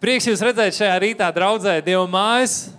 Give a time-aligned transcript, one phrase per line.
[0.00, 2.70] Prieks jūs redzēt šajā rītā, draudzē, Dieva mājas.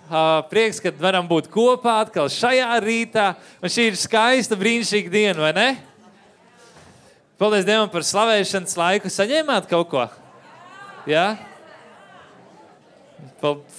[0.49, 3.25] Prieks, ka varam būt kopā atkal šajā rītā.
[3.61, 5.67] Un šī ir skaista, brīnišķīga diena, vai ne?
[7.37, 9.11] Paldies Dievam par slavēšanas laiku.
[9.13, 10.07] Saņēmāt kaut ko?
[11.05, 11.27] Jā?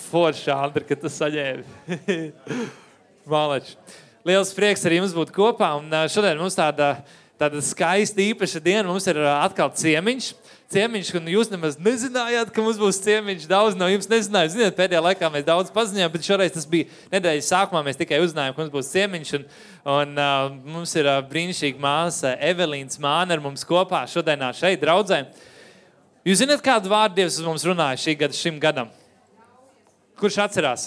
[0.06, 2.30] Forši, Andri, ka tu saņēmi.
[3.34, 3.74] Mālači.
[4.22, 5.72] Liels prieks ar jums būt kopā.
[5.82, 6.94] Un šodien mums tāda,
[7.42, 8.86] tāda skaista, īpaša diena.
[8.86, 10.30] Mums ir atkal ciemiņš.
[10.72, 13.44] Ciemiņš, un jūs nemaz nezinājāt, ka mums būs ciemiņš.
[13.50, 14.54] Daudz no jums nezināja.
[14.54, 17.82] Ziniet, pēdējā laikā mēs daudz paziņojām, bet šoreiz tas bija nedēļas sākumā.
[17.84, 19.32] Mēs tikai uzzinājām, ka mums būs ciemiņš.
[19.36, 19.44] Un,
[19.94, 25.26] un, uh, mums ir uh, brīnišķīga māsa Evelīna Māna ar mums kopā šodienā šeit, draudzē.
[26.24, 28.88] Jūs zināt, kādu vārdu Dievs mums runāja šī gada, šim gadam?
[30.20, 30.86] Kurš atcerās?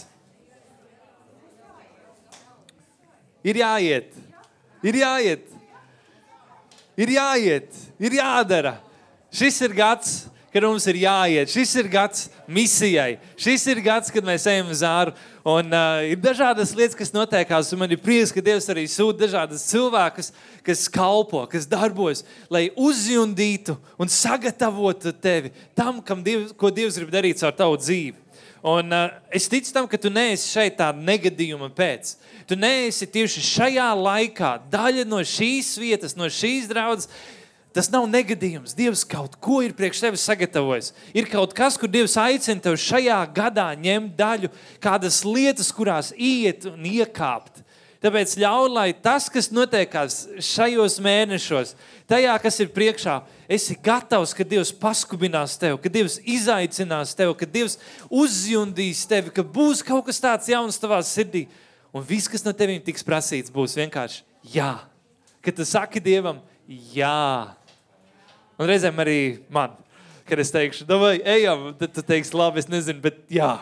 [3.46, 4.16] Ir jāiet,
[4.82, 5.46] ir jāiet,
[6.98, 8.80] ir jāiet, ir jādara.
[9.36, 10.12] Šis ir gads,
[10.54, 11.52] kad mums ir jāiet.
[11.52, 13.18] Šis ir gads misijai.
[13.36, 15.12] Šis ir gads, kad mēs ejam uz āru.
[15.44, 17.74] Un uh, ir dažādas lietas, kas notiekās.
[17.76, 20.32] Man ir prieks, ka Dievs arī sūta dažādas cilvēkus,
[20.64, 27.44] kas kalpo, kas darbojas, lai uzjundītu un sagatavotu tevi tam, Dievs, ko Dievs grib darīt
[27.44, 28.16] ar tavu dzīvi.
[28.64, 32.16] Un, uh, es ticu tam, ka tu neesi šeit tāda negadījuma pēc.
[32.48, 37.12] Tu neesi tieši šajā laikā daļa no šīs vietas, no šīs draudzes.
[37.76, 38.72] Tas nav negadījums.
[38.72, 40.94] Dievs kaut ko ir priekš tevis sagatavojis.
[41.12, 46.70] Ir kaut kas, kur Dievs aicina tevi šajā gadā ņemt daļu, kādas lietas, kurās iet
[46.70, 47.66] un iekāpt.
[48.06, 51.74] Tāpēc ļauj, lai tas, kas notiekās šajos mēnešos,
[52.08, 53.16] tajā, kas ir priekšā,
[53.50, 59.44] esi gatavs, ka Dievs paskubinās tevi, ka Dievs izaicinās tevi, ka Dievs uzjundīs tevi, ka
[59.44, 61.48] būs kaut kas tāds jauns tavā sirdī.
[61.96, 64.22] Un viss, kas no tevīm tiks prasīts, būs vienkārši
[64.54, 64.76] jā.
[65.42, 67.56] Kad tu saki Dievam, jā.
[68.56, 69.20] Un reizēm arī
[69.52, 69.74] man,
[70.28, 73.58] kad es teikšu, vai ejam, tad tu teiksi, labi, es nezinu, bet jā.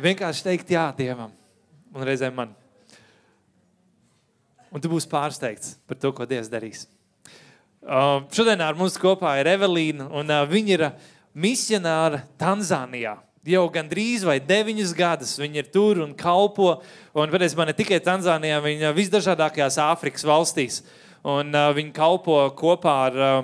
[0.00, 1.32] Vienkārši teikt jā Dievam.
[1.96, 2.52] Un reizēm man.
[4.68, 6.84] Un tu būsi pārsteigts par to, ko Dievs darīs.
[7.86, 10.84] Uh, šodien ar mums kopā ir Evelīna, un uh, viņa ir
[11.38, 13.14] misionāra Tanzānijā.
[13.46, 16.80] Jau gandrīz vai deviņus gadus viņa ir tur un kalpo.
[17.14, 20.80] Un, patiesībā, ne tikai Tanzānijā, viņa visdažādākajās Āfrikas valstīs.
[21.22, 23.38] Un, uh, viņa kalpo kopā ar uh,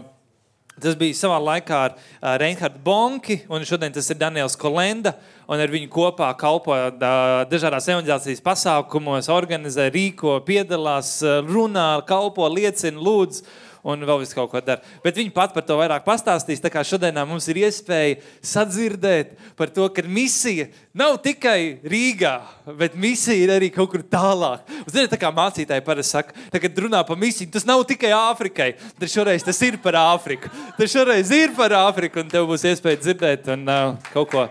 [0.82, 5.14] Tas bija savā laikā ar uh, Reinhardu Bonki, un šodien tas ir Daniels Kolenda.
[5.52, 13.44] Ar viņu kopā kalpoja uh, dažādās evanģēlijas pasākumos, organizē, rīko, piedalās, runā, kalpo, liecina, lūdz
[13.82, 14.82] un vēl visu kaut ko dara.
[15.02, 16.62] Bet viņi pat par to vairāk pastāstīs.
[16.62, 22.34] Tā kā šodien mums ir iespēja sadzirdēt par to, ka misija nav tikai Rīgā,
[22.78, 24.66] bet misija ir arī kaut kur tālāk.
[24.86, 28.72] Ziniet, tā kā mācītāji parasti saka, tā, kad runā par misiju, tas nav tikai Āfrikai.
[29.00, 30.50] Tad šoreiz tas ir par Āfriku.
[30.78, 34.46] Tas šoreiz ir par Āfriku, un tev būs iespēja dzirdēt un uh, kaut ko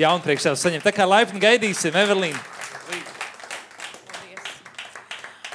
[0.00, 0.86] jaunu priekš sev saņemt.
[0.86, 2.49] Tā kā laipni gaidīsim, Evelīna.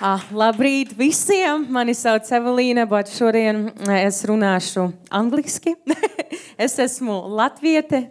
[0.03, 1.61] Ah, labrīt visiem!
[1.71, 5.71] Mani sauc Evelīna, bet šodien es runāšu angliski.
[6.65, 8.01] es esmu latviete,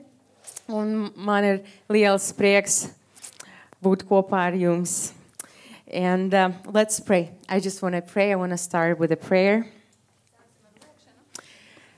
[0.65, 1.61] un man ir
[1.93, 2.87] liels prieks
[3.85, 5.13] būt kopā ar jums.
[5.93, 7.37] And uh, let's pray.
[7.51, 8.33] I just want to pray.
[8.33, 9.67] I want to start with a prayer.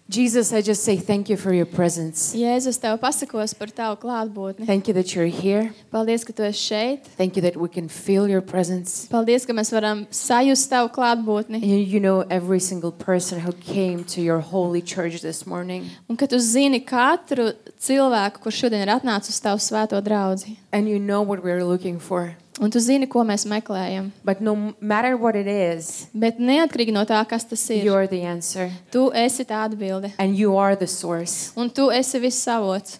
[0.08, 2.32] Jesus, I just say thank you for your presence.
[2.32, 4.64] Jēzus, tev pasakos par tavu klātbūtni.
[4.64, 5.74] Thank you that you're here.
[5.90, 7.08] Paldies, ka tu esi šeit.
[7.18, 9.08] Thank you that we can feel your presence.
[9.10, 11.58] Paldies, ka mēs varam sajust tavu klātbūtni.
[11.58, 15.90] You, you know every single person who came to your holy church this morning.
[16.08, 20.54] Un ka tu zini katru cilvēku, kurš šodien ir atnācis uz tavu svēto draugu.
[20.70, 22.36] And you know what we're looking for.
[22.58, 24.12] Un tu zini, ko mēs meklējam.
[24.24, 28.22] But no matter what it is, Bet neatkarīgi no tā, kas tas ir, you're the
[28.22, 28.70] answer.
[28.90, 30.12] tu esi tā atbilde.
[30.18, 31.52] And you are the source.
[31.56, 32.98] Un tu esi viss savots.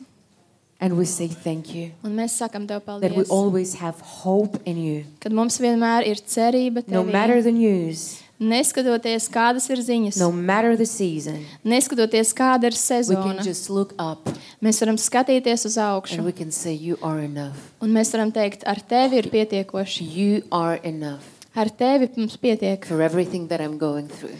[0.79, 1.93] And we say thank you.
[2.05, 3.31] Un mēs sakam tev That we paldies.
[3.31, 5.05] always have hope in you.
[5.21, 7.13] Kad mums vienmēr ir cerība, No tevī.
[7.13, 13.15] matter the news, neskatoties, kādas ir ziņas, no matter the season, neskatoties, kāda ir we
[13.15, 14.29] can sezona, just look up
[14.63, 16.19] mēs varam skatīties uz augšu.
[16.19, 17.73] and we can say, You are enough.
[17.81, 20.05] Un mēs varam teikt, ar tevi ir pietiekoši.
[20.05, 22.85] You are enough Ar tevi mums pietiek.
[22.85, 24.35] for everything that I'm going through.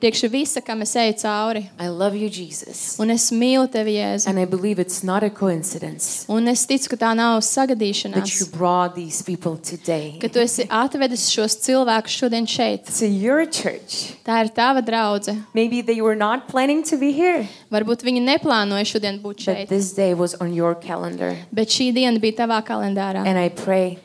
[0.00, 1.70] Priekš visa, kam es eju cauri.
[1.80, 2.98] I love you, Jesus.
[3.00, 4.28] Un es mīlu tevi, Jēzu.
[4.28, 7.76] And I believe it's not a coincidence Un es ticu, ka tā nav that you
[7.76, 8.52] sagadīšanās.
[8.52, 12.84] brought these people today Ka tu esi atvedis šos cilvēkus šodien šeit.
[12.98, 14.12] to your church.
[14.26, 15.44] Tā ir tava draudzene.
[15.54, 19.68] Maybe they were not planning to be here, Varbūt viņi neplānoja šodien būt but šeit.
[19.68, 21.36] this day was on your calendar.
[21.52, 23.24] Bet šī diena bija tavā kalendārā.
[23.26, 23.98] And I pray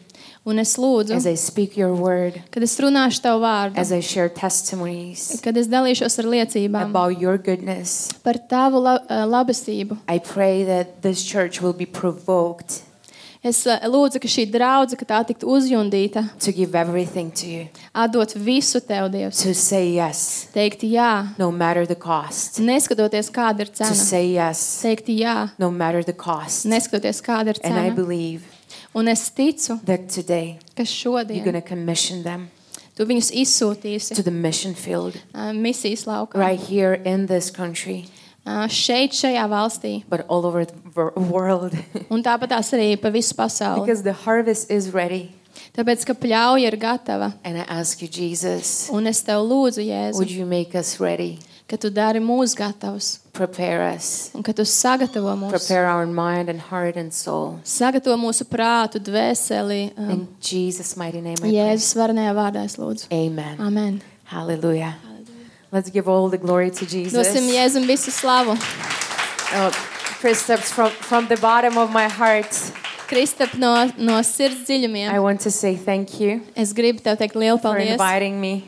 [0.45, 4.01] Un es lūdzu, as I speak your word, kad es runāšu tavu vārdu, as I
[4.03, 8.09] share testimonies kad es dalīšos ar liecībām about your goodness.
[8.23, 9.97] par tavu la eh, labestību.
[10.09, 12.81] I pray that this church will be provoked
[13.43, 17.65] Es eh, lūdzu, ka šī draudzene, ka tā tiktu uzjundīta, to give everything to you,
[17.93, 19.41] atdot visu tev, Dievs.
[19.43, 23.95] to say yes, Teikt jā, no matter the cost, neskatoties, kāda ir to cena.
[23.99, 26.65] say yes, Teikt jā, no matter the cost.
[26.67, 28.39] neskatoties, kāda ir And I cena.
[28.93, 32.49] Believe Un es ticu, that today ka you're going šodien to commission them
[32.95, 36.35] tu viņus izsūtīsi to the mission field eh, misijas laukā.
[36.35, 38.05] right here in this country,
[38.45, 40.03] Eh, Šeit, šajā valstī.
[40.09, 41.73] but all over the wor- world.
[42.11, 43.85] Un tāpat tās arī pa visu pasauli.
[43.85, 45.31] because the harvest is ready.
[45.73, 47.33] Tāpēc, ka pļauja ir gatava.
[47.45, 51.39] And I ask you, Jesus, Un es tev lūdzu, Jēzu, would you make us ready?
[51.67, 53.19] Ka tu dari mūs gatavus.
[53.33, 54.29] Prepare us.
[54.35, 55.49] Un ka tu sagatavo mūs.
[55.49, 57.59] Prepare our mind and heart and soul.
[57.63, 59.93] Sagatavo mūsu prātu, dvēseli.
[59.97, 61.51] Um, In Jesus' mighty name, I pray.
[61.53, 63.07] Jēzus varenajā vārdā es lūdzu.
[63.11, 63.59] Amen.
[63.59, 64.01] Amen.
[64.25, 64.95] Hallelujah.
[65.71, 67.17] Let's give all the glory to Jesus.
[67.17, 68.53] Dosim Jēzum visu slavu.
[69.55, 69.71] Oh,
[70.21, 72.49] Kristaps, from, from the bottom of my heart,
[73.07, 75.21] Kristap, no, no sirds I dziļumiem.
[75.21, 78.63] want to say thank you Es gribu tev teikt lielu for paldies inviting me,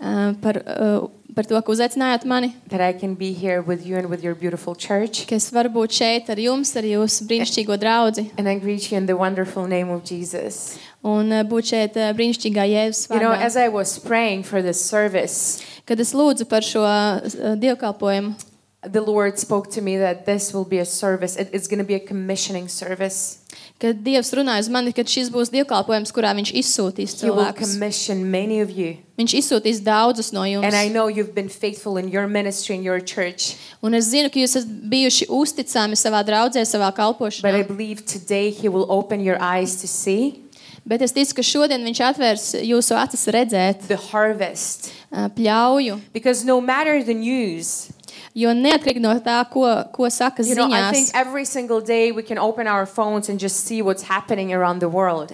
[0.00, 2.54] uh, par, uh, par to, ka uzaicinājāt mani.
[2.68, 5.26] that I can be here with you and with your beautiful church.
[5.26, 8.30] Ka es varu būt šeit ar jums, ar jūsu brīnišķīgo draugu.
[8.38, 10.78] And I greet you in the wonderful name of Jesus.
[11.02, 13.42] Un uh, būt šeit uh, brīnišķīgā Jēzus You know, vārdā.
[13.42, 18.34] as I was praying for this service, Kad es lūdzu par šo uh, dievkalpojumu,
[18.82, 21.36] the Lord spoke to me that this will be a service.
[21.36, 23.39] It- It's going to be a commissioning service.
[23.80, 27.72] Kad Dievs runāja uz mani, ka šis būs dievkalpojums, kurā Viņš izsūtīs He will cilvēkus.
[27.72, 28.98] commission many of you.
[29.18, 30.92] Viņš izsūtīs daudzus no And I jums.
[30.92, 33.56] know you've been faithful in your ministry in your church.
[33.82, 37.66] Un es zinu, ka jūs esat bijuši uzticami savā draudzē, savā But I kalpošanā.
[37.68, 40.44] believe today He will open your eyes to see
[40.86, 44.90] Bet es ticu, ka šodien Viņš atvērs jūsu acis redzēt the harvest.
[45.12, 46.00] uh, pļauju.
[46.12, 47.90] Because no matter the news,
[48.34, 52.12] Jo neatkarīgi no tā, ko, ko saka you know, I ziņās, think every single day
[52.12, 55.32] we can open our phones and just see what's happening around the world.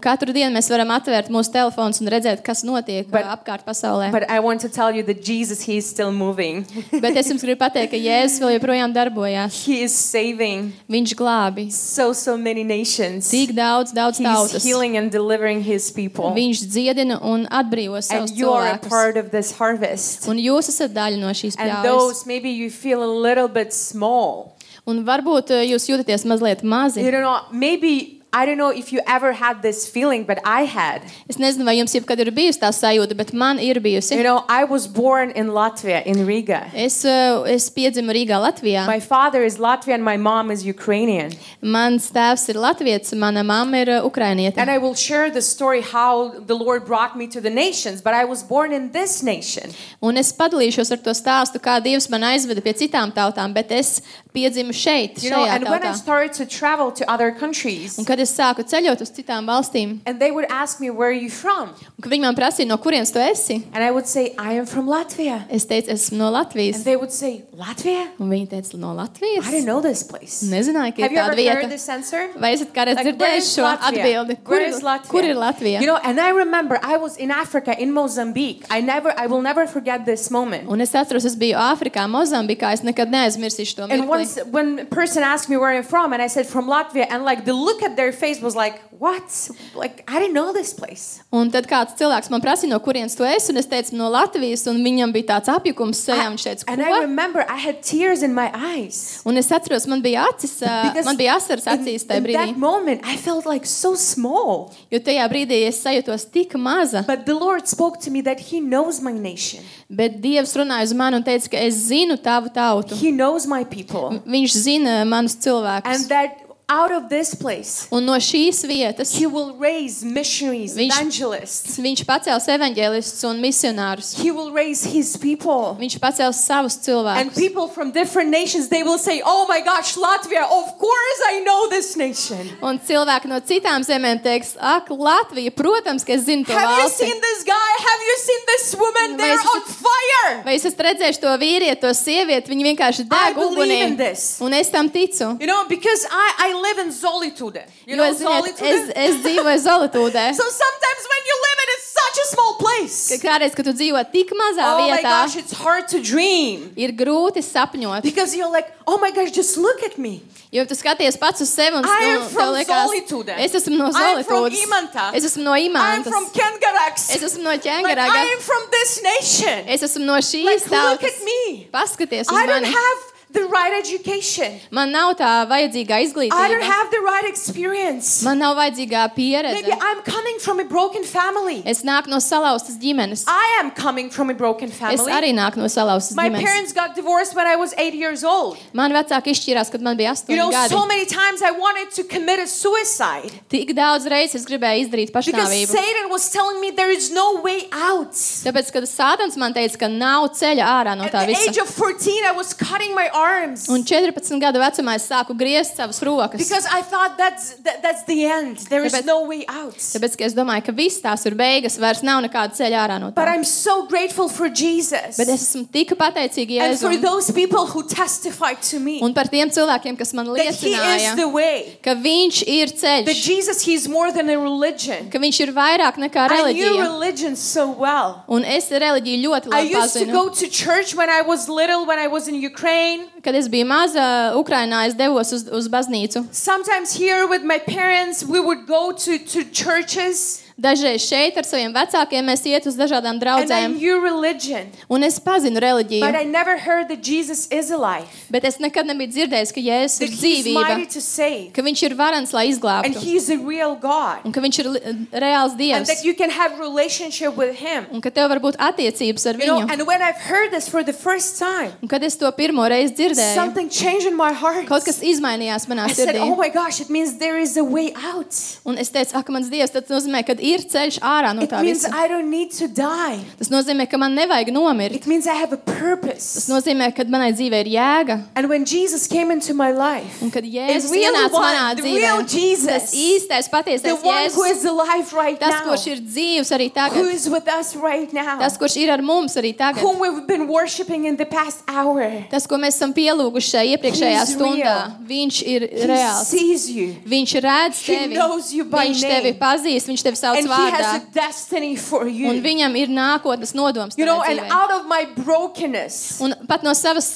[0.00, 4.12] katru dienu mēs varam atvērt mūsu telefonus un redzēt, kas notiek But- uh, apkārt pasaulē.
[4.12, 6.64] But I want to tell you that Jesus, He is still moving.
[7.02, 9.64] Bet es jums gribu pateikt, ka Jēzus vēl joprojām darbojās.
[9.66, 13.28] He is saving Viņš glābi so, so many nations.
[13.30, 14.62] tik daudz, daudz He's tautas.
[14.64, 16.30] healing and delivering His people.
[16.30, 18.88] Viņš dziedina un atbrīvo savus And you are a cilvēkus.
[18.88, 20.28] part of this harvest.
[20.28, 21.82] Un jūs esat daļa no šīs And pļaujas.
[21.84, 24.56] those, maybe you feel a little bit small.
[24.86, 27.02] Un varbūt uh, jūs jūtaties mazliet mazi.
[27.02, 31.00] You know, maybe, I don't know if you ever had this feeling, but I had.
[31.26, 34.12] Es nezinu, vai jums jebkad ir bijusi tā sajūta, bet man ir bijusi.
[34.18, 36.58] You know, I was born in Latvia, in Riga.
[36.74, 38.84] Es, uh, es piedzimu Rīgā, Latvijā.
[38.86, 41.32] My father is Latvian, my mom is Ukrainian.
[41.62, 44.60] Mans tēvs ir latviečs, mana mamma ir uh, ukrainiete.
[44.60, 48.12] And I will share the story how the Lord brought me to the nations, but
[48.12, 49.72] I was born in this nation.
[50.04, 54.02] Un es padalīšos ar to stāstu, kā Dievs man aizveda pie citām tautām, bet es
[54.36, 55.96] piedzimu šeit, You know, šajā and when I tautā.
[55.96, 60.20] started to travel to other countries, Un kad es sāku ceļot uz citām valstīm, and
[60.20, 61.70] they would ask me, Where are you from?
[61.70, 64.66] un kad viņi man prasīja, no kurienes tu esi, And I would say, I am
[64.66, 65.44] from Latvia.
[65.50, 66.84] es teicu, esmu no And Latvijas.
[66.84, 68.06] they would say, Latvia?
[68.20, 69.46] Un viņi teica, no Latvijas.
[69.46, 70.42] I didn't know this place.
[70.44, 71.68] Nezināju, ka Have ir you ever tāda heard vieta.
[71.70, 72.28] this answer?
[72.36, 74.04] Vai esat kādreiz Like, where dzirdējuši is šo Latvia?
[74.04, 74.36] atbildi?
[74.44, 75.08] Kur, Where is Latvia?
[75.08, 75.80] kur ir Latvija?
[75.80, 78.64] You know, and I remember I was in Africa, in Mozambique.
[78.70, 80.68] I never, I will never forget this moment.
[80.68, 82.72] Un es atceros, es biju Āfrikā, Mozambikā.
[82.72, 84.06] Es nekad neaizmirsīšu to And mirkli.
[84.50, 87.44] When a person asked me where I'm from, and I said from Latvia, and like
[87.44, 89.50] the look at their face was like, "What?
[89.74, 93.24] Like I didn't know this place." Un tad kāds cilvēks man prasīja, no kurienes tu
[93.24, 96.30] esi, un es teicu, no Latvijas, un viņam bija tāds apjukums sejā.
[96.32, 97.00] Viņš teica, And I ko?
[97.00, 99.22] remember I had tears in my eyes.
[99.26, 102.24] Un es atceros, man bija acis, ā, Because man bija asaras in, acīs tajā in
[102.24, 102.46] brīdī.
[102.46, 104.72] that moment, I felt like so small.
[104.90, 107.04] Jo tajā brīdī es sajūtos tik maza.
[107.06, 109.62] But the Lord spoke to me that He knows my nation.
[109.90, 112.94] Bet Dievs runāja uz mani un teica, ka es zinu tavu tautu.
[112.96, 116.08] He knows my people, Viņš zina manus and cilvēkus.
[116.08, 121.76] that out of this place, Un no šīs vietas He will raise missionaries, Viņš- evangelists.
[121.78, 124.14] viņš pacels evaņģēlistus un misionārus.
[124.18, 125.76] He will raise His people.
[125.78, 126.82] Viņš pacels savus And
[127.30, 127.36] cilvēkus.
[127.36, 131.68] people from different nations, they will say, Oh my gosh, Latvia, of course I know
[131.68, 132.50] this nation.
[132.60, 136.88] Un cilvēki no citām zemēm teiks, ak, Latvija, protams, ka es zinu to Have you
[136.88, 137.06] valsti.
[137.06, 137.70] seen this guy?
[137.78, 139.16] Have you seen this woman?
[139.16, 140.42] They're Vai on fire.
[140.44, 142.50] Vai jūs esat redzējuši to vīrieti, to sievieti?
[142.50, 143.96] Viņi vienkārši I deg believe in ugunī.
[143.98, 144.40] this.
[144.40, 145.36] Un es tam ticu.
[145.40, 147.62] You know, because I, I live in solitude.
[147.86, 148.68] You Jo know, es, ziniet, solitude?
[148.68, 150.26] es, es dzīvoju Zolotūdē.
[150.40, 153.18] So sometimes when you live in such such a small ka place.
[153.22, 156.70] kādreiz, kad tu dzīvo tik mazā Oh my vietā, gosh, it's hard to dream.
[156.76, 158.02] ir grūti sapņot.
[158.02, 160.22] Because you're like, oh my gosh, just look at me.
[160.52, 163.34] Jo tu skaties pats uz sevi un I am nu, from tev liekas, Zolitude.
[163.36, 164.62] es esmu no I am from Zolītūdas.
[164.66, 165.10] Imanta.
[165.14, 166.08] Es esmu no I'm Imantas.
[166.12, 167.10] from Kengarax.
[167.16, 168.22] Es esmu no Like, Ķengaraga.
[168.22, 169.64] I am from this nation.
[169.68, 171.04] Es esmu no šīs Like, look tautas.
[171.16, 171.68] at me.
[171.72, 172.72] Paskaties uz I don't mani.
[172.72, 173.00] have
[173.32, 174.60] the right education.
[174.70, 176.60] Man nav tā vajadzīgā I don't izglītība.
[176.62, 178.22] have the right experience.
[178.22, 179.78] Man nav vajadzīgā Maybe pieredze.
[179.80, 181.62] I'm coming from a broken family.
[181.66, 183.24] Es nāku no salauztas ģimenes.
[183.26, 185.12] I am coming from a broken Es family.
[185.12, 186.44] arī nāku no salauztas My ģimenes.
[186.44, 188.56] parents got divorced when I was eight years old.
[188.72, 190.88] Man vecāki izšķirās, kad man bija You know, 8 so gadi.
[190.88, 195.26] many times I wanted to commit a suicide Tik daudz reizes es gribēju izdarīt because
[195.28, 195.66] pašnāvību.
[195.68, 198.12] Satan was telling me there is no way out.
[198.12, 201.62] Tāpēc, kad Sātans man teica, ka nav ceļa ārā no At tā the age visa.
[201.62, 206.00] of 14, I was cutting my arms Un 14 gadu vecumā es sāku griezt savas
[206.02, 206.38] rokas.
[206.38, 208.58] because I thought that's that, that's the end.
[208.68, 209.76] There is Tāpēc- no way out.
[209.76, 213.10] Tāpēc, ka es domāju, ka viss tās ir beigas, vairs nav nekāda ceļa ārā no
[213.10, 213.34] But tā.
[213.34, 217.66] I'm so grateful for Jesus Bet es esmu tik pateicīga and for Jēzum those people
[217.66, 221.28] who testified to me un par tiem cilvēkiem, kas man that He is liecināja, the
[221.28, 221.78] way.
[221.82, 225.10] ka viņš ir That ceļš, Jesus, He's more than a religion.
[225.10, 226.82] ka viņš ir vairāk nekā I knew reliģija.
[226.82, 228.24] religion so well.
[228.28, 230.12] Un es reliģiju ļoti I labi used to pazinu.
[230.12, 233.05] go to church when I was little, when I was in Ukraine.
[233.22, 236.26] Kad es biju maza Ukrainā, es devos uz, uz baznīcu.
[236.32, 240.45] Sometimes here with my parents, we would go to, to churches.
[240.56, 243.74] Dažreiz šeit ar saviem vecākiem mēs iet uz dažādām And I draudzēm.
[243.76, 246.02] knew religion, Un es pazinu but reliģiju.
[246.16, 248.06] I never heard that Jesus is alive.
[248.30, 251.52] Bet es nekad nebiju dzirdējis, ka Jēzus That ir He's dzīvība, mighty to save.
[251.52, 254.24] ka viņš ir varants, lai And izglābtu, He's a real God.
[254.24, 254.80] un ka viņš ir li-
[255.12, 257.84] reāls And dievs, that you can have relationship with Him.
[257.92, 259.72] un ka tev var būt attiecības ar You know, viņu.
[259.72, 262.96] and when I've heard this for the first time, Un kad es to pirmo reizi
[262.96, 264.64] dzirdēju, something changed in my heart.
[264.66, 266.20] kaut kas izmainījās manā I said, sirdī.
[266.22, 268.32] oh my gosh, it means there is a way out.
[268.64, 271.60] Un es teicu, ak, mans dievs, tas nozīmē, ka ir ceļš ārā no It tā
[271.62, 271.92] means visa.
[271.94, 273.18] I don't need to die.
[273.38, 274.94] Tas nozīmē, ka man nevajag nomirt.
[274.94, 276.46] It means I have a Tas purpose.
[276.50, 278.16] nozīmē, ka manai dzīvei ir jēga.
[278.34, 281.82] And when Jesus came into my life, Un kad the Jēzus ienāca one, manā the
[281.82, 285.64] dzīvē, real tas Jesus, īstais, the patiesais one who Jēzus, is alive right tas, now,
[285.70, 289.02] kurš ir dzīvs arī who tagad, is with us right now, tas, kurš ir ar
[289.02, 292.06] mums arī tagad, whom we've been worshiping in the past hour.
[292.30, 294.96] tas, ko mēs esam pielūguši šajā iepriekšējā He's stundā, real.
[295.08, 296.24] viņš ir He reāls.
[296.30, 296.94] sees you.
[297.06, 300.84] Viņš redz tevi, knows you by viņš tevi pazīst, viņš tevi sauc And he vārdā,
[300.84, 302.32] has a destiny for un you.
[302.42, 303.94] viņam ir nākotnes nodoms.
[303.96, 304.50] You know, tavai and dzīvei.
[304.50, 307.06] out of my brokenness, Un pat no savas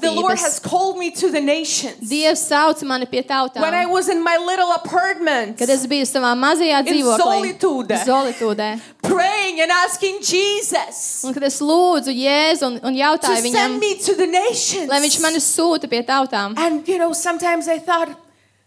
[0.00, 2.08] the Lord has salauztības, called me to the nations.
[2.10, 3.22] Dievs sauc mani pie
[3.56, 3.90] When I tautām.
[3.90, 7.94] was in my little apartment, Kad es biju savā mazajā In dzīvoklī, Zolitude.
[8.06, 13.54] Zolitūdē, praying and asking Jesus un kad es lūdzu Jēzu un, un to jautāju send
[13.54, 14.88] viņam, me to the nations.
[14.88, 16.54] lai viņš mani sūta pie tautām.
[16.56, 18.08] And you know, sometimes I thought,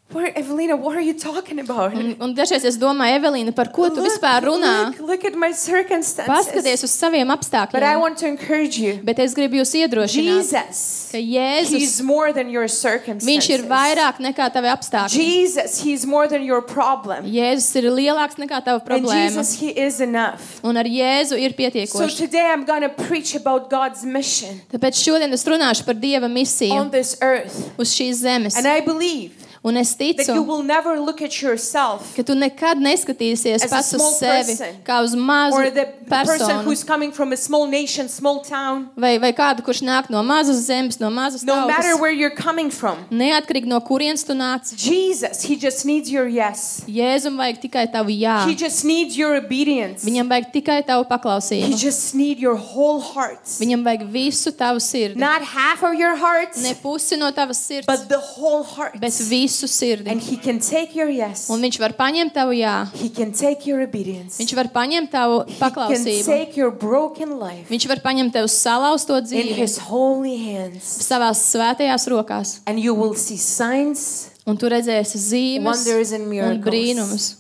[0.09, 1.93] where, Evelina, what are you talking about?
[1.93, 4.87] Un, un dažreiz es domāju, Evelīna, par ko tu vispār runā?
[4.87, 6.25] look, look at my circumstances.
[6.31, 7.37] Paskaties uz saviem But I
[7.67, 7.99] apstākļiem.
[7.99, 8.99] want to encourage you.
[9.03, 13.49] Bet es gribu jūs iedrošināt, Jesus, ka Jēzus, He's more than your viņš circumstances.
[13.49, 15.11] ir vairāk nekā tavi apstākļi.
[15.27, 17.25] Jesus, He's more than your problem.
[17.27, 19.27] Jēzus ir lielāks nekā tava And problēma.
[19.27, 20.61] Jesus, He is enough.
[20.63, 22.17] Un ar Jēzu ir So pietiekoši.
[22.17, 26.33] today I'm going to preach about God's mission Tāpēc šodien es runāšu par Dieva on
[26.33, 27.71] misiju this earth.
[27.77, 28.55] uz šīs zemes.
[29.63, 32.33] And I believe Un es that you ticu, will never look at yourself ka tu
[32.33, 34.75] nekad neskatīsies As a pats uz small sevi person.
[34.85, 36.63] kā uz mazu or the person personu.
[36.63, 38.89] who's coming from a small nation, small town.
[38.95, 41.99] Vai, vai kādu, kurš nāk no mazas zemes, no mazas No matter tautas.
[42.01, 44.75] where you're coming from, Neatkarīgi no kurienes tu nāc.
[44.75, 46.81] Jesus, He just needs your yes.
[46.87, 48.45] Jēzum vajag tikai tavu jā.
[48.47, 50.05] He just needs your obedience.
[50.05, 51.77] Viņam vajag tikai tavu He paklausību.
[51.77, 53.43] just needs your whole heart.
[53.45, 55.15] Viņam vajag visu tavu sirdi.
[55.17, 58.99] Not half of your heart, Ne pusi no tavas sirds, but the whole heart.
[58.99, 60.09] bet visu sirdi.
[60.09, 61.49] And He can take your yes.
[61.49, 62.87] Un viņš var paņemt tavu jā.
[62.99, 64.37] He can take your obedience.
[64.41, 66.25] Viņš var paņemt tavu He can paklausību.
[66.25, 70.83] take your broken life Viņš var paņemt tev salauzto in dzīvi His holy hands.
[71.07, 72.59] savās svētajās rokās.
[72.67, 76.63] And you will see signs Un tu redzēsi zīmes Wonders and un miracles.
[76.65, 77.33] brīnumus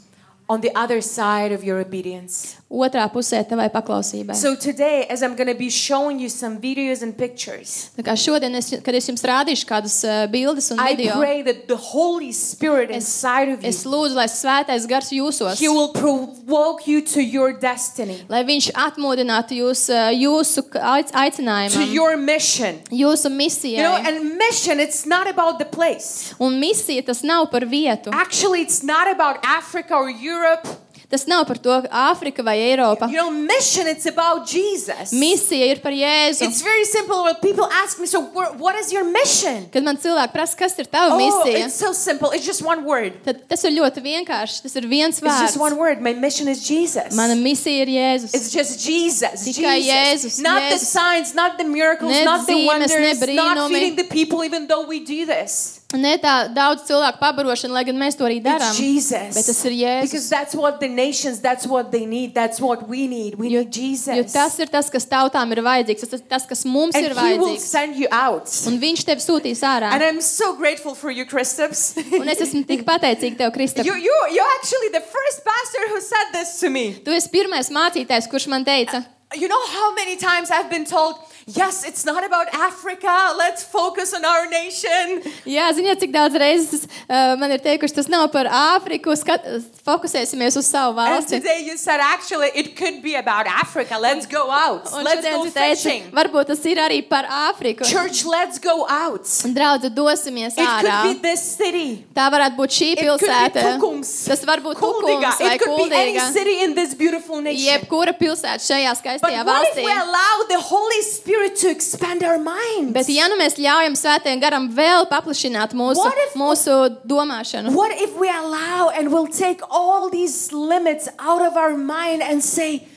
[0.49, 2.55] on the other side of your obedience.
[2.69, 4.35] Otrā pusē tavai paklausībai.
[4.35, 8.15] So today, as I'm going to be showing you some videos and pictures, Tā kā
[8.19, 11.77] šodien, es, kad es jums rādīšu kādas uh, bildes un I video, pray that the
[11.77, 16.99] Holy Spirit inside of es you, lūdzu, lai svētais gars jūsos, He will provoke you
[17.13, 22.81] to your destiny, lai viņš atmodinātu jūs uh, jūsu k- aic- to aicinājumam, your mission.
[22.91, 24.07] jūsu You know, misijai.
[24.07, 26.33] and mission, it's not about the place.
[26.39, 28.11] Un misija tas nav par vietu.
[28.11, 30.67] Actually, it's not about Africa or Europe.
[31.09, 33.07] Tas nav par to Āfrika vai Eiropa.
[33.09, 35.13] You know, mission, it's about Jesus.
[35.13, 36.41] Misija ir par Jēzu.
[36.43, 37.23] It's very simple.
[37.23, 39.69] When people ask me, so wha- what is your mission?
[39.71, 42.31] Kad man cilvēki prasa, kas ir tava Oh, misija, it's so simple.
[42.31, 43.23] It's just one word.
[43.23, 44.61] tad tas ir ļoti vienkārši.
[44.63, 45.61] Tas ir viens It's just vārds.
[45.61, 46.01] one word.
[46.01, 47.15] My mission is Jesus.
[47.15, 48.33] Mana misija ir Jēzus.
[48.35, 49.47] It's just Jesus.
[49.47, 50.35] Tikai Jesus.
[50.35, 50.91] Jēzus, Not the Jēzus.
[50.91, 53.69] signs, not the miracles, Ne not the zīmes, ne wonders, not brīnumi.
[53.69, 55.76] feeding the people, even though we do this.
[55.95, 58.73] Ne tā daudz cilvēku pabarošana, lai gan mēs to arī darām.
[58.75, 59.37] It's Jesus.
[59.37, 60.09] Bet tas ir Jēzus.
[60.09, 63.37] Because that's what the nations, that's what they need, that's what we need.
[63.39, 64.11] We need Jesus.
[64.11, 67.15] Jo tas ir tas, kas tautām ir vajadzīgs, tas ir tas, kas mums and ir
[67.15, 67.69] He will vajadzīgs.
[67.71, 68.51] send you out.
[68.67, 69.93] Un viņš tevi sūtīs ārā.
[69.95, 71.95] And I'm so grateful for you, Kristaps.
[72.19, 73.87] Un es esmu tik pateicīga tev, Kristap.
[73.87, 76.97] you, you, you're actually the first pastor who said this to me.
[76.99, 81.15] Tu esi pirmais mācītājs, kurš man teica, You know how many times I've been told,
[81.47, 85.21] yes, it's not about Africa, let's focus on our nation.
[85.47, 89.45] Jā, ziniet, cik daudz reizes uh, man ir teikuši, tas nav par Āfriku, skat,
[89.87, 91.39] fokusēsimies uz savu And valsti.
[91.39, 93.97] today you said, actually, it could be about Africa.
[93.99, 94.91] Let's go out.
[94.93, 96.03] Un Let's šodien go tu teici, fishing.
[96.11, 97.85] varbūt tas ir arī par Āfriku.
[97.87, 99.23] Church, let's go out.
[99.45, 101.01] Un, Draudzi, dosimies It ārā.
[101.03, 102.03] could be this city.
[102.15, 103.63] Tā varētu būt šī It could be pilsēta.
[103.77, 104.11] Tukums.
[104.27, 105.31] Tas var būt Kuldiga.
[105.31, 106.27] Tukums vai It could be any Kuldīga.
[106.33, 107.63] city in this beautiful nation.
[107.71, 109.85] Jebkura pilsēta šajā But skaistajā what if valstī.
[109.85, 112.93] we allow the Holy Spirit to expand our minds?
[112.93, 117.91] Bet, ja nu mēs ļaujam svētajam garam vēl paplašināt mūsu, What if- mūsu domāšanu, What
[118.01, 122.87] if we allow and we'll take all these limits out of our mind and say,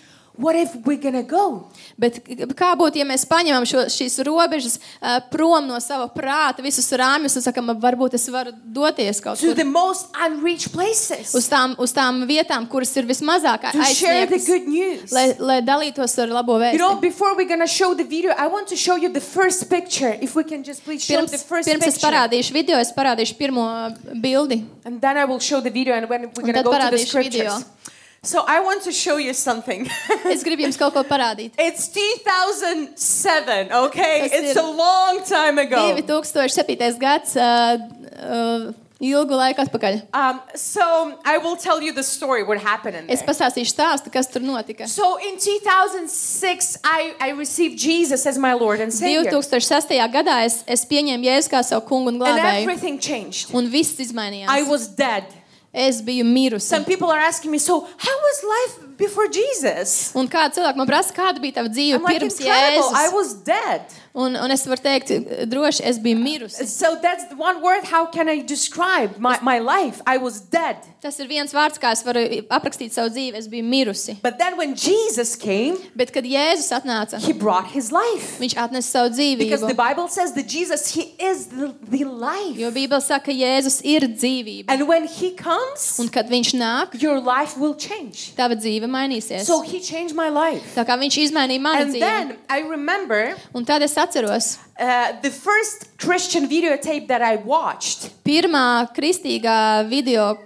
[0.40, 1.68] what if we're gonna go?
[1.99, 2.18] bet
[2.56, 7.37] kā būtu, ja mēs paņemam šo, šīs robežas uh, prom no sava prāta, visus rāmjus
[7.37, 11.35] un sakam, varbūt es varu doties kaut To kur the most unreached places.
[11.35, 15.12] uz tām, uz tām vietām, kuras ir vismazāk To share the aizsniegtas, good news.
[15.12, 17.00] lai, lai dalītos ar labo You know, vēstu.
[17.00, 20.16] before we're gonna show the video, I want to show you the first picture.
[20.20, 22.06] If we can just please show Pirms, the first pirms es picture.
[22.11, 24.64] parādīšu video, es parādīšu pirmo uh, bildi.
[24.85, 26.78] And then I will show the video and when we're Un gonna tad go to
[26.78, 27.35] the parādīšu scriptures.
[27.35, 28.00] video.
[28.23, 29.89] So I want to show you something.
[30.35, 31.53] Es gribu jums kaut ko parādīt.
[31.57, 34.29] it's 2007, okay?
[34.29, 35.97] Tas It's ir a long time ago.
[35.97, 36.99] 2007.
[37.00, 37.79] gads, uh,
[38.21, 40.03] uh, ilgu laiku atpakaļ.
[40.12, 43.29] Um, so I will tell you the story, what happened in Es there.
[43.33, 44.87] pastāstīšu stāstu, kas tur notika.
[44.87, 49.25] So in 2006, I, I received Jesus as my Lord and Savior.
[49.33, 49.97] 2006.
[50.12, 53.55] gadā es, es pieņēmu Jēzu kā savu kungu un And glābēju, everything changed.
[53.57, 54.69] un viss I izmainījās.
[54.69, 55.25] was dead.
[55.73, 56.67] Es biju mirusi.
[56.67, 60.11] Some people are asking me, so how was life before Jesus?
[60.19, 62.91] Un kāda cilvēka man prasa, kāda bija tava dzīve I'm like, pirms incredible.
[62.91, 63.15] I Jēzus?
[63.15, 63.83] was dead.
[64.12, 65.11] Un, un es varu teikt,
[65.47, 66.67] droši es biju mirusi.
[66.67, 67.85] So that's the one word.
[67.85, 70.00] How can I describe my, my life?
[70.07, 70.76] I was dead.
[71.00, 73.38] Tas ir viens vārds, kā es varu aprakstīt savu dzīvi.
[73.38, 74.16] Es biju mirusi.
[74.23, 78.38] But then when Jesus came, Bet, kad Jēzus atnāca, he brought his life.
[78.40, 79.77] viņš atnesa savu Because the dzīvību.
[79.77, 82.59] Bible says that Jesus, he is the, the life.
[82.59, 84.64] Jo Bībele saka, ka Jēzus ir dzīvība.
[84.68, 88.35] And when he comes, Un kad viņš nāk, your life will change.
[88.35, 89.46] tava dzīve mainīsies.
[89.46, 90.75] So he changed my life.
[90.75, 92.01] Tā kā viņš izmainīja manu And dzīvi.
[92.01, 98.11] then I remember Un tad es atceros, uh, the first Christian videotape that I watched.
[98.25, 100.39] pirmā kristīgā video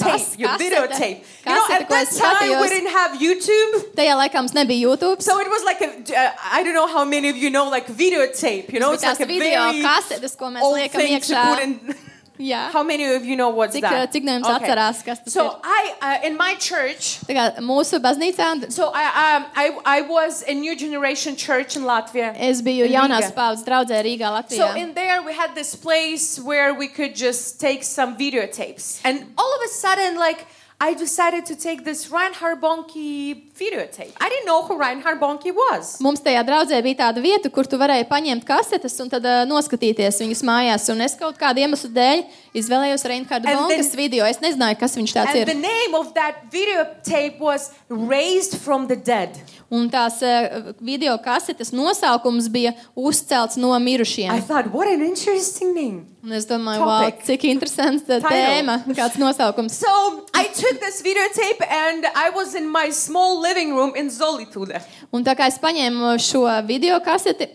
[0.00, 1.18] Tape, your videotape.
[1.44, 2.68] You know, kasete, at ko that es time we skatījos.
[2.70, 3.74] didn't have YouTube.
[3.98, 5.20] Tajā laikā mums nebija YouTube.
[5.20, 7.86] So it was like a, uh, I don't know how many of you know, like
[7.86, 8.72] videotape.
[8.72, 11.20] You know, it's Tas like a bija video very kasetes, ko mēs old liekam thing
[11.20, 11.96] to iekšā.
[12.40, 12.50] put in.
[12.50, 12.70] Jā.
[12.72, 14.12] How many of you know what's Cik, that?
[14.12, 15.60] cik no jums atcerās, kas tas So ir?
[15.64, 20.42] I, uh, in my church, Tā kā mūsu baznīcā so I, um, I, I was
[20.48, 22.34] a new generation church in Latvia.
[22.36, 23.34] es biju In jaunās Riga.
[23.36, 24.76] paudzes draudzē Rīgā, So Latvijā.
[24.76, 29.00] in there we had this place where we could just take some videotapes.
[29.04, 30.46] And all of a sudden, like,
[30.82, 34.12] I decided to take this Reinhard Bonnke videotape.
[34.18, 35.98] I didn't know who Reinhard Bonnke was.
[36.00, 40.22] Mums tajā draudzē bija tāda vieta, kur tu varēji paņemt kasetes un tad uh, noskatīties
[40.24, 40.88] viņas mājās.
[40.94, 42.24] Un es kaut kādu iemeslu dēļ
[42.62, 44.24] izvēlējos Reinhardu And Bonkas video.
[44.24, 45.60] Es nezināju, kas viņš tāds And the ir.
[45.60, 49.36] name of that videotape was Raised from the Dead.
[49.70, 54.32] Un tās uh, video kasetes nosaukums bija Uzcelts no I mirušiem.
[54.48, 56.06] thought, what an interesting name.
[56.24, 59.72] Un es domāju, wow, cik interesants tēma, kāds nosaukums.
[59.72, 59.88] So
[60.34, 64.80] I took this videotape and I was in my small living room in Zolitude.
[65.12, 67.48] Un tā kā es paņēmu šo video kaseti,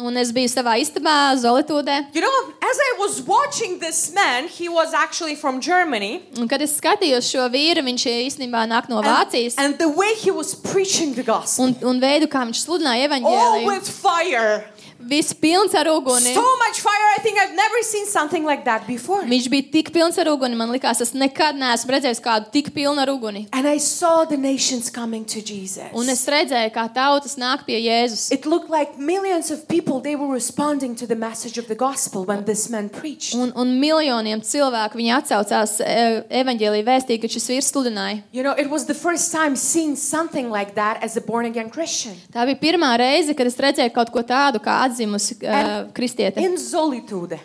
[0.00, 4.68] un es biju savā istabā, Zolitūdē, You know, as I was watching this man, he
[4.68, 6.22] was actually from Germany.
[6.38, 10.14] un kad es skatījos šo vīru, viņš īstenībā nāk no And, Vācijas, and the way
[10.14, 14.64] he was preaching the gospel, un, un veidu, kā viņš sludināja all evaņģēliju, with fire.
[14.98, 16.34] Viss pilns ar uguni.
[16.34, 17.06] So much fire.
[17.16, 19.24] I think I've never seen something like that before.
[19.26, 23.02] Viņš bija tik pilns ar uguni, man likās, es nekad neesmu redzējis kādu tik pilnu
[23.02, 23.46] ar uguni.
[23.52, 25.90] And I saw the nations coming to Jesus.
[25.96, 28.30] Un es redzēju, kā tautas nāk pie Jēzus.
[28.34, 32.24] It looked like millions of people they were responding to the message of the gospel
[32.24, 33.34] when this man preached.
[33.36, 35.96] Un, un miljoniem cilvēku viņi atsaucās e,
[36.42, 38.22] evaņģēlīja vēstī, kad šis vīrs sludināja.
[38.32, 41.70] You know, it was the first time seeing something like that as a born again
[41.70, 42.16] Christian.
[42.32, 46.40] Tā bija pirmā reize, kad es redzēju kaut ko tādu, kā atzimusi uh, kristiete.
[46.42, 47.38] In solitude,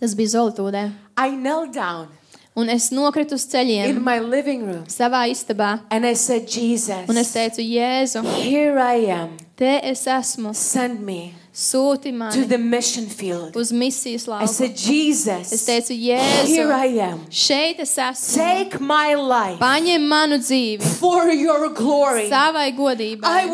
[0.00, 0.90] Tas bija Zolītūdē.
[1.16, 2.08] I knelt down
[2.56, 5.80] Un es nokritu uz in ceļiem my living room savā istabā.
[5.90, 9.36] and I said, Jesus, Un es teicu, Jēzu, here I am.
[9.56, 10.54] te es esmu.
[10.54, 13.56] Send me Sūti to mani the mission field.
[13.56, 14.48] uz misijas I lauku.
[14.48, 17.20] said, Es Jesus, teicu, here Jēzu, I am.
[17.30, 18.36] šeit es esmu.
[18.36, 22.28] Take my life Paņem manu dzīvi for your glory.
[22.30, 23.48] savai I godībai.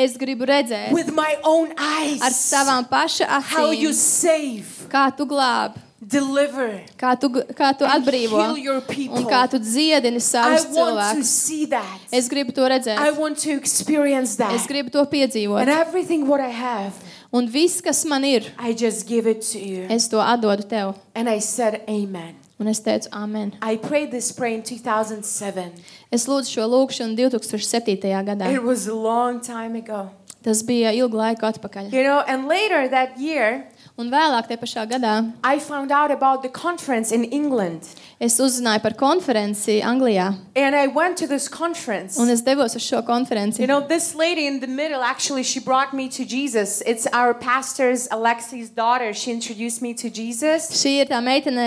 [0.00, 5.04] Es gribu redzēt with my own ar eyes savām paša how you acīm, save, kā
[5.16, 9.18] tu glābi, deliver, kā tu, kā tu atbrīvo heal your people.
[9.20, 12.08] un kā tu dziedini I savus want to cilvēkus.
[12.20, 13.18] Es gribu to I redzēt.
[13.18, 14.68] want to experience Es that.
[14.68, 15.60] gribu to piedzīvot.
[15.60, 16.92] And everything what I have,
[17.32, 19.86] Un viss, kas man ir, I just give it to you.
[19.88, 20.94] es to atdodu tev.
[21.14, 22.39] And I said, Amen.
[22.60, 23.54] Un es teicu, Amen.
[23.62, 25.72] I prayed this prayer in 2007.
[26.12, 27.96] Es lūdzu šo lūgšanu 2007.
[28.24, 28.52] gadā.
[28.52, 30.10] It was a long time ago.
[30.42, 31.90] Tas bija ilgu laiku atpakaļ.
[31.92, 33.64] You know, and later that year,
[33.98, 37.82] Un vēlāk, te pašā gadā, I found out about the conference in England.
[38.20, 40.34] Es uzzināju par konferenci Anglijā.
[40.54, 42.18] And I went to this conference.
[42.20, 43.62] Un es devos uz šo konferenci.
[43.62, 46.82] You know, this lady in the middle, actually, she brought me to Jesus.
[46.84, 49.14] It's our pastor's Alexi's daughter.
[49.14, 50.68] She introduced me to Jesus.
[50.68, 51.64] Šī ir tā meitene,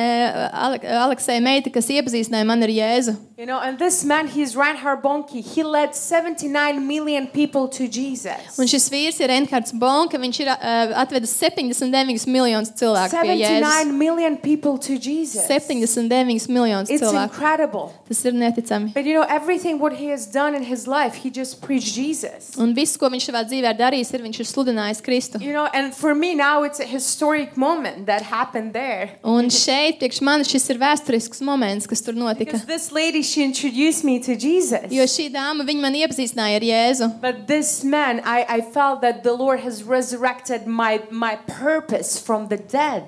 [0.54, 3.18] Ale Aleksēja meita, kas iepazīstināja mani ar Jēzu.
[3.36, 5.42] You know, and this man, he's Reinhard Bonnke.
[5.44, 8.60] He led 79 million people to Jesus.
[8.62, 10.22] Un šis vīrs ir Reinhards Bonka.
[10.22, 13.66] Viņš ir uh, atvedis 79 miljonus cilvēku pie Jēzus.
[13.66, 15.48] 79 million people to Jesus.
[15.50, 17.34] 79 miljonus It's cilvēku.
[17.34, 17.93] incredible.
[18.08, 18.93] Tas ir neticami.
[18.93, 22.58] But you know, everything what he has done in his life, he just preached Jesus.
[22.58, 25.41] Un viss, ko viņš savā dzīvē ir darījis, ir viņš ir sludinājis Kristu.
[25.41, 29.10] You know, and for me now it's a historic moment that happened there.
[29.23, 32.45] Un šeit, priekš manis, šis ir vēsturisks moments, kas tur notika.
[32.53, 34.91] Because this lady, she introduced me to Jesus.
[34.91, 37.10] Jo šī dāma, viņa man iepazīstināja ar Jēzu.
[37.21, 42.47] But this man, I, I felt that the Lord has resurrected my, my purpose from
[42.47, 43.03] the dead.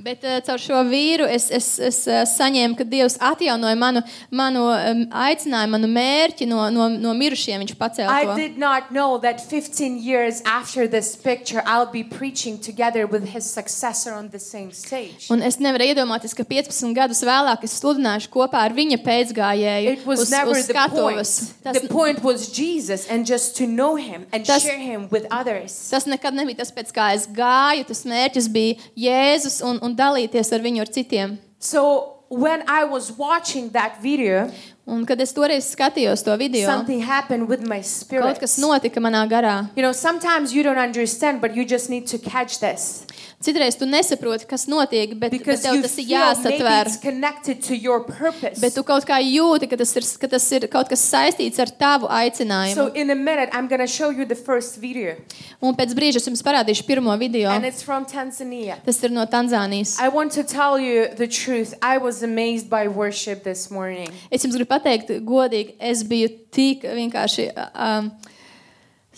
[0.00, 4.00] Bet uh, caur šo vīru es, es, es uh, saņēmu, ka Dievs atjaunoja manu,
[4.32, 7.60] manu um, aicinājumu, manu mērķi no, no, no mirušiem.
[7.64, 8.36] Viņš pacēla I to.
[8.38, 13.44] did not know that 15 years after this picture, I'll be preaching together with his
[13.44, 15.28] successor on the same stage.
[15.30, 20.06] Un es nevaru iedomāties, ka 15 gadus vēlāk es sludināšu kopā ar viņa pēcgājēju It
[20.06, 20.90] was uz, never uz the point.
[20.94, 21.34] skatuves.
[21.62, 25.26] Tas, The point was Jesus and just to know him and Tas- share him with
[25.30, 25.76] others.
[25.90, 27.84] tas nekad nebija tas, pēc kā es gāju.
[27.88, 31.38] Tas mērķis bija Jēzus un, un dalīties ar viņu ar citiem.
[31.58, 34.50] So when I was watching that video,
[34.90, 38.24] Un, kad es toreiz skatījos to video, something happened with my spirit.
[38.24, 39.68] kaut kas notika manā garā.
[39.76, 43.06] You know, sometimes you don't understand, but you just need to catch this.
[43.40, 46.86] Citreiz tu nesaproti, kas notiek, bet, bet Because tev you tas ir feel maybe jāsatver.
[46.86, 48.60] it's connected to your purpose.
[48.60, 51.72] Bet tu kaut kā jūti, ka tas ir, ka tas ir kaut kas saistīts ar
[51.72, 52.94] tavu So aicinājumu.
[52.94, 55.16] in a minute, I'm going to show you the first video.
[55.62, 57.48] Un pēc brīža es jums parādīšu pirmo video.
[57.48, 58.76] And it's from Tanzania.
[58.84, 59.96] Tas ir no Tanzānijas.
[59.98, 61.72] I want to tell you the truth.
[61.80, 64.12] I was amazed by worship this morning.
[64.30, 67.48] Es jums gribu pateikt, godīgi, es biju tik vienkārši.
[67.74, 68.12] Um,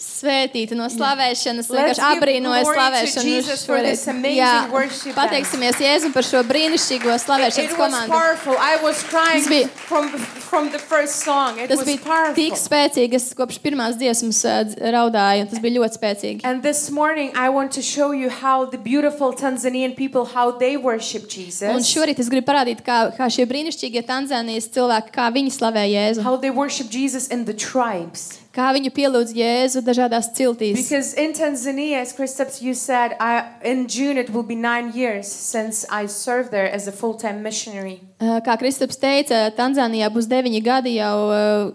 [0.02, 3.24] Svētīta no slavēšanas, Let's vienkārši give abrīnoja glory to slavēšanu.
[3.32, 3.90] Jesus for šoreiz.
[3.90, 8.08] this amazing Jā, worship pateiksimies Jēzum par šo brīnišķīgo It slavēšanas was komandu.
[8.12, 8.56] powerful.
[8.58, 11.58] I was crying Tas bija- from, from the first song.
[11.58, 12.34] It Tas was bija powerful.
[12.34, 16.40] tik spēcīgi, es kopš pirmās dziesmas ā, dz- raudāju, un tas bija ļoti spēcīgi.
[16.44, 20.76] And this morning, I want to show you how the beautiful Tanzanian people, how they
[20.76, 25.50] worship Un Jesus, šorīt es gribu parādīt, kā, kā šie brīnišķīgie Tanzānijas cilvēki, kā viņi
[25.58, 28.38] slavē Jēzu, how they worship Jesus in the tribes.
[28.52, 30.76] Kā viņi pielūdz Jēzu dažādās ciltīs.
[30.76, 35.26] Because in Tanzania, as Kristaps, you said, I, in June it will be nine years
[35.26, 38.00] since I served there as a full-time missionary.
[38.20, 41.16] Kā Kristaps teica, Tanzānijā būs deviņi gadi jau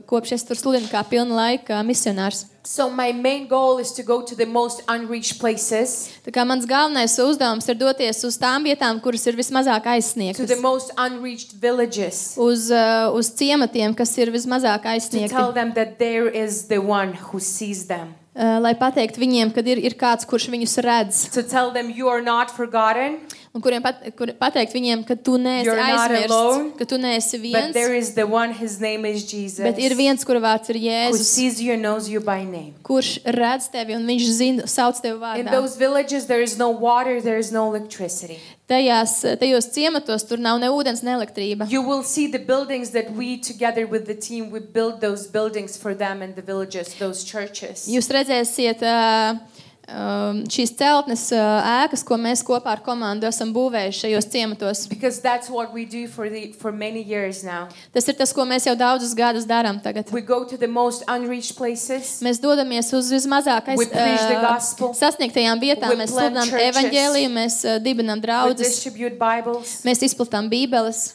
[0.08, 2.46] kopš es tur sludinu kā pilna laika misionārs.
[2.68, 6.66] So my main goal is to go to the most unreached places, Tā kā mans
[6.68, 11.54] galvenais uzdevums ir doties uz tām vietām, kuras ir vismazāk to aizsniegtas, the most unreached
[11.64, 15.32] villages, uz, ā, uz ciematiem, kas ir vismazāk to aizsniegti.
[15.32, 19.64] tell them that there is the one who sees them, Ā, Lai pateiktu viņiem, ka
[19.64, 23.22] ir, ir kāds, kurš viņus redz, to tell them you are not forgotten,
[23.56, 26.98] un kuriem pat, kur pateikt viņiem, ka tu neesi You're not alone, aizmirsts, ka tu
[27.02, 30.40] neesi But viens, there is the one, his name is Jesus, bet ir viens, kura
[30.44, 32.74] vārds ir who Jēzus, sees you and knows you by name.
[32.84, 35.52] kurš redz tevi un viņš zina, sauc tevi In vārdā.
[35.52, 38.40] those villages, there is no water, there is no electricity.
[38.68, 41.70] Tajās, tajos ciematos tur nav ne ūdens, ne elektrība.
[41.72, 45.78] You will see the buildings that we, together with the team, we built those buildings
[45.78, 47.88] for them in the villages, those churches.
[47.88, 49.40] Jūs redzēsiet uh, um,
[49.88, 54.82] šīs celtnes uh, ēkas, ko mēs kopā ar komandu esam būvējuši šajos ciematos.
[54.92, 57.68] Because that's what we do for, the, for many years now.
[57.96, 60.12] Tas ir tas, ko mēs jau daudzus gadus darām tagad.
[60.12, 62.18] We go to the most unreached places.
[62.26, 63.14] Mēs dodamies uz
[63.94, 64.92] preach the uh, gospel.
[64.98, 69.78] sasniegtajām vietām, We mēs sludinām evaņģēliju, mēs uh, dibinām We draugus, distribute Bibles.
[69.88, 71.14] mēs izplatām bībeles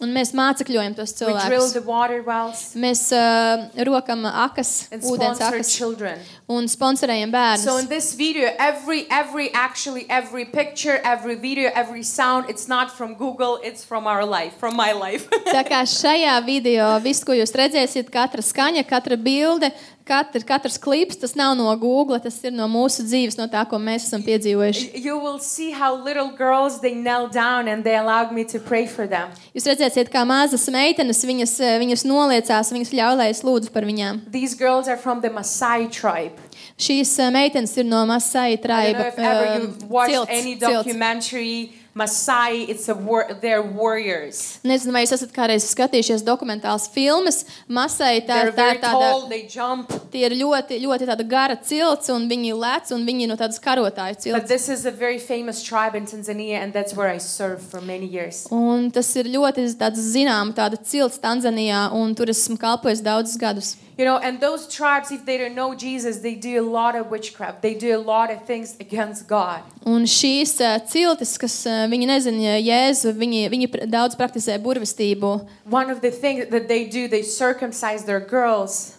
[0.00, 1.72] un mēs mācekļojam tos We drill cilvēkus.
[1.76, 6.05] the water wells Mēs uh, rokam akas, ūdens akas children.
[6.48, 7.88] Un sponsorējam So in bērnus.
[7.88, 13.58] this video, every every actually every picture, every video, every sound, it's not from Google,
[13.62, 15.28] it's from our life, from my life.
[15.56, 19.72] Tā kā šajā video viss, ko jūs redzēsiet, katra skaņa, katra bilde,
[20.06, 23.78] katra, katrs klips, tas nav no Google, tas ir no mūsu dzīves, no tā, ko
[23.82, 24.90] mēs esam piedzīvojuši.
[24.94, 28.86] you will see how little girls they knelt down and they allowed me to pray
[28.86, 29.30] for them.
[29.54, 33.82] Jūs redzēsiet, kā mazas meitenes viņas, eh, viņas noliecās, viņas ļauj, lai es lūdzu par
[33.82, 34.22] viņām.
[34.30, 36.38] These girls are from the Maasai tribe.
[36.78, 41.85] Šīs eh, meitenes ir no Masai you've watched cilts, any cilts.
[41.96, 44.58] Maasai, it's a war- they're warriors.
[44.68, 47.38] Nezinu, vai jūs esat kādreiz skatījušies dokumentālas filmas.
[47.68, 49.00] Masai tā, They're tā ir tāda.
[49.00, 49.22] tall.
[49.30, 49.88] They jump.
[50.12, 54.12] Tie ir ļoti, ļoti tāda gara cilts, un viņi lec, un viņi no tādas karotāju
[54.12, 54.48] But cilts.
[54.48, 58.04] this is a very famous tribe in Tanzania, and that's where I served for many
[58.06, 58.46] years.
[58.50, 63.76] Un tas ir ļoti tāds zināms, tāda cilts Tanzanijā, un tur esmu kalpojis daudzus gadus.
[63.98, 67.10] You know, and those tribes, if they don't know Jesus, they do a lot of
[67.10, 67.62] witchcraft.
[67.62, 69.62] They do a lot of things against God.
[69.86, 75.32] Un šīs uh, ciltis, kas uh, viņi nezina Jēzu, viņi, viņi daudz praktizē burvestību.
[75.70, 78.96] One of the things that they do, they circumcise their girls.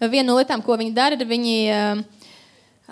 [0.00, 2.02] Viena no lietām, ko viņi dara, ir viņi uh,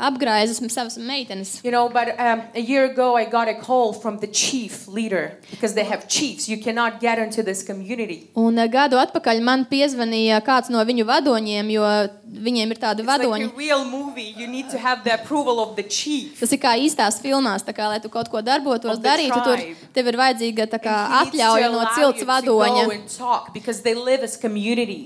[0.08, 1.60] apgraizas savas meitenes.
[1.64, 5.38] You know, but um, a year ago, I got a call from the chief leader
[5.50, 6.48] because they have chiefs.
[6.48, 8.18] You cannot get into this community.
[8.34, 11.84] Un uh, gadu atpakaļ man piezvanīja kāds no viņu vadoņiem, jo
[12.32, 13.46] viņiem ir tādi It's like vadoņi.
[13.52, 14.34] a real movie.
[14.36, 16.40] You need to have the approval of the chief.
[16.40, 19.60] Tas ir kā īstās filmās, tā kā, lai tu kaut ko darbotos, darītu, tur
[19.94, 22.84] tev ir vajadzīga tā kā, atļauja no cilts vadoņa.
[23.18, 23.52] talk.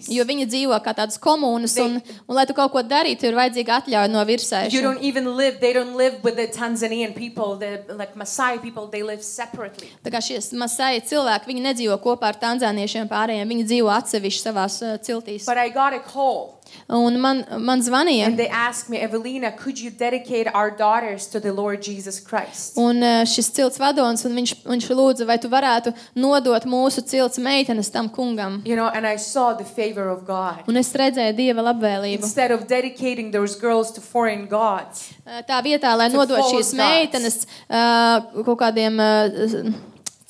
[0.09, 3.35] Jo viņi dzīvo kā tādas komunas, They- un, un lai tu kaut ko darītu, ir
[3.35, 4.70] vajadzīga atļauja no virsējas.
[4.87, 9.03] Don't even live, they don't live with the Tanzanian people, the like Maasai people, they
[9.03, 9.90] live separately.
[10.05, 14.81] Tā kā šie masai cilvēki, viņi nedzīvo kopā ar tanzāniešiem pārējiem, viņi dzīvo atsevišķi savās
[14.83, 15.46] uh, ciltīs.
[15.46, 16.56] But I got a call
[16.88, 21.40] Un man, man zvanīja, and they asked me, Evelina, could you dedicate our daughters to
[21.40, 22.76] the Lord Jesus Christ?
[22.79, 27.38] un uh, šis cilts vadonis, un viņš, viņš lūdza, vai tu varētu nodot mūsu cilts
[27.42, 28.61] meitenes tam kungam.
[28.64, 30.62] You know, and I saw the favor of God.
[30.70, 32.22] Un es redzēju Dieva labvēlību.
[32.22, 37.40] Instead of dedicating those girls to foreign gods, Uh, Tā vietā, lai nodot šīs meitenes
[37.66, 39.72] uh, kaut kādiem uh,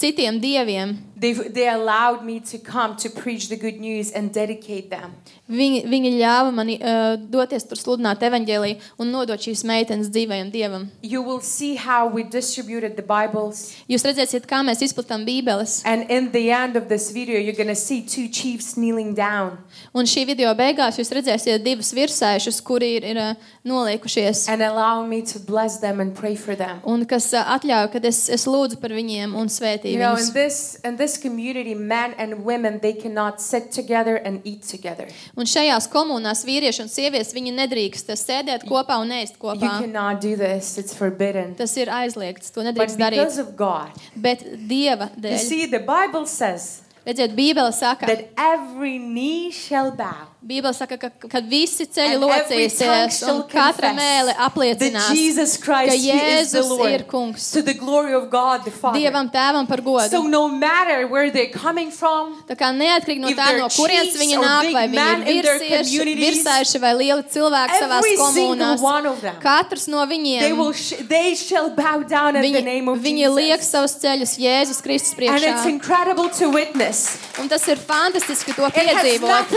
[0.00, 4.90] citiem dieviem, they, they allowed me to come to preach the good news and dedicate
[4.90, 5.14] them.
[5.48, 10.88] viņi, viņi ļāva man uh, doties tur sludināt evaņģēliju un nodot šīs meitenes dzīvajam dievam.
[11.02, 13.76] You will see how we distributed the Bibles.
[13.88, 15.82] Jūs redzēsiet, kā mēs izplatām bībeles.
[15.86, 19.58] And in the end of this video, you're going to see two chiefs kneeling down
[19.94, 24.48] Un šī video beigās jūs redzēsiet divus virsēšus, kuri ir, ir uh, noliekušies.
[24.48, 26.80] and allow me to bless them and pray for them.
[26.84, 30.26] Un kas uh, atļauj, kad es, es lūdzu par viņiem un You svētīju know, in
[30.26, 30.32] viņus.
[30.34, 35.06] this in this community, men and women they cannot sit together and eat together.
[35.38, 39.70] Un šajās komunās vīrieši un sievietes viņi nedrīkst sēdēt kopā un ēst You kopā.
[39.80, 41.54] cannot do this; it's forbidden.
[41.54, 43.46] Tas ir aizliegts, to But nedrīkst because darīt.
[43.46, 48.98] of God, Bet Dieva you dēļ, see, the Bible says redziet, Bībele saka, that every
[48.98, 55.56] knee shall bow Bībele saka, ka kad visi ceļi locīsies un katra mēle apliecinās, Jesus
[55.58, 57.50] ka Jēzus ir kungs.
[57.50, 59.00] to the glory of God the Father.
[59.00, 60.08] Dievam tēvam par godu.
[60.08, 64.38] So no matter where they're coming from, Tā kā neatkarīgi no tā, no kurienes viņi
[64.38, 68.86] nāk, vai viņi ir in their virsieši, virsēši vai lieli cilvēki savās komunās,
[69.20, 70.72] them, katrs no they viņiem, will
[71.10, 75.10] they shall bow down at the viņi, name of viņi liek savus ceļus Jēzus Kristus
[75.16, 75.50] And priekšā.
[75.56, 77.18] it's incredible to witness.
[77.42, 79.50] Un tas ir fantastiski to piedzīvot.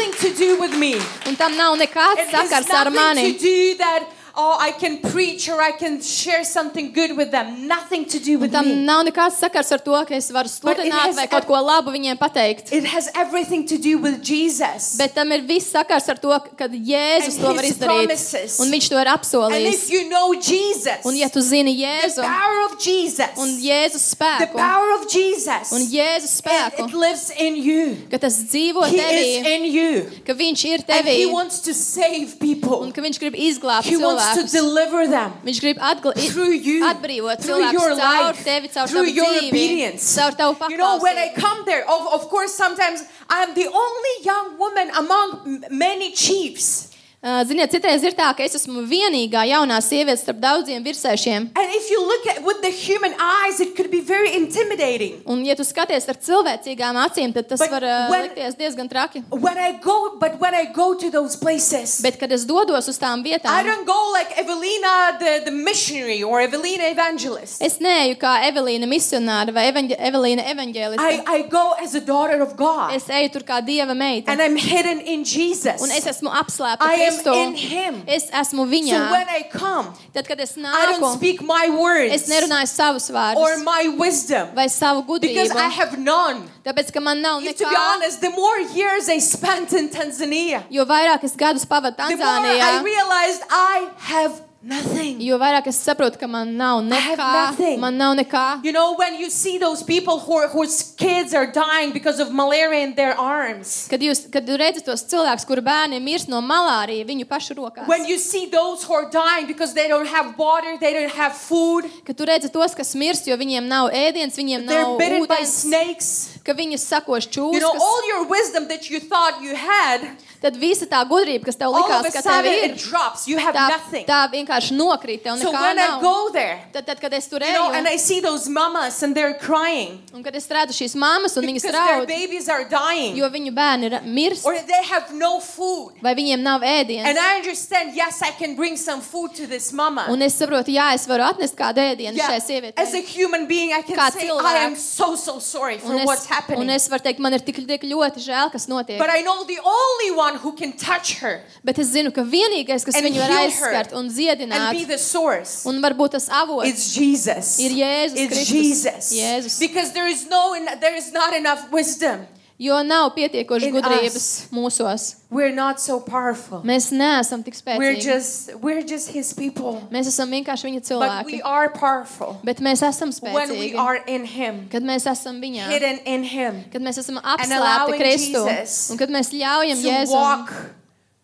[0.79, 1.29] Nothing to do with me.
[1.29, 4.18] Un tam nav nekāds It has sakars ar nothing mani.
[4.39, 4.57] To do that.
[4.57, 7.67] oh, I can preach or I can share something good with them.
[7.67, 8.75] Nothing to do with Tam me.
[8.85, 11.47] nav nekāds sakars ar to, ka es varu But it sludināt has vai kaut ev-
[11.47, 12.71] ko labu viņiem pateikt.
[12.71, 14.95] It has everything to do with Jesus.
[14.97, 17.85] Bet tam ir viss sakars ar to, ka Jēzus And to var his izdarīt.
[18.07, 18.59] promises.
[18.59, 19.73] Un viņš to ir and apsolījis.
[19.73, 24.09] if you know Jesus, Un ja tu zini the Jēzu power of Jesus, un Jēzus
[24.09, 27.97] the spēku, power of Jesus, un Jēzus it, spēku, it lives in you.
[28.11, 29.01] ka tas dzīvo He is
[29.43, 30.09] tevī, in you.
[30.25, 32.91] ka viņš ir And tevī he wants to save un people.
[32.91, 34.51] ka viņš grib izglābt He wants to cilvēkus.
[34.51, 35.33] deliver them.
[35.45, 39.05] Viņš grib atgl- i- Through you, atbrīvot through cilvēkus your caur life, tevi, caur through
[39.05, 40.15] tavu your dzīvi, obedience.
[40.15, 41.41] caur tavu You know, when I paklausību.
[41.41, 46.11] come there, of, of course, sometimes I am the only young woman among m- many
[46.11, 46.87] chiefs.
[47.21, 51.49] Uh, Ziniet, citreiz ir tā, ka es esmu vienīgā jaunā sieviete starp daudziem virsēšiem.
[51.51, 55.17] And if you look at with the human eyes, it could be very intimidating.
[55.27, 58.87] Un, ja tu skaties ar cilvēcīgām acīm, tad tas But var uh, when- likties diezgan
[58.87, 59.25] traki.
[59.35, 62.95] When I go, but when I go to those places, Bet, kad es dodos uz
[62.97, 67.59] tām I vietām, don't go like Evelina, the, the missionary, or Evelina evangelist.
[67.61, 71.03] es neeju kā Evelīna misionāra vai evaņģe, Evelīna evaņģēliste.
[71.03, 72.95] I, I go as a daughter of God.
[72.95, 74.31] Es eju tur kā dieva meita.
[74.31, 75.83] And I'm hidden in Jesus.
[75.83, 77.33] Un es esmu apslēpta I am Kristu.
[77.33, 78.03] in Him.
[78.07, 79.11] Es esmu So viņā.
[79.11, 83.09] when I come, Tad, kad es I nāku, don't speak my words es nerunāju savus
[83.09, 85.55] or vārdus my wisdom vai savu because gudrību.
[85.55, 86.49] I have none.
[86.65, 87.93] Tāpēc, ka man nav If, to be nekā.
[87.95, 92.25] honest, the more years I spent in Tanzania, Jo vairāk es gadus pavadu the more
[92.25, 95.19] I Tanzānijā, realized I have nothing.
[95.21, 97.33] jo vairāk es saprotu, ka man nav have nekā.
[97.33, 97.79] nothing.
[97.79, 98.63] Man nav nekā.
[98.63, 102.31] You know, when you see those people who are, whose kids are dying because of
[102.31, 106.41] malaria in their arms, Kad jūs kad jūs redzat tos cilvēkus, kuru bērni mirst no
[106.41, 110.37] malārijas viņu pašu rokās, when you see those who are dying because they don't have
[110.37, 114.35] water, they don't have food, kad tu redzi tos, kas mirst, jo viņiem nav ēdiens,
[114.35, 116.09] viņiem they're nav bitten by ūdens, snakes.
[116.43, 120.09] ka viņus sakos You know, čūskas, all your wisdom that you thought you had,
[120.41, 123.27] tad visa tā gudrība, kas tev likās, ka tev ir, drops.
[123.27, 124.05] You have tā, nothing.
[124.07, 126.01] tā vienkārši nokrīt, tev So when I nav.
[126.01, 129.01] go there, Tad, tad, kad es tur you know, and eju, I see those mamas
[129.03, 132.47] and they're crying un kad es redzu šīs mammas, un viņas because their raud, babies
[132.49, 135.93] are dying jo viņu bērni ir mirst, or they have no food.
[136.01, 137.05] vai viņiem nav ēdiens.
[137.05, 140.05] And I understand, yes, I can bring some food to this mama.
[140.09, 143.03] Un es saprotu, jā, es varu atnest kādu ēdienu Yeah, šai as a sievietei.
[143.15, 144.43] human being, I can Kā say, cilvēks.
[144.45, 146.61] I am so, so sorry for Un what's es, happening.
[146.61, 148.97] un es varu teikt, man ir tik, tik ļoti žēl, kas notiek.
[148.99, 152.85] But I know the only one who can touch her Bet es zinu, ka vienīgais,
[152.85, 153.49] kas And viņu var heal her.
[153.49, 157.59] aizskart un and dziedināt, be the source un varbūt tas avots is Jesus.
[157.59, 158.49] ir Jēzus It's Kristus.
[158.51, 159.13] Jesus.
[159.13, 159.59] Jēzus.
[159.59, 162.27] Because there is no, there is not enough wisdom.
[162.59, 164.47] Jo nav pietiekoši In gudrības us.
[164.51, 165.15] mūsos.
[165.31, 166.59] We're not so powerful.
[166.67, 168.03] Mēs neesam tik We're spēcīgi.
[168.03, 169.87] just, we're just His people.
[169.91, 171.41] Mēs esam vienkārši viņa But we cilvēki.
[171.45, 173.77] are powerful Bet mēs esam when we spēcīgi.
[173.79, 175.69] are in Him, Kad mēs esam viņā.
[175.71, 178.45] hidden in Him, Kad mēs esam allowing apslēpti Kristu.
[178.49, 180.51] Jesus Un kad mēs ļaujam to Jēzum walk,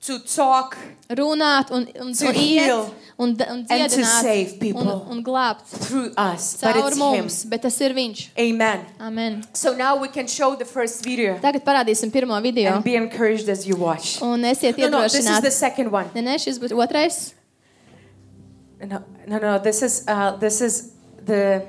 [0.05, 0.77] to talk,
[1.09, 2.81] runāt un, un, To un heal
[3.17, 4.81] un, un and to dziedināt save people.
[4.81, 6.57] un, un glābt through us.
[6.61, 7.49] But it's Him.
[7.49, 8.29] Bet tas ir viņš.
[8.37, 8.85] Amen.
[8.99, 9.43] Amen.
[9.53, 12.73] So now we can show the first video Tagad parādīsim pirmo video.
[12.75, 14.21] and be encouraged as you watch.
[14.21, 16.09] Un esiet No, no, this is the second one.
[16.13, 17.33] Nē, nē, šis būs otrais.
[18.85, 19.57] No, no, no.
[19.59, 20.91] This is uh, this is
[21.25, 21.63] the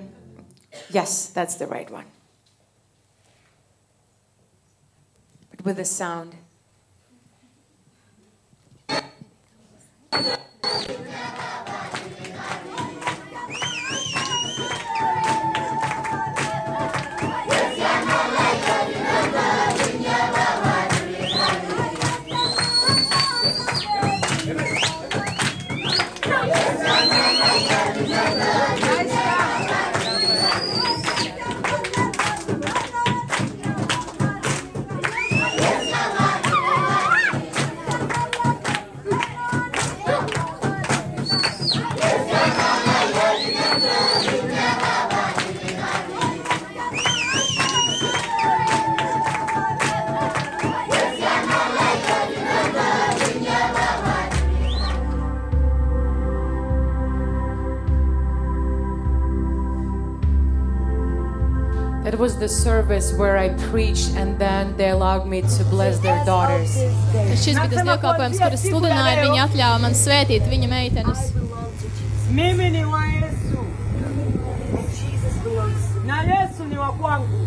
[0.93, 2.05] yes, that's the right one.
[5.51, 6.35] But with the sound.
[10.13, 10.29] 「どこで
[12.77, 12.83] も」
[62.17, 66.73] It was the service where I preached, and then they allowed me to bless their daughters.
[67.43, 71.21] Šis bija tas dievkalpojums, kur es sludināju, viņi atļāva man svētīt viņa meitenes.
[72.33, 73.67] Mimi ni wa Yesu.
[76.09, 77.43] Na Yesu ni wa kwangu.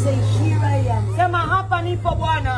[0.00, 1.12] Say, here I am.
[1.16, 2.56] Sema hapa nipo Bwana.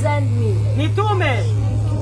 [0.00, 0.56] Send me.
[0.80, 1.34] Nitume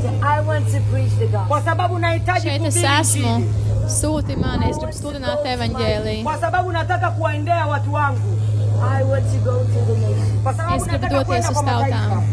[0.02, 1.48] Say, I want to preach the gospel.
[1.48, 3.65] kwa sababu nahitaji Šeit es kuhubiri esmu.
[3.86, 6.22] Sūti mani, es gribu sludināt evaņģēliju.
[6.24, 8.32] Kwa sababu nataka kuwaendea watu wangu.
[8.76, 11.54] I want to go to the nations Kwa sababu Es gribu nataka doties kwenda uz
[11.54, 12.24] kwa mataifa tautām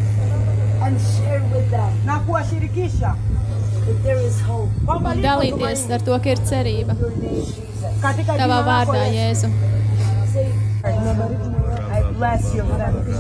[0.83, 3.15] and share with them na kuwashirikisha
[3.85, 4.69] that there is hope.
[4.87, 6.95] un dalīties ar to, ka ir cerība.
[6.99, 8.01] Your name, Jesus.
[8.01, 9.47] Katika Tavā jina lako vārdā, Yesu.
[9.47, 10.33] Jēzu.
[10.33, 11.52] Say,
[12.17, 13.13] bless your family.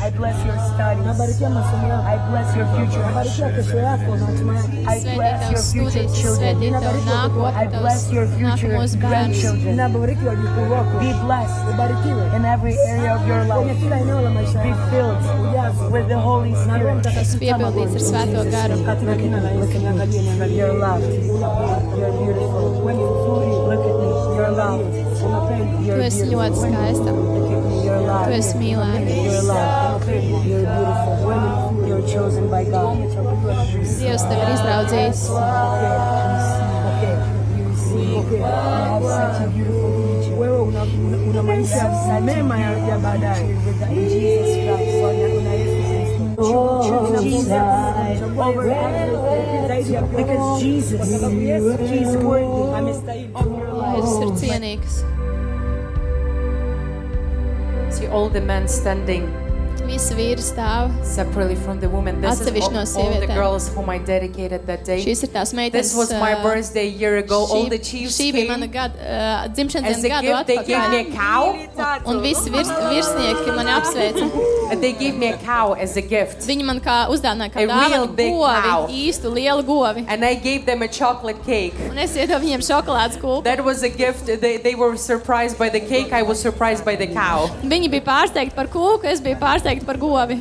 [0.00, 1.06] I bless your studies.
[1.06, 3.04] I bless your future.
[3.04, 6.56] I Svētī bless your tavas future studijas, children.
[6.56, 9.08] svētī tavu I nākotni, bless tavus your future nākamos bērnus.
[9.10, 9.76] grandchildren.
[11.00, 11.60] Be blessed
[12.36, 13.66] in every area of your life.
[14.62, 15.20] Be filled
[15.92, 17.02] with the Holy Spirit.
[17.04, 18.76] Tas piepildīts ar svēto garu.
[20.50, 21.12] You're loved.
[21.98, 22.66] You're beautiful.
[23.70, 24.08] Look at me.
[24.36, 24.86] You're loved.
[25.18, 25.26] Tu
[25.86, 27.49] You're esi beautiful.
[28.10, 28.50] Ļoti skaista.
[28.50, 28.70] Look at me.
[28.70, 30.00] You're loved.
[30.00, 30.00] Tu esi mīlēta.
[30.00, 30.08] You're loved.
[30.08, 31.86] You're beautiful.
[31.88, 32.96] You're chosen by God.
[34.00, 35.20] Dievs tevi ir izraudzījis.
[37.56, 40.36] You see, you have such a beautiful future.
[40.40, 41.84] Wewe una, una, una maisha
[42.24, 43.46] mema ya ya baadaye.
[44.10, 45.00] Jesus Christ.
[46.42, 46.80] Oh,
[58.00, 59.28] See all the men standing
[59.90, 60.90] Visi vīri stāv.
[61.04, 62.20] separately from the women.
[62.20, 63.34] This is Atsevišķi no all, all the sievietēm.
[63.34, 64.98] girls whom I dedicated that day.
[65.04, 65.72] Šīs ir tās meitenes.
[65.72, 67.40] This was my ā, birthday a year ago.
[67.50, 68.72] All the Šī, chiefs šī bija mana came.
[68.72, 71.14] gada, uh, dzimšanas As a dienas gadu gift, they gave me a atpakaļ.
[71.16, 72.10] cow.
[72.12, 74.24] Un visi virs, virsnieki mani apsveica.
[74.70, 76.44] And they gave me a cow as a gift.
[76.46, 78.86] Viņi man kā uzdāvināja kā A real dāvanu big cow.
[78.86, 80.04] govi, īstu lielu govi.
[80.08, 81.74] And I gave them a chocolate cake.
[81.90, 83.42] Un es iedevu viņiem šokolādes kūku.
[83.44, 84.26] That was a gift.
[84.26, 86.12] They, they were surprised by the cake.
[86.12, 87.48] I was surprised by the cow.
[87.64, 90.38] Viņi bija pārsteigti par kūku, es biju pārsteigta par govi.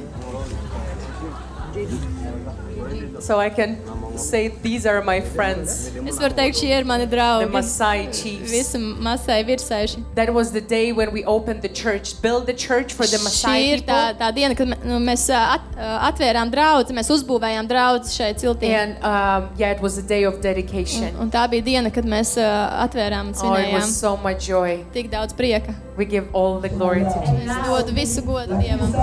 [3.20, 3.78] So I can
[4.20, 7.50] say these are my friends, Es varu teikt, šie ir mani the draugi.
[7.52, 8.52] Masai chiefs.
[8.52, 10.04] Visi masai virsēši.
[10.16, 13.24] That was the day when we opened the church, built the church for the Šī
[13.24, 14.20] Masai ir tā, people.
[14.22, 18.38] tā diena, kad mē- nu, mēs ā, at, ā, atvērām draugu, mēs uzbūvējām draugu šeit
[18.44, 18.70] ciltī.
[18.76, 21.16] And um, yeah, it was a day of dedication.
[21.20, 22.50] Un tā bija diena, kad mēs ā,
[22.88, 23.74] atvērām un Oh, it svinējām.
[23.74, 24.84] was so much joy.
[24.94, 25.76] Tik daudz prieka.
[25.98, 27.50] We give all the glory to Jesus.
[27.50, 28.94] Es dodu visu godu Dievam.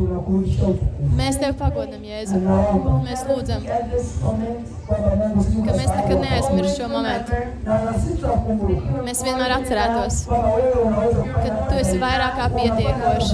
[0.00, 2.38] Mēs tev pagodinām, Jēzu.
[3.04, 3.74] Mēs lūdzam, ka
[5.76, 7.32] mēs nekad neaizmirsīsim šo momentu.
[9.06, 13.30] Mēs vienmēr atcerētos, ka tu esi vairāk kā pietiekošs,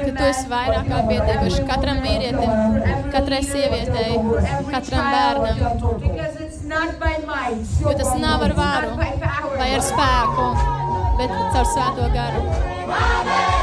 [0.00, 2.50] ka tu esi vairāk kā pietiekošs katram vīrietim,
[3.14, 4.12] katrai sievietei,
[4.68, 5.56] katram bērnam.
[7.80, 8.84] Jo tas nav ar power.
[9.60, 10.46] vai ar spēku,
[11.20, 12.40] bet caur svēto garu.
[12.90, 13.59] The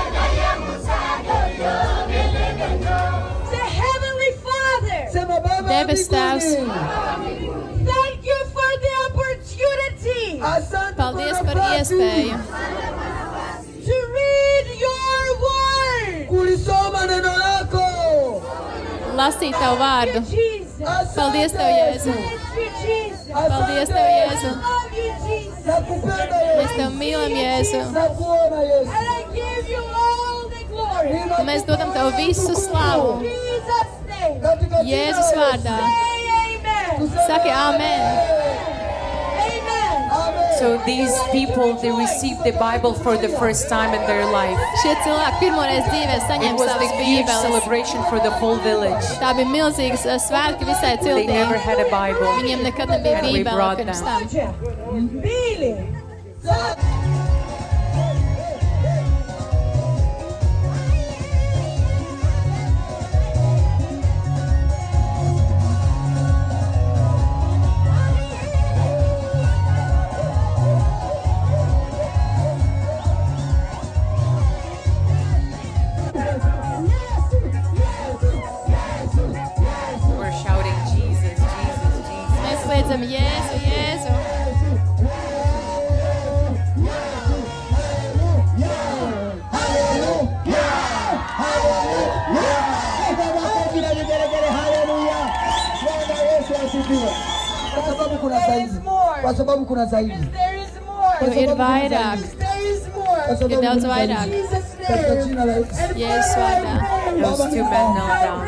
[5.78, 6.46] Debes Tēvs,
[7.86, 10.40] thank you for the opportunity
[10.98, 12.40] paldies par iespēju
[13.88, 16.28] to read your word.
[16.30, 17.86] Kulisoma neno lako.
[19.18, 20.20] lasīt tavu vārdu.
[21.16, 22.16] Paldies, Tev, Jēzu!
[23.32, 24.52] Paldies, Tev, Jēzu!
[26.58, 26.76] Mēs.
[26.76, 27.82] Tev mīlam, Jēzu!
[27.96, 28.94] Nakuona Yesu.
[28.98, 31.18] And I give you all the glory.
[31.40, 33.47] Un mēs dodam Tev visu slavu
[34.88, 35.78] Jēzus la vārdā.
[35.78, 37.10] Say amen.
[37.28, 38.02] Saki Āmen!
[39.48, 40.10] Amen.
[40.12, 40.58] Amen.
[40.60, 44.58] So these people, they received the Bible for the first time in their life.
[44.84, 47.42] Šie cilvēki pirmoreiz dzīvē It saņem was savas the huge bībeles.
[47.42, 49.06] celebration for the whole village.
[49.22, 51.28] Tā bija milzīgas eh, svētki visai They ciltī.
[51.28, 52.28] never had a Bible.
[52.42, 54.08] Viņiem nekad nebija And we bībele brought pirms them.
[99.38, 100.18] Sababu kuna zaidi.
[100.34, 101.18] There is more.
[101.22, 102.20] Jo ir vairāk.
[102.40, 103.22] There is more.
[103.28, 104.28] Kwa sababu Ir daudz kuna vairāk.
[105.98, 106.74] Jēzus vārdā.
[107.22, 108.44] Those two men knelt down.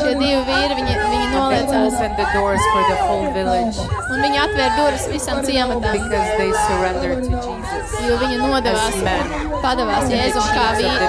[0.00, 1.94] Šie divi vīri, viņi, viņi They noliecās.
[1.94, 3.78] opened the doors for the whole village
[4.12, 5.92] Un viņi atvēra durvis visam ciematam.
[5.92, 7.94] because they surrendered to Jesus.
[8.08, 11.06] Jo viņi nodevās, As men padavās Jēzum kā, vīri,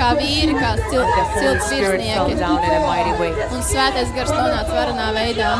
[0.00, 2.32] kā vīri, kā cilts virsnieki.
[3.52, 5.50] Un svētais gars nonāca varanā veidā.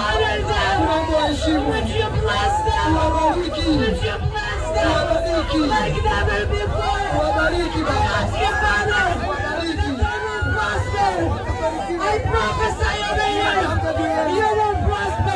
[12.00, 13.48] I prophesy over you.
[14.38, 15.28] You will prosper.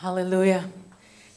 [0.00, 0.79] Hallelujah.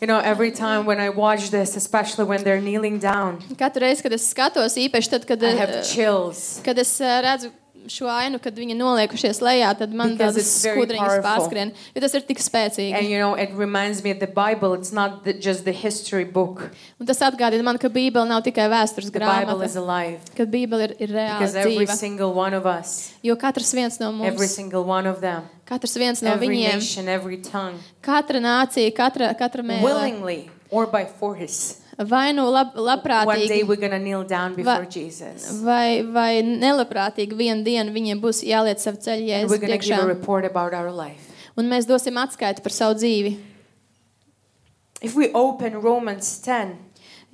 [0.04, 4.04] You know, every time when I watch this, especially when they're kneeling down, Katru reizi,
[4.04, 6.60] kad es skatos, īpaši tad, kad, I have eh, chills.
[6.66, 7.54] kad es eh, redzu
[7.88, 11.23] šo ainu, kad viņi noliekušies lejā, tad man Because tādas it's very skudriņas powerful.
[11.27, 12.93] pārskrien, jo tas ir tik spēcīgi.
[12.97, 14.73] And you know, it reminds me of the Bible.
[14.73, 16.71] It's not the, just the history book.
[16.99, 20.19] Un tas atgādina man, ka Bībele nav tikai vēstures The Bible is grāmata, alive.
[20.36, 21.95] kad Bībele ir, ir reāla Because every dzīva.
[21.97, 25.97] single one of us, Jo katrs viens no every mums, single one of them, katrs
[25.97, 31.05] viens no every viņiem, nation, every tongue, katra nācija, katra, katra mēlē, willingly or by
[31.05, 35.62] force, vai nu lab, one day labprātīgi, we're going to kneel down before Va- Jesus.
[35.62, 39.78] vai, vai nelabprātīgi vienu dienu viņiem būs jāliet savu ceļu And jēzus we're going to
[39.78, 40.04] give priekšā.
[40.04, 41.30] a report about our life.
[41.58, 43.38] Un mēs dosim atskaitu par savu dzīvi.
[45.02, 46.78] If we open Romans 10,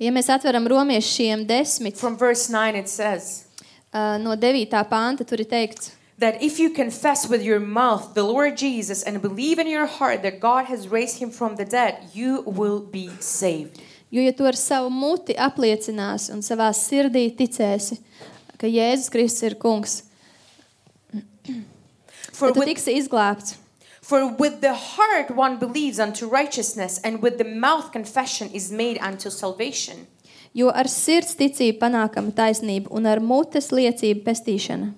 [0.00, 3.44] Ja mēs atveram romiešiem desmit, from verse 9, it says,
[3.92, 4.66] uh, no 9.
[4.88, 9.20] panta, tur ir teikts, that if you confess with your mouth the Lord Jesus and
[9.20, 13.10] believe in your heart that God has raised him from the dead, you will be
[13.20, 13.78] saved.
[14.10, 18.00] Jo ja tu ar savu muti apliecināsi un savā sirdī ticēsi,
[18.60, 20.02] ka Jēzus Kristus ir kungs,
[22.32, 23.56] For tad tu with, tiksi izglābts.
[24.00, 28.98] for with the heart one believes unto righteousness, and with the mouth confession is made
[28.98, 30.06] unto salvation.
[30.52, 34.92] Jo ar sirds ticību panākama taisnība un ar mutes liecību pestīšana.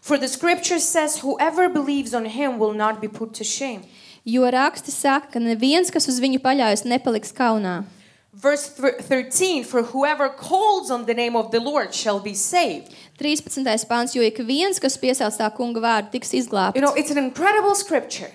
[0.00, 3.84] For the scripture says, Whoever believes on him will not be put to shame.
[4.24, 7.84] Jo raksti saka, ka neviens, kas uz viņu paļaujas, nepaliks kaunā.
[8.36, 12.92] Verse thir- 13 For whoever calls on the name of the Lord shall be saved.
[13.18, 13.64] 13.
[13.88, 16.74] pāns, jo ik viens, kas piesauc tā kunga vārdu, tiks izglābts.
[16.76, 18.30] You know, it's an incredible scripture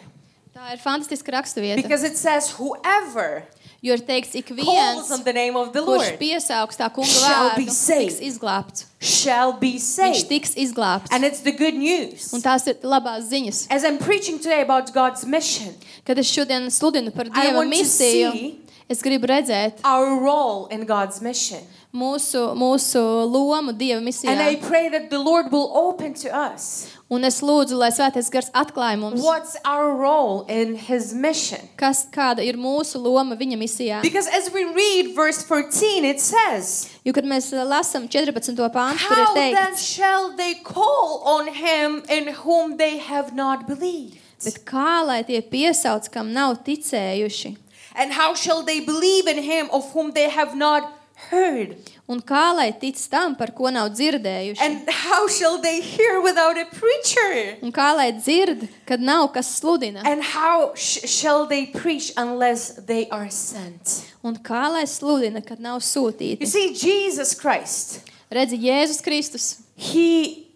[0.56, 1.76] Tā ir fantastiska raksturvieta.
[1.82, 3.44] because it says, Whoever
[3.82, 6.90] Jo ir teikts, ik calls viens, on the name of the kurš Lord piesaugs tā
[6.92, 8.10] kunga shall be vārdu, saved.
[8.10, 8.86] tiks izglābts.
[9.00, 10.28] shall be Viņš saved.
[10.30, 11.08] tiks izglābts.
[11.12, 12.34] And it's the good news.
[12.34, 13.68] Un tās ir labās ziņas.
[13.70, 15.74] As I'm preaching today about God's mission,
[16.06, 18.60] Kad es šodien sludinu par I Dieva want to misiju, see
[18.90, 21.62] es gribu redzēt our role in God's mission.
[21.94, 24.08] mūsu, mūsu lomu Dieva And
[24.42, 24.68] I misijā.
[24.68, 29.00] pray that the Lord will open to us Un es lūdzu, lai Svētais Gars atklāj
[29.02, 31.58] mums, what's our role in His mission.
[31.76, 34.02] kas, kāda ir mūsu loma viņa misijā.
[34.04, 38.54] Because as we read verse 14, it says, Jo, kad mēs uh, lasām 14.
[38.70, 43.34] pāntu, tur ir How then teikts, shall they call on Him in whom they have
[43.34, 44.20] not believed?
[44.46, 47.56] bet kā lai tie piesauc, kam nav ticējuši?
[47.96, 50.94] And how shall they believe in Him of whom they have not
[51.30, 51.76] heard?
[52.10, 54.58] Un kā lai tic tam, par ko nav dzirdējuši?
[54.62, 57.58] And how shall they hear without a preacher?
[57.62, 60.02] Un kā lai dzird, kad nav kas sludina?
[60.06, 64.06] And how sh- shall they preach unless they are sent?
[64.24, 66.48] Un kā lai sludina, kad nav You sūtīti?
[66.48, 70.48] see, Jesus Christ, Redzi, Jēzus Kristus, He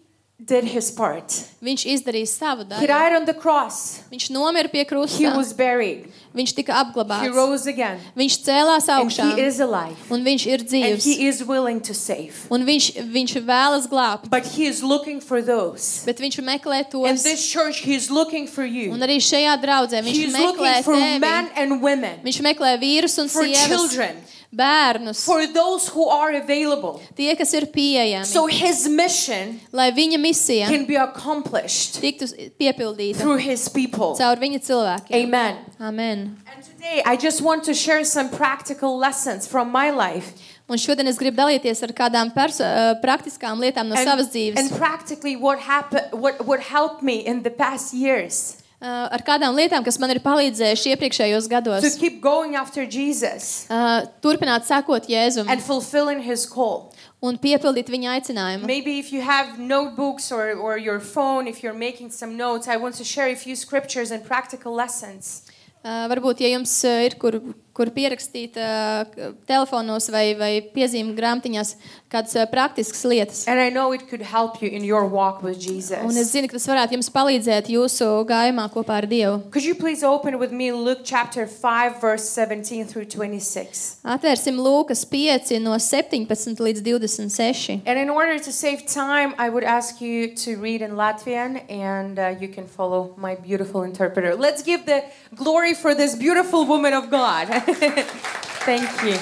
[0.44, 1.30] did His part.
[1.62, 2.86] viņš izdarīja savu He daļu.
[2.88, 7.34] died on the cross, Viņš nomira pie He krusta, was buried, viņš tika He apglabāts,
[7.34, 11.26] rose again, viņš cēlās and augšā, He is alive, un viņš ir and dzīvs, He
[11.28, 12.34] is willing to save.
[12.50, 16.02] un viņš, viņš vēlas glābt, But He is looking for those.
[16.04, 17.22] bet viņš meklē In tos.
[17.22, 18.90] this church, He is looking for Un you.
[18.94, 21.18] arī šajā draudzē viņš He is meklē looking for tevi.
[21.20, 24.16] men and women, Viņš meklē vīrus un for sievas, children,
[24.56, 27.00] bērnus, for those who are available.
[27.16, 32.28] tie, kas ir pieejami, So His mission lai viņa misija can be accomplished tiktu
[32.58, 34.14] piepildīta through His people.
[34.16, 35.24] caur viņa cilvēkiem.
[35.24, 35.56] Amen.
[35.80, 36.36] Amen.
[36.46, 40.32] And today, I just want to share some practical lessons from my life.
[40.66, 44.56] Un šodien es gribu dalīties ar kādām perso- eh, praktiskām lietām no savas dzīves.
[44.58, 49.54] and practically what happened, what, what helped me in the past years Eh, ar kādām
[49.56, 51.94] lietām, kas man ir palīdzējušas iepriekšējos to gados.
[51.96, 56.92] keep going after Jesus eh, Turpināt sekot Jēzum and fulfilling His call.
[57.24, 58.68] un piepildīt viņa aicinājumu.
[58.68, 62.76] Maybe if you have notebooks or, or your phone, if you're making some notes, I
[62.76, 65.46] want to share a few scriptures and practical lessons.
[65.80, 67.40] Uh, varbūt, ja jums uh, ir kur,
[67.74, 71.72] kur pierakstīt uh, telefonos vai, vai piezīmju grāmatiņās
[72.12, 73.40] kādas uh, praktiskas lietas.
[73.50, 76.30] And I know it could help you in your walk with Un es Jesus.
[76.30, 79.40] zinu, ka tas varētu jums palīdzēt jūsu gājumā kopā ar Dievu.
[79.50, 84.04] Could you please open with me Luke chapter 5, verse 17 through 26?
[84.06, 87.80] Atvērsim Lūkas 5 no 17 līdz 26.
[87.86, 92.18] And in order to save time, I would ask you to read in Latvian and
[92.18, 94.36] uh, you can follow my beautiful interpreter.
[94.36, 95.02] Let's give the
[95.34, 97.48] glory for this beautiful woman of God.
[98.66, 99.16] Thank you.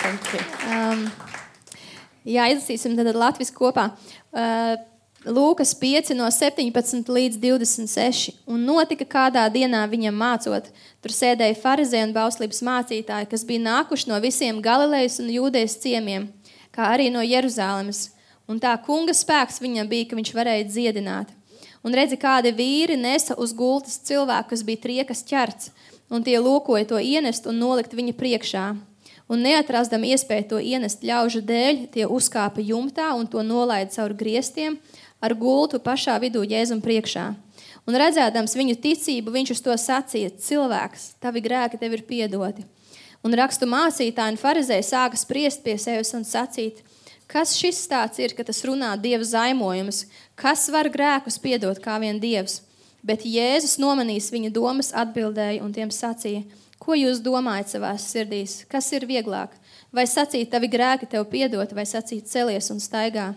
[0.00, 0.42] Thank you.
[0.70, 1.06] Um,
[2.24, 3.90] jā, izlasīsim tad Latvijas kopā.
[4.32, 4.76] Uh,
[5.26, 8.36] Lūkas 5 no 17 līdz 26.
[8.46, 10.68] Un notika kādā dienā viņam mācot.
[11.02, 16.28] Tur sēdēja farizēji un bauslības mācītāji, kas bija nākuši no visiem Galilejas un Jūdejas ciemiem,
[16.70, 18.12] kā arī no Jeruzalemes.
[18.46, 21.34] Un tā kunga spēks viņam bija, ka viņš varēja dziedināt.
[21.82, 25.72] Un redzi, kādi vīri nesa uz gultas cilvēku, kas bija triekas ķerts.
[26.10, 28.66] Un tie lūkoja to ienest un nolikt viņa priekšā.
[29.26, 34.78] Un neatrastami iespēju to ienest ļaužu dēļ, tie uzkāpa jumtā un to nolaida caur griestiem
[35.20, 37.32] ar gultu pašā vidū Jēzum priekšā.
[37.86, 42.66] Un redzēdams viņu ticību, viņš uz to sacīja: Cilvēks, tavi grēki tev ir piedoti.
[43.26, 46.82] Un rakstu mācītāji un farizēji sāka spriest pie sevis un sacīt,
[47.30, 50.04] kas šis tāds ir, ka tas runā dieva zaimojumus,
[50.38, 52.60] kas var grēkus piedot kā vien dievs.
[53.06, 56.42] Bet Jēzus nomanīs viņa domas, atbildēja un tiem sacīja:
[56.82, 58.64] Ko jūs domājat savā sirdīs?
[58.70, 59.52] Kas ir vieglāk?
[59.94, 63.30] Vai sacīt, tavi grēki tev piedot, vai sacīt, celies un staigā?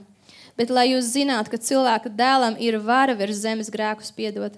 [0.57, 4.57] Bet lai jūs zinātu, ka cilvēka dēlam ir vara virs zemes grēkus piedot,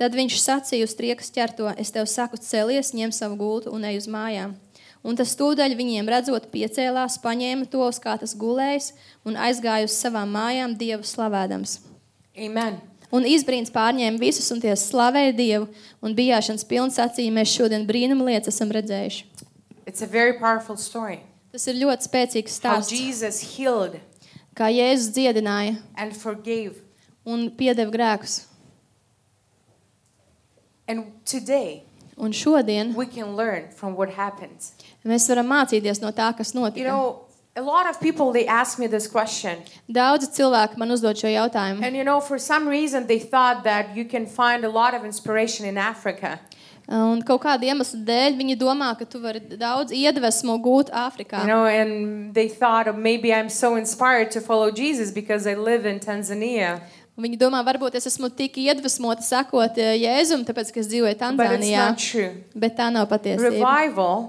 [0.00, 3.98] tad viņš sacīja uz triekas ķerto: Es tev saku, celies, ņem savu gultu un ej
[4.04, 4.54] uz mājām.
[5.02, 8.92] Un tas tūdaļ viņiem redzot, piecēlās, paņēma to, uz kā tas gulējis,
[9.26, 11.80] un aizgāja uz savām mājām, Dievu slavēdams.
[12.38, 12.78] Amen.
[13.12, 15.66] Un izbrīns pārņēma visus, un tie slavēja Dievu,
[16.00, 19.26] un bijāšanas pilns sacīja, mēs šodien brīnuma lietas esam redzējuši.
[19.86, 21.20] It's a very powerful story.
[21.52, 23.98] Tas ir ļoti spēcīgs How stāsts, Jesus healed
[24.56, 26.76] kā Jēzus dziedināja and forgave.
[27.26, 28.46] un piedeva grēkus.
[30.88, 31.82] And today,
[32.18, 34.60] Un šodien we can learn from what happened.
[35.04, 36.84] mēs varam mācīties no tā, kas You notika.
[36.88, 37.24] know,
[37.54, 39.58] a lot of people they ask me this question.
[39.88, 41.84] Daudzi cilvēki man uzdod šo jautājumu.
[41.84, 45.04] And you know, for some reason they thought that you can find a lot of
[45.04, 46.38] inspiration in Africa.
[46.88, 51.44] Un kaut kāda iemesla dēļ viņi domā, ka tu vari daudz iedvesmu gūt Āfrikā.
[51.44, 55.54] You know, and they thought oh, maybe I'm so inspired to follow Jesus because I
[55.54, 56.80] live in Tanzania.
[57.16, 61.12] Un Viņi domā, varbūt es esmu tik iedvesmota sakot eh, Jēzum, tāpēc, ka es dzīvoju
[61.12, 61.88] But it's Tanzānijā.
[61.92, 62.30] not true.
[62.56, 63.52] Bet tā nav patiesība.
[63.52, 64.22] Revival,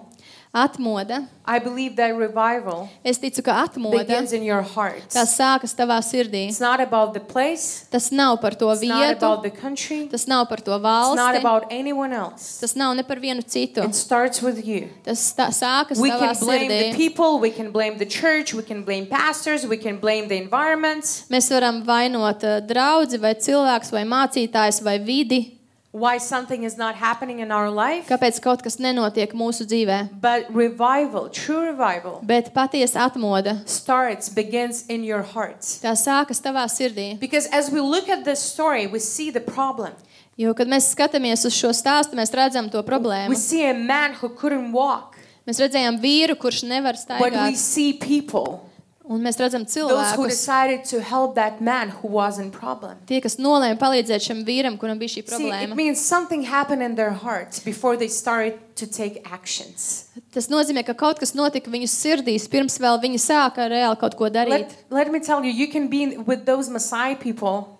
[0.53, 1.27] Atmoda.
[1.45, 5.01] I believe that revival Es ticu, ka atmoda begins in your heart.
[5.09, 6.47] tā sākas tavā sirdī.
[6.47, 10.07] It's not about the place, Tas nav par to it's not vietu, about the country,
[10.07, 12.59] tas nav par to it's not valsti, about anyone else.
[12.61, 13.83] tas nav ne par vienu citu.
[13.83, 14.89] It starts with you.
[15.03, 16.95] Tas tā, sākas We tavā can blame the sirdī.
[16.97, 21.03] people, we can blame the church, we can blame pastors, we can blame the environment.
[21.33, 25.57] Mēs varam vainot eh, draugu, vai cilvēks, vai mācītājs, vai vidi,
[25.93, 28.07] Why something is not happening in our life.
[28.09, 30.09] kāpēc kaut kas nenotiek mūsu dzīvē.
[30.19, 35.61] But revival, true revival, Bet patiesa atmoda, starts, begins in your heart.
[35.61, 37.19] tā sākas tavā sirdī.
[37.19, 39.93] Because as we look at this story, we see the problem.
[40.35, 43.35] Jo, kad mēs skatāmies uz šo stāstu, mēs redzam to We problēmu.
[43.37, 45.13] see a man who couldn't walk,
[45.45, 48.61] Mēs redzējām vīru, kurš nevar but we staigāt, see people,
[49.05, 52.95] un mēs redzam those who cilvēkus, decided to help that man who was in problem.
[53.05, 55.75] tie, kas nolēma palīdzēt šim vīram, kuram bija šī See, it problēma.
[55.75, 60.05] means something happened in their hearts before they started to take actions.
[60.31, 64.29] Tas nozīmē, ka kaut kas notika viņu sirdīs, pirms vēl viņi sāka reāli kaut ko
[64.29, 64.49] darīt.
[64.49, 67.79] Let, let me tell you, you can be in- with those Maasai people.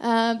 [0.00, 0.34] Uh,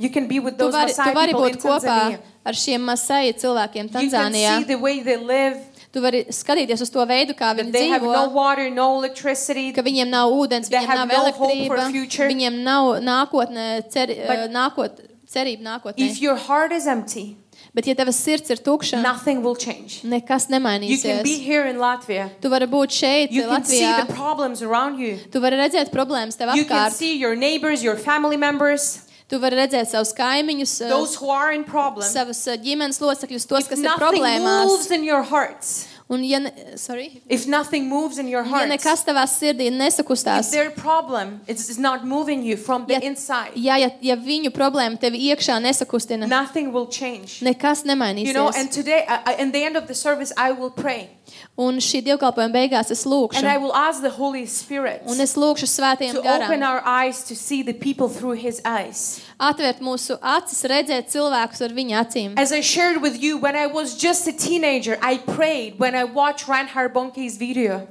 [0.00, 2.18] You can be with tu those vari, tu Maasai vari people in būt kopā Tanzania.
[2.46, 4.58] ar šiem masai cilvēkiem You can Tanzānijā.
[4.58, 5.56] see the way they live.
[5.92, 8.12] Tu vari skatīties uz to veidu, kā viņi That they have dzīvo.
[8.12, 9.72] no water, no electricity.
[9.74, 12.28] ka viņiem nav ūdens, They viņiem have nav no hope elektrība, for future.
[12.28, 14.90] viņiem nav nākotnē, cer, But- eh, nākot,
[15.26, 15.94] cerība nākotnē.
[16.10, 17.36] If your heart is empty,
[17.74, 20.02] Bet, ja tavs sirds ir tukša, nothing will change.
[20.02, 21.38] nekas You can be nemainīsies.
[21.44, 22.30] here in Latvia.
[22.40, 24.06] Tu vari būt šeit, You can see Latvijā.
[24.06, 25.18] the problems around you.
[25.30, 26.92] Tu vari redzēt problēmas tev You can apkārt.
[26.92, 31.52] see your neighbors, your family members, Tu vari redzēt savus kaimiņus, eh, those who are
[31.52, 32.12] in problems.
[32.14, 34.64] savus eh, ģimenes locekļus, tos, If kas ir nothing problēmās.
[34.66, 38.72] moves in your hearts, Un, ja, ne, sorry, if nothing moves in your ja hearts,
[38.72, 43.00] nekas tavā sirdī if nesakustās, their problem is, is not moving you from the Ja-
[43.02, 47.40] inside, ja, ja, ja viņu problēma tevi iekšā nesakustina, nothing will change.
[47.42, 47.92] nekas You
[48.32, 48.56] know, nemainīsies.
[48.56, 51.10] and today, I, I- in the end of the service, I will pray
[51.58, 53.36] Un šī dievkalpojuma beigās es lūkšu.
[53.38, 56.82] and I will ask the Holy Spirit Un es lūkšu svētajam to open garam, our
[56.86, 59.20] eyes to see the people through His eyes.
[59.38, 62.38] atvērt mūsu acis, redzēt cilvēkus ar viņa acīm.
[62.38, 66.04] As I shared with you, when I was just a teenager, I prayed when I
[66.04, 67.86] watched Reinhard Bonke's video.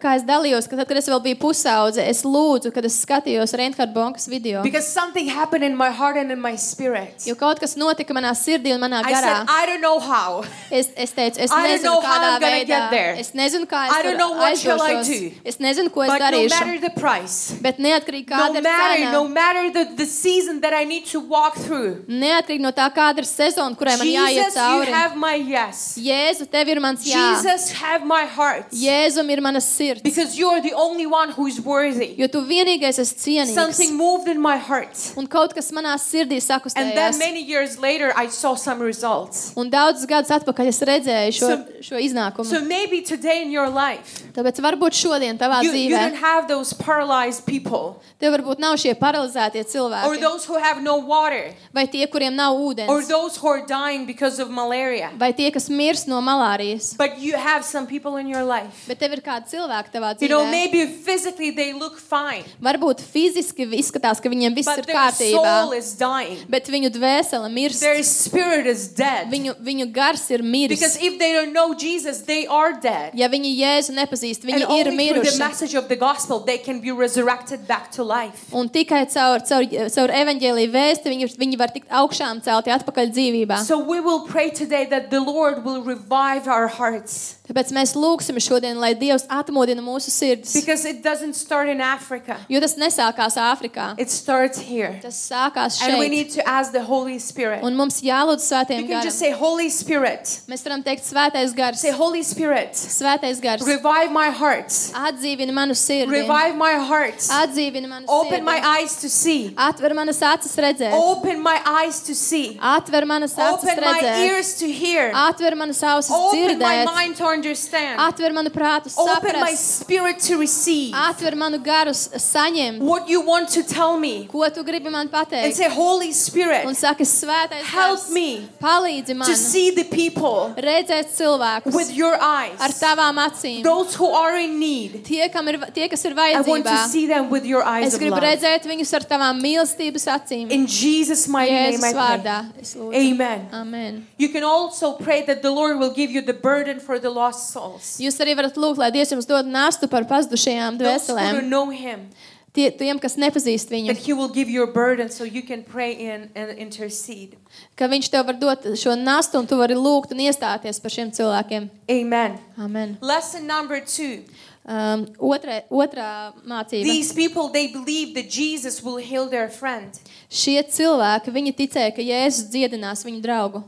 [0.00, 3.52] Kā es dalījos, ka tad, kad es vēl biju pusaudze, es lūdzu, kad es skatījos
[3.58, 4.62] Reinhardt Bonkas video.
[4.64, 7.20] Because something happened in my heart and in my spirit.
[7.28, 9.34] Jo kaut kas notika manā sirdī un manā I garā.
[9.42, 10.42] said, I don't know how.
[10.70, 12.66] Es, es teicu, es I don't nezinu, know how kādā I'm gonna veidā.
[12.66, 13.12] get there.
[13.20, 15.20] Es nezinu, kā I es don't tur know what shall I aizdošos.
[15.34, 15.40] do.
[15.52, 16.50] Es nezinu, ko es But no darīšu.
[16.60, 20.60] matter the price, Bet neatkarīgi no kāda ir matter, cena, no matter the, the season
[20.64, 24.48] that I need to walk through, neatkarīgi no tā, kāda ir sezona, kurai man jāiet
[24.48, 24.92] Jesus, you cauri.
[24.96, 25.84] have my yes.
[26.00, 27.20] Jēzu, tev ir mans jā.
[27.36, 28.72] Jesus, have my heart.
[28.72, 30.02] Jēzum ir mana sirds.
[30.02, 32.14] Because you are the only one who is worthy.
[32.18, 33.54] Jo tu vienīgais esi cienīgs.
[33.54, 34.96] Something moved in my heart.
[35.16, 37.18] Un kaut kas manā sirdī And then sakustējās.
[37.18, 39.52] many years later, I saw some results.
[39.56, 42.46] Un daudzus gadus atpakaļ es redzēju šo, So- šo iznākumu.
[42.46, 46.48] So maybe today in your life, Tāpēc varbūt šodien tavā You, you dzīvē don't have
[46.48, 51.52] those paralyzed people tev varbūt nav šie paralizētie or cilvēki, those who have no water
[51.72, 55.10] vai tie, kuriem nav or ūdens, those who are dying because of malaria.
[55.18, 56.96] vai tie, kas mirs no malārijas.
[56.96, 58.86] But you have some people in your life.
[58.88, 60.50] Bet tev ir kādi cilvēki tavā You know, dzīvē.
[60.50, 65.62] maybe physically they look fine, Varbūt fiziski izskatās, ka viņiem viss but ir their kārtībā,
[65.62, 66.38] soul is dying.
[66.48, 67.80] bet viņu dvēsele mirst.
[67.80, 69.28] Their spirit is dead.
[69.30, 70.98] Viņu, viņu gars ir Because miris.
[71.02, 73.14] if they don't know Jesus, they are dead.
[73.14, 75.38] Ja viņi Jēzu nepazīst, And viņi ir only through the miruši.
[75.38, 78.52] message of the gospel they can be resurrected back to life.
[78.52, 83.64] Un tikai caur, caur, caur evaņģēlīju vēsti viņi, viņi var tikt augšām celti atpakaļ dzīvībā.
[83.64, 87.36] So we will pray today that the Lord will revive our hearts.
[87.44, 90.54] Tāpēc mēs lūgsim šodien, lai Dievs atmodina mūsu sirdis.
[90.56, 92.38] Because it doesn't start in Africa.
[92.48, 93.90] Jo tas nesākās Āfrikā.
[94.00, 94.98] It starts here.
[95.02, 96.10] Tas sākās And we šeit.
[96.10, 97.62] need to ask the Holy Spirit.
[97.62, 99.20] Un mums jālūdz You svētajam can just garam.
[99.20, 100.24] say, Holy Spirit.
[100.48, 101.80] Mēs varam teikt, svētais gars.
[101.80, 103.60] Say, Holy Spirit, Svētais gars.
[103.66, 104.72] revive my heart.
[105.04, 106.08] Atdzīvini manu sirdi.
[106.16, 107.18] Revive my heart.
[107.18, 108.42] Atdzīvini manu Open sirdi.
[108.42, 109.50] my eyes to see.
[109.54, 110.92] Atver manas acis redzēt.
[110.96, 112.56] Open my eyes to see.
[112.62, 114.26] Atver manas acis Open my redzēt.
[114.30, 115.12] ears to hear.
[115.12, 116.94] Atver manas ausis Open my dzirdēt.
[116.94, 117.98] mind to understand.
[118.00, 119.80] Atver manu prātu Open my saprast.
[119.82, 122.78] spirit to receive Atver manu garu s- saņemt.
[122.80, 124.26] what you want to tell me.
[124.30, 125.54] Ko tu gribi man And pateikt?
[125.54, 130.54] say, Holy Spirit, Un saka, svētais Help gars, me palīdzi man to see the people
[130.56, 132.80] redzēt cilvēkus with your ar eyes.
[132.80, 133.62] tavām acīm.
[133.62, 135.04] Those who are in need.
[135.04, 136.86] Tie, kam ir, tie, kas ir I want to vajadzībā.
[136.88, 138.22] see them with your eyes Es of gribu love.
[138.22, 140.50] redzēt viņus ar tavām mīlestības acīm.
[140.50, 142.02] In Jesus' mighty name Jēzus I pray.
[142.02, 142.36] vārdā.
[142.60, 142.94] Es lūdzu.
[142.94, 143.48] Amen.
[143.52, 144.06] Amen.
[144.18, 147.23] You can also pray that the Lord will give you the burden for the lost
[147.32, 147.96] souls.
[148.02, 151.32] Jūs arī varat lūgt, lai Dievs jums dod nastu par pazudušajām Those who dvēselēm.
[151.40, 152.10] don't know Him,
[152.54, 155.64] Tie, tiem, kas nepazīst viņu, that He will give you a burden so you can
[155.64, 157.34] pray in and intercede.
[157.74, 161.10] ka Viņš tev var dot šo nastu un tu vari lūgt un iestāties par šiem
[161.10, 161.66] cilvēkiem.
[161.90, 162.38] Amen.
[162.56, 162.96] Amen.
[163.02, 164.22] Lesson number two.
[164.64, 166.84] Um, otrā, otrā mācība.
[166.86, 169.90] These people, they believe that Jesus will heal their friend.
[170.30, 173.64] Šie cilvēki, viņi ticēja, ka Jēzus dziedinās viņu draugu.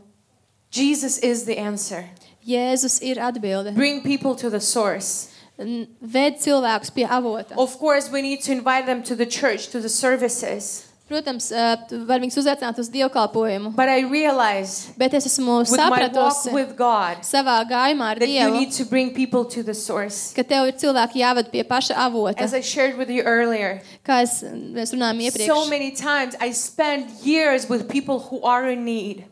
[0.70, 2.06] Jesus is the answer.
[2.46, 3.74] Jēzus ir atbilde.
[3.74, 5.28] Bring people to the source.
[5.58, 7.56] N- Ved cilvēkus pie avota.
[7.56, 10.84] Of course, we need to invite them to the church, to the services.
[11.08, 15.70] Protams, uh, tu var viņus uzaicināt uz dievkalpojumu, But I realize bet es esmu with
[15.70, 19.44] my walk sapratusi with God savā gājumā ar that you Dievu, need to bring people
[19.44, 20.32] to the source.
[20.34, 22.40] ka tev ir cilvēki jāved pie paša avota.
[22.42, 26.50] As I shared with you earlier, Kā es, mēs runājām iepriekš, so many times I
[26.50, 29.24] spend years with people who are in need.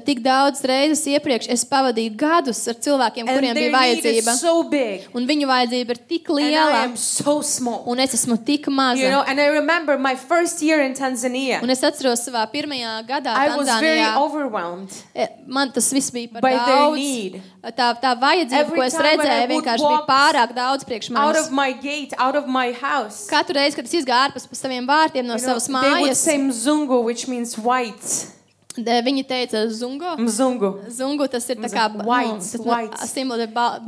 [0.00, 4.34] Tik daudz reizes iepriekš es pavadīju gadus ar cilvēkiem, And kuriem bija vajadzība.
[4.38, 5.02] so big.
[5.14, 7.82] Un viņu vajadzība ir tik liela, so small.
[7.86, 9.24] un es esmu tik You know, maza.
[9.28, 11.60] and I remember my first year in Tanzania.
[11.62, 14.16] Un es atceros savā pirmajā gadā I was very Tanzānijā.
[14.16, 14.90] overwhelmed.
[15.14, 17.40] e, Man tas viss bija par daudz.
[17.76, 21.46] Tā, tā vajadzība, Every ko es redzēju, vienkārši bija pārāk daudz priekš Out manis.
[21.46, 23.28] of my gate, out of my house.
[23.28, 27.04] Katru reizi, kad es izgāju ārpus saviem vārtiem no You know, savas mājas, say mzungu,
[27.04, 28.26] which means white.
[28.76, 30.16] Viņi teica, zungo.
[30.18, 30.70] Mzungu.
[30.88, 32.96] Zungu tas ir tā kā white, nu, white.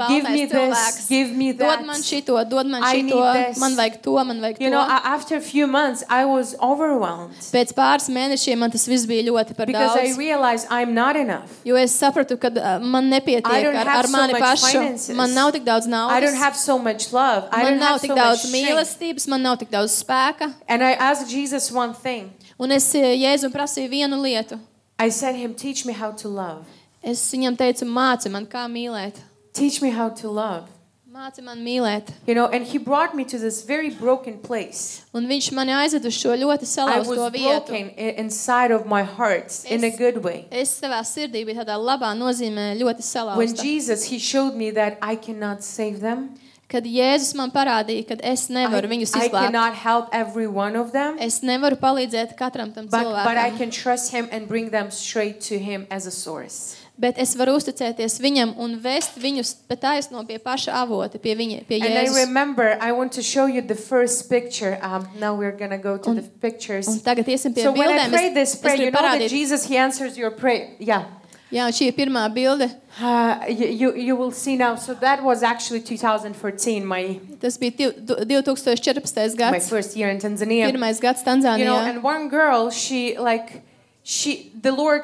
[0.09, 1.09] Give me baltais this, cilvēks.
[1.09, 2.05] give me Dod man that.
[2.05, 3.59] šito, dod man I šito, need this.
[3.59, 4.93] man vajag to, man vajag You know, to.
[4.93, 9.22] a- after a few months, I was overwhelmed Pēc pāris mēnešiem man tas viss bija
[9.30, 10.18] ļoti par because I daudz.
[10.18, 11.49] realized I'm not enough.
[11.64, 14.43] Jo es sapratu, ka uh, man I nepietiek don't ar, have ar so mani much
[14.43, 14.72] pašu.
[14.72, 15.16] finances.
[15.16, 16.35] Man nav tik daudz I don't naudas.
[16.39, 17.49] have so much love.
[17.53, 20.53] I Man don't nav tik so daudz mīlestības, man nav tik daudz spēka.
[20.68, 22.32] And I asked Jesus one thing.
[22.59, 24.59] Un es eh, Jēzum prasīju vienu lietu.
[24.99, 26.64] I said him, teach me how to love.
[27.03, 29.18] Es viņam teicu, māci man, kā mīlēt.
[29.53, 30.68] Teach me how to love.
[31.14, 32.09] Māci man mīlēt.
[32.26, 35.03] You know, and he brought me to this very broken place.
[35.14, 37.66] Un viņš mani aizved uz šo ļoti I was salauzto vietu.
[37.66, 40.47] broken i- inside of my heart in a Es- good way.
[40.51, 43.62] Es savā sirdī biju tādā labā nozīmē ļoti When salauzta.
[43.62, 46.30] Jesus, he showed me that I cannot save them.
[46.68, 49.50] Kad Jēzus man parādīja, ka es nevaru viņus I, I izglābt.
[49.52, 51.18] cannot help every one of them.
[51.20, 53.58] Es nevaru palīdzēt katram tam But, but I cilvēkam.
[53.58, 56.76] can trust him and bring them straight to him as a source.
[56.96, 61.64] Bet es varu uzticēties viņam un vest viņus pēc taisno pie paša avota, pie viņa,
[61.66, 62.14] pie And I Jēzus.
[62.26, 64.78] remember, I want to show you the first picture.
[64.80, 66.86] Um, now we're going to go to the pictures.
[66.88, 68.10] Un tagad iesim pie So when I bildēm.
[68.10, 69.28] pray Es, this es prayer, you gribu know that parādīt.
[69.28, 70.70] Jesus, he answers your prayer.
[70.78, 71.04] Yeah.
[71.53, 72.70] Jā, šī ir pirmā bilde.
[73.01, 74.74] Uh, you, you, you will see now.
[74.76, 79.34] So that was actually 2014, my, Tas bija div- du- 2014.
[79.34, 79.68] my gads.
[79.68, 80.70] first year in Tanzania.
[80.72, 81.88] Pirmais gads you know Tanzānijā.
[81.90, 83.62] and one girl she like
[84.03, 85.03] she the lord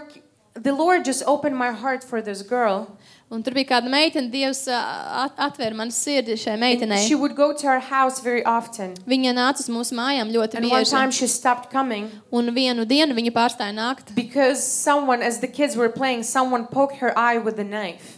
[0.54, 2.98] the lord just opened my heart for this girl
[3.30, 4.78] Un tur bija kāda meitene, Dievs ā,
[5.24, 7.06] at- atvēra man sirdi šai and meitenei.
[7.06, 10.66] she would go to our house very often Viņa nāca uz mūsu mājām ļoti and
[10.70, 11.12] one time bieži.
[11.20, 14.14] she stopped coming Un vienu dienu viņa pārstāja nākt.
[14.16, 18.16] because someone as the kids were playing someone poked her eye with a knife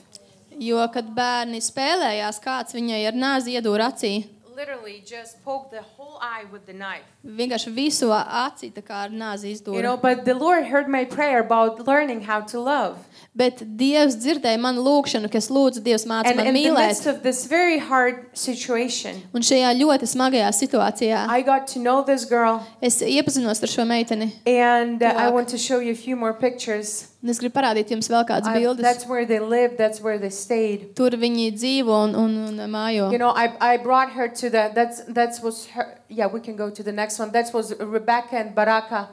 [0.59, 4.27] Jo, kad bērni spēlējās, kāds viņai ar nāzi iedūra acī.
[4.55, 7.03] Literally just poked the whole eye with the knife.
[7.27, 10.03] Vienkārši visu acī tā kā ar nāzi You know, izdūra.
[10.03, 12.99] but the Lord heard my prayer about learning how to love.
[13.35, 16.87] Bet Dievs dzirdēja manu lūgšanu, kas lūdzu Dievs māca And man in the mīlēt.
[16.89, 22.03] midst of this very hard situation, Un šajā ļoti smagajā situācijā I got to know
[22.05, 24.33] this girl, es iepazinos ar šo meiteni.
[24.47, 25.33] and uh, I Tuvāk.
[25.33, 27.09] want to show you a few more pictures.
[27.23, 28.83] Un es gribu parādīt jums vēl kādas I- bildes.
[28.83, 30.95] that's where they lived, that's where they stayed.
[30.97, 33.11] Tur viņi dzīvo un, un, un mājo.
[33.13, 36.57] You know, I, I brought her to the, that's, that was her, yeah, we can
[36.57, 37.31] go to the next one.
[37.33, 39.09] That was Rebecca and Baraka.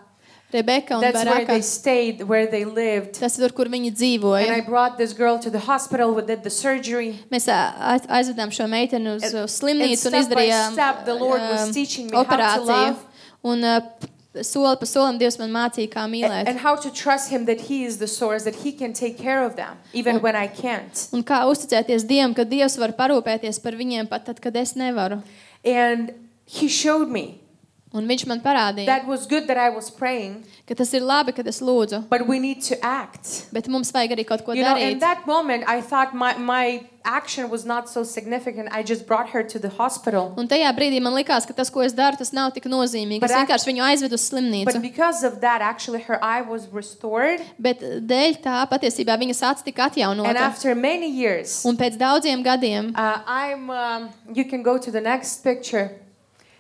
[0.51, 1.45] Rebeka un That's where Baraka.
[1.53, 3.19] they stayed, where they lived.
[3.19, 4.49] Tas ir tur, kur viņi And dzīvoja.
[4.57, 7.19] I brought this girl to the hospital, we did the surgery.
[7.31, 10.71] Mēs ā, aiz- aizvedām šo meiteni uz And- uh, slimnīcu and un step by izdarījām
[10.73, 12.65] step the Lord was um, teaching me how to operāciju.
[12.65, 12.97] love.
[13.43, 13.79] Un uh,
[14.33, 16.47] p- soli pa solim Dievs man mācīja, kā And, mīlēt.
[16.49, 19.43] and how to trust Him that He is the source, that He can take care
[19.45, 21.07] of them, even when I can't.
[21.13, 25.21] Un kā uzticēties Dievam, ka Dievs var parūpēties par viņiem pat tad, kad es nevaru.
[25.63, 26.11] And
[26.47, 27.41] He showed me
[27.91, 31.33] Un viņš man parādīja, that was good that I was praying, ka tas ir labi,
[31.33, 32.03] kad es lūdzu.
[32.07, 33.47] but we need to act.
[33.51, 34.99] Bet mums vajag arī kaut ko You know, in darīt.
[34.99, 38.69] that moment, I thought my, my action was not so significant.
[38.71, 40.35] I just brought her to the hospital.
[40.37, 43.21] Un tajā brīdī man likās, ka tas, ko es daru, tas nav tik nozīmīgi.
[43.21, 44.81] But Es I- vienkārši viņu aizvedu uz But slimnīcu.
[44.83, 47.41] because of that, actually, her eye was restored.
[47.57, 50.35] Bet dēļ tā patiesībā viņas acis tika And atjaunota.
[50.35, 53.71] after many years, Un pēc daudziem gadiem uh, I'm.
[53.71, 55.89] Um, you can go to the next picture.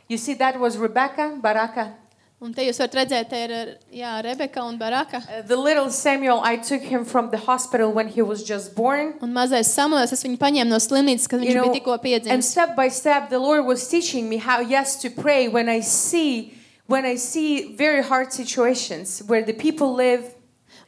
[0.09, 1.93] You see, that was Rebecca Baraka.
[2.41, 3.51] Un te jūs varat redzēt, te ir
[3.93, 5.19] jā, Rebeka un Baraka.
[5.27, 9.13] Uh, the little Samuel, I took him from the hospital when he was just born.
[9.21, 12.01] Un mazais Samuels, es viņu paņēmu no slimnīcas, kad viņš You know, bija tikko and
[12.01, 12.43] piedzimis.
[12.49, 16.53] step by step, the Lord was teaching me how, yes, to pray when I see,
[16.87, 20.33] when I see very hard situations where the people live.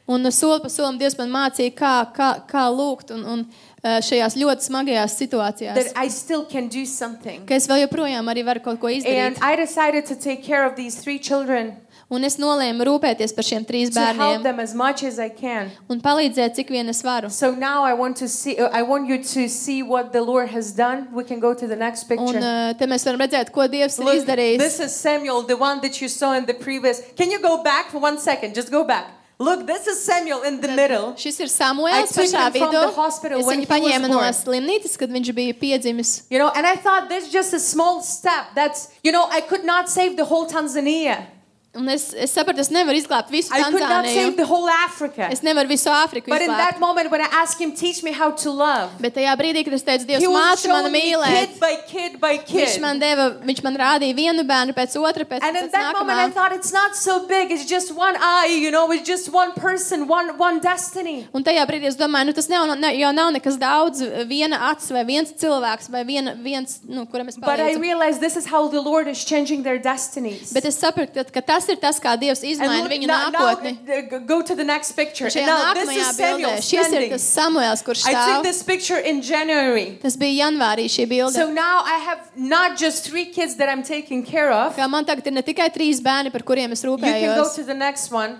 [0.08, 4.36] Un soli pa solim Dievs man mācīja, kā, kā, kā lūgt un, un ā, šajās
[4.38, 5.74] ļoti smagajās situācijās.
[5.74, 7.46] That I still can do something.
[7.46, 9.42] Ka es vēl joprojām arī varu kaut ko And izdarīt.
[9.42, 11.76] I decided to take care of these three children
[12.12, 15.30] Un es nolēmu rūpēties par šiem trīs to help bērniem them as much as I
[15.30, 15.70] can.
[15.88, 17.30] un palīdzēt, cik vien es varu.
[17.30, 18.58] So now I want to see.
[18.58, 21.08] uh, I want you to see what the Lord has done.
[21.12, 22.40] We can go to the next Un picture.
[22.40, 24.58] ā, te mēs varam redzēt, ko Dievs ir Look, izdarījis.
[24.58, 27.00] this is Samuel, the one that you saw in the previous.
[27.16, 28.54] Can you go back for one second?
[28.54, 29.08] Just go back.
[29.42, 31.14] Look, this is Samuel in the middle.
[31.18, 32.80] Šis ir I Samuēls took pašā him from vidū.
[32.86, 34.34] the hospital Es when viņu he was paņēmu no born.
[34.40, 36.22] slimnīcas, kad viņš bija piedzimis.
[36.30, 38.54] You know, and I thought that's just a small step.
[38.54, 41.26] That's, you know, I could not save the whole Tanzania.
[41.74, 44.36] Un es, es sapratu, es nevaru izglābt visu I could not save Tanzāniju.
[44.36, 45.28] the whole Africa.
[45.32, 46.80] Es nevaru visu Āfriku But in that izglābt.
[46.80, 49.82] moment when I asked him, teach me how to love, Bet tajā brīdī, kad es
[49.82, 52.80] teicu, Dievs, he was māci man showing me mīlēt, kid by kid by viņš kid.
[52.82, 56.18] man deva, viņš man rādīja vienu bērnu pēc otra, pēc, And in pēc that moment,
[56.18, 56.34] I nākamā.
[56.34, 57.50] thought it's not so big.
[57.50, 58.92] It's just one eye, you know.
[58.92, 61.26] It's just one person, one one destiny.
[61.32, 64.90] Un tajā brīdī es domāju, nu tas nav, ne, jau nav nekas daudz, viena acis
[64.92, 67.80] vai viens cilvēks vai viena, viens, nu, kuram es But I palīdzu.
[67.80, 70.52] realized this is how the Lord is changing their destinies.
[70.52, 73.72] Bet es sapratu, ka tas ir tas, kā Dievs izmaina look, viņu now, now, nākotni.
[74.12, 75.26] uh, go to the next picture.
[75.26, 77.10] Šajā Now this nākamajā is Samuel bildē šis ir standing.
[77.10, 78.42] tas Samuēls, kurš I took stāv.
[78.42, 79.98] this picture in January.
[80.02, 81.32] Tas bija janvārī šī bilde.
[81.34, 84.76] So now I have not just three kids that I'm taking care of.
[84.76, 87.06] Kā man tagad ir ne tikai trīs bērni, par kuriem es You can
[87.36, 87.54] go rūpējos.
[87.56, 88.38] to the next one.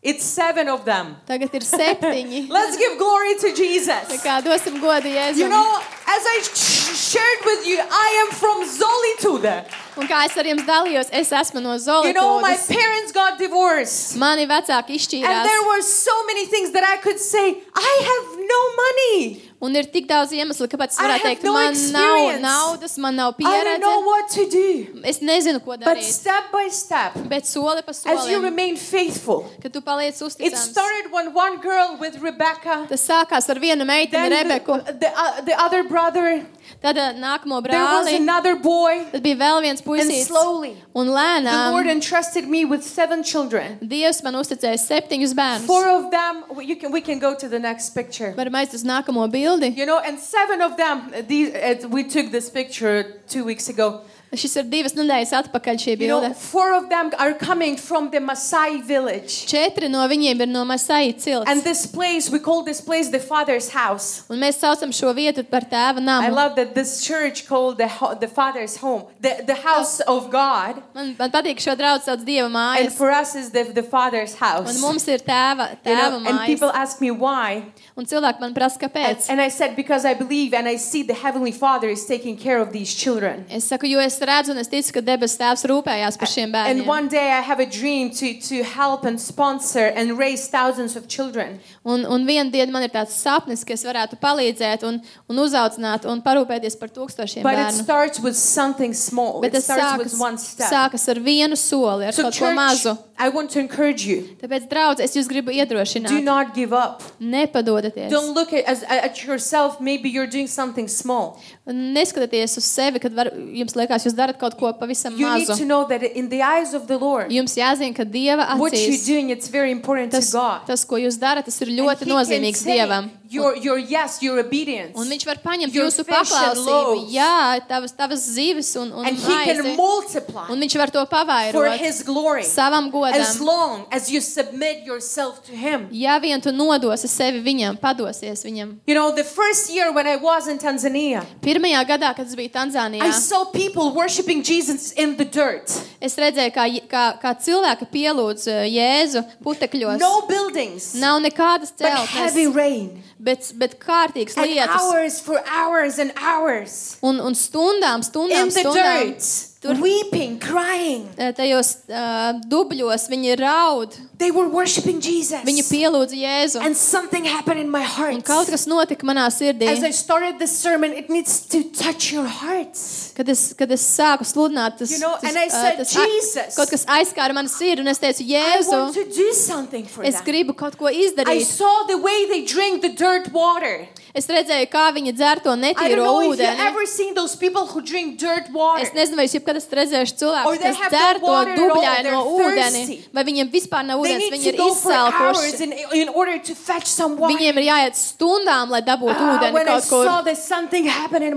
[0.00, 1.16] It's seven of them.
[1.26, 2.48] Tagad ir septiņi.
[2.56, 4.12] Let's give glory to Tā Jesus.
[4.22, 5.38] Kā dosim godu Jēzum.
[5.42, 9.64] You know, as I sh- shared with you, I am from Zolitude.
[9.98, 11.74] Un kā es ar jums dalījos, es esmu no
[12.06, 12.68] You know, my Zolītas.
[12.70, 14.14] parents got divorced.
[14.16, 15.42] Mani vecāki And izšķīrās.
[15.50, 19.47] there were so many things that I could say, I have no money.
[19.60, 22.42] Un ir tik daudz iemeslu, kāpēc es I varētu have teikt, no man nav experience.
[22.42, 24.06] naudas, man nav I don't know pieredze.
[24.06, 25.00] what to do.
[25.04, 26.02] Es nezinu, ko But darīt.
[26.04, 30.22] step by step, Bet soli pa as you solim, remain faithful, kad tu paliec it
[30.22, 30.56] uzticams.
[30.70, 35.10] started when one girl with Rebecca, Tas sākās ar vienu meiteni, then Rebeku, the, the,
[35.18, 36.46] uh, the other brother,
[36.82, 40.26] tad ā, nākamo there was brāli, another boy, tad bija vēl viens and puisīts.
[40.26, 43.78] slowly Un the Lord lēnām entrusted me with seven children.
[43.82, 45.66] Dievs man uzticēja septiņus bērnus.
[45.66, 48.32] Four of them, you can, we can go to the next picture.
[48.36, 49.76] Varam aiziet uz nākamo bildi.
[49.76, 53.68] You know, and seven of them, uh, these, uh, we took this picture two weeks
[53.68, 54.02] ago.
[54.34, 56.34] Šis ir divas nedēļas atpakaļ šī You know, bilde.
[56.36, 59.46] four of them are coming from the Maasai village.
[59.48, 61.48] Četri no viņiem ir no Masai cilts.
[61.48, 64.24] And this place, we call this place the Father's house.
[64.28, 66.34] Un mēs saucam šo vietu par tēva I namu.
[66.34, 70.82] love that this church called the, ho- the Father's home, the, the house of God.
[70.94, 72.92] Man, man patīk šo draugu sauc Dieva And mājas.
[72.92, 74.68] for us is the, the Father's house.
[74.74, 76.74] Un mums ir tēva, You tēva know, and people mājas.
[76.84, 77.64] ask me why.
[77.96, 79.30] Un cilvēki man prasa, kāpēc.
[79.30, 82.58] And I said, because I believe and I see the Heavenly Father is taking care
[82.60, 83.46] of these children.
[83.50, 86.48] Es saku, jo es es redzu un es ticu, ka debes tēvs rūpējās par šiem
[86.50, 86.86] And bērniem.
[86.86, 91.06] one day I have a dream to, to help and sponsor and raise thousands of
[91.08, 91.60] children.
[91.84, 96.04] Un, un vienā dienā man ir tāds sapnis, ka es varētu palīdzēt un, un uzaudzināt
[96.10, 97.82] un parūpēties par tūkstošiem But it bērnu.
[97.84, 99.40] starts with something small.
[99.40, 100.70] Bet it starts sākas, with one step.
[100.72, 102.96] sākas ar vienu soli, ar So, kaut ko mazu.
[102.96, 104.28] church, I want to encourage you.
[104.42, 106.22] Tāpēc, draugs, es jūs gribu Do iedrošināt.
[106.24, 107.02] not give up.
[107.20, 108.10] Nepadodaties.
[108.10, 109.80] Don't look at, as, at yourself.
[109.80, 111.40] Maybe you're doing something small.
[111.66, 115.58] Neskatieties uz sevi, kad var, jums liekas, jūs darat kaut ko pavisam You need mazu.
[115.60, 118.80] to know that in the eyes of the Lord, Jums jāzina, ka Dieva what you're
[118.96, 120.66] acīs doing, it's very important tas, to God.
[120.66, 123.10] tas, ko jūs darat, tas ir ļoti nozīmīgs take Dievam.
[123.30, 124.96] Your, your yes, your obedience.
[124.96, 127.12] Un viņš var paņemt Your jūsu fish and paklausību, loaves.
[127.12, 129.76] jā, tavas, tavas zivis un, un and he can maizi.
[129.76, 132.92] multiply Un viņš var to for pavairot his glory savam as
[133.36, 133.44] godam.
[133.44, 135.88] long as you submit yourself to him.
[135.92, 138.78] Ja vien tu nodosi sevi viņam, padosies viņam.
[138.86, 142.48] You know, the first year when I was in Tanzania, Pirmajā gadā, kad es biju
[142.48, 145.68] I Tanzānijā, saw people worshiping Jesus in the dirt.
[146.00, 149.98] es redzēju, kā, kā, kā cilvēki pielūdz eh, Jēzu putekļos.
[150.00, 153.02] No buildings, Nav nekādas but heavy celtnes, rain.
[153.18, 154.80] Bet, bet kārtīgs And lietas.
[154.80, 159.14] hours for hours and hours Un, un stundām, stundām, in stundām.
[159.60, 161.08] Dirt, Tur- weeping, crying.
[161.18, 165.42] eh, Tajos uh, dubļos viņi raud, They were worshiping Jesus.
[165.44, 166.60] viņi pielūdz Jēzu.
[166.64, 168.14] And something happened in my heart.
[168.14, 169.68] Un kaut kas notika manā sirdī.
[169.68, 173.12] As I started this sermon, it needs to touch your hearts.
[173.16, 175.96] Kad es, kad es sāku sludināt, tas, You know, tas, and I ā, said, tas
[175.96, 179.32] a- "Jesus." kaut kas aizskāra manu sirdi, un es teicu, I want Jēzu, to do
[179.32, 180.24] something for es them.
[180.24, 181.44] gribu kaut ko I izdarīt.
[181.46, 183.88] saw the way they drink the dirt water.
[184.14, 186.66] Es redzēju, kā viņi dzer to I don't netīro know if you've ūdeni.
[186.66, 188.82] ever seen those people who drink dirt water.
[188.82, 191.26] Es nezinu, vai jūs redzējuši Or cilvēkus, they kas have dzer to
[191.58, 195.62] dubļaino ūdeni, vai viņiem vispār nav ūdens, viņi ir izsalkuši.
[195.64, 195.72] in,
[196.02, 197.34] in order to fetch some water.
[197.36, 200.06] Viņiem ir jāiet stundām, lai dabūtu Ah, ūdeni kaut kur.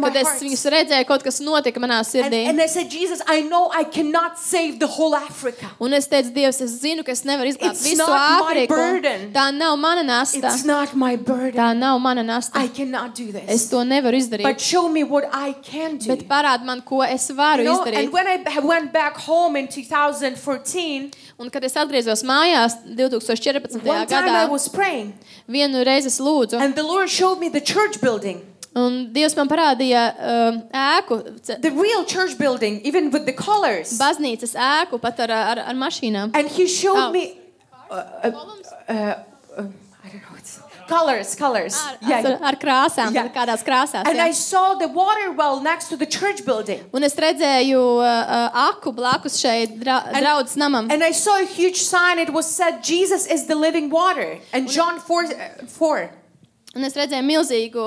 [0.01, 2.45] Kad es viņus redzēju, kaut kas notika manā And, sirdī.
[2.49, 5.70] and I said, Jesus, I know I cannot save the whole Africa.
[5.80, 8.68] Un es teicu, Dievs, es zinu, ka es nevaru izglābt It's visu not my Āfriku.
[8.68, 9.32] burden.
[9.34, 10.39] Tā nav mana nasta.
[10.41, 12.59] Tā nav mana nasta.
[12.59, 13.70] I cannot do Es this.
[13.70, 14.43] to nevaru izdarīt.
[14.43, 16.07] But show me what I can do.
[16.07, 18.01] Bet parād man, ko es varu You know, izdarīt.
[18.04, 23.82] And when I went back home in 2014, Un kad es atgriezos mājās 2014.
[23.86, 25.14] one time I gadā, was praying,
[25.49, 28.41] vienu reizi es lūdzu, and the Lord showed me the church building,
[28.76, 33.97] un Dievs man parādīja um, ēku, ce- the real church building, even with the colors.
[33.97, 36.32] baznīcas ēku, pat ar, ar, ar mašīnām.
[36.34, 37.12] And He showed Oh.
[37.12, 37.34] me,
[37.89, 38.32] uh, uh,
[38.88, 39.64] uh, uh,
[40.04, 40.30] I don't know what's
[40.88, 41.75] colors, colors.
[41.75, 42.25] Ar, Yeah.
[42.25, 43.27] ar, ar krāsām, Yeah.
[43.29, 44.05] kādās krāsās.
[44.07, 44.27] And jā.
[44.27, 46.84] I saw the water well next to the church building.
[46.93, 50.91] Un es redzēju uh, uh, aku blakus šeit dra And- draudzes namam.
[50.91, 52.19] And I saw a huge sign.
[52.19, 54.39] It was said, Jesus is the living water.
[54.53, 56.09] And John 4, uh, 4.
[56.72, 57.86] Un es redzēju milzīgu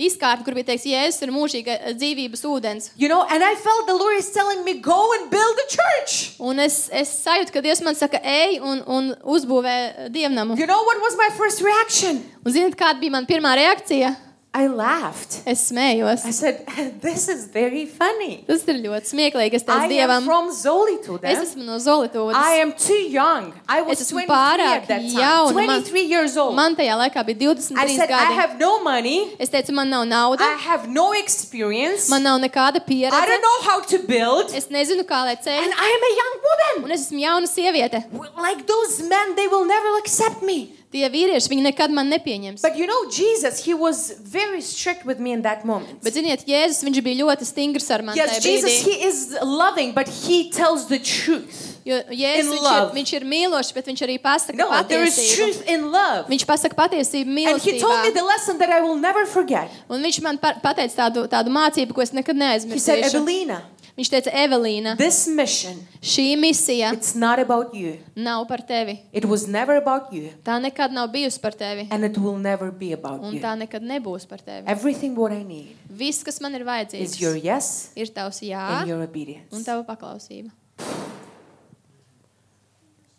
[0.00, 2.86] izkārtu, kur bija teikts, Jēzus ir mūžīga uh, dzīvības ūdens.
[2.96, 6.32] You know, and I felt the Lord is telling me, go and build a church.
[6.40, 10.56] Un es, es sajūtu, ka Dievs man saka, ej un, un uzbūvē dievnamu.
[10.56, 12.24] You know what was my first reaction?
[12.40, 14.14] Un zināt, kāda bija mana pirmā reakcija?
[14.56, 15.40] I laughed.
[15.46, 16.24] Es smējos.
[16.24, 16.60] I said,
[17.02, 18.44] this is very funny.
[18.46, 19.58] Tas ir ļoti smieklīgi.
[19.58, 21.24] Es I teicu am Dievam, from Zolitude.
[21.26, 22.36] es esmu no Zolītūdas.
[22.38, 23.52] I am too young.
[23.68, 25.18] I was Es esmu 23 pārāk at that time.
[25.18, 25.54] jauna.
[25.54, 26.54] Man- 23 years old.
[26.54, 28.34] Man tajā laikā bija 23 I said, I gadi.
[28.42, 29.34] have no money.
[29.40, 32.08] Es teicu, man nav nauda, I have no experience.
[32.08, 33.26] man nav nekāda I pieredze.
[33.26, 34.54] don't know how to build.
[34.54, 35.66] Es nezinu, kā lai And ceļ.
[35.66, 36.84] I am a young woman.
[36.84, 38.04] Un es esmu jauna sieviete.
[38.38, 40.70] Like those men, they will never accept me.
[40.94, 42.62] Tie vīrieši, viņi nekad man nepieņems.
[42.62, 45.98] But you know, Jesus, he was very strict with me in that moment.
[46.04, 48.92] Bet, ziniet, Jēzus, viņš bija ļoti stingrs ar mani Yes, tajā Jesus, brīdī.
[48.94, 51.72] he is loving, but he tells the truth.
[51.84, 52.94] Jo Jēzus, in viņš ir, love.
[52.94, 55.34] viņš ir mīlošs, bet viņš arī pasaka No, there is patiesību.
[55.36, 56.24] truth in love.
[56.30, 58.14] Viņš pasaka patiesību And he told me mīlestībā.
[58.14, 59.68] the lesson that I will never forget.
[59.90, 63.18] Un viņš man pa- pateica tādu, tādu mācību, ko es nekad He said, neaizmirsīšu.
[63.18, 63.62] Evelina,
[63.94, 67.92] Viņš teica, Evelīna, this mission, šī misija it's not about you.
[68.16, 68.96] nav par tevi.
[69.12, 70.32] It was never about you.
[70.42, 71.86] Tā nekad nav bijusi par tevi.
[71.94, 73.40] And it will never be about Un you.
[73.40, 74.66] tā nekad nebūs par tevi.
[74.66, 78.80] Everything what I need Viss, kas man ir is your vajadzīgs, yes ir tavs jā
[78.80, 79.52] and your obedience.
[79.54, 80.50] un tava paklausība.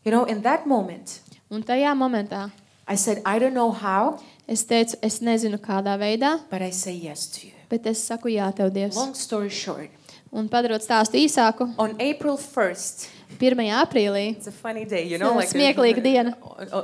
[0.04, 2.52] You know, in that moment, Un tajā momentā
[2.88, 6.94] I said, I don't know how, es teicu, es nezinu, kādā veidā, but I say
[6.94, 7.54] yes to you.
[7.70, 8.96] bet es saku jā, tev Dievs.
[8.96, 9.90] Long story short,
[10.36, 13.06] Un padarot stāstu īsāku, on April 1st,
[13.40, 13.62] 1.
[13.80, 16.36] aprīlī, it's a funny day, you know, like smieklīga diena.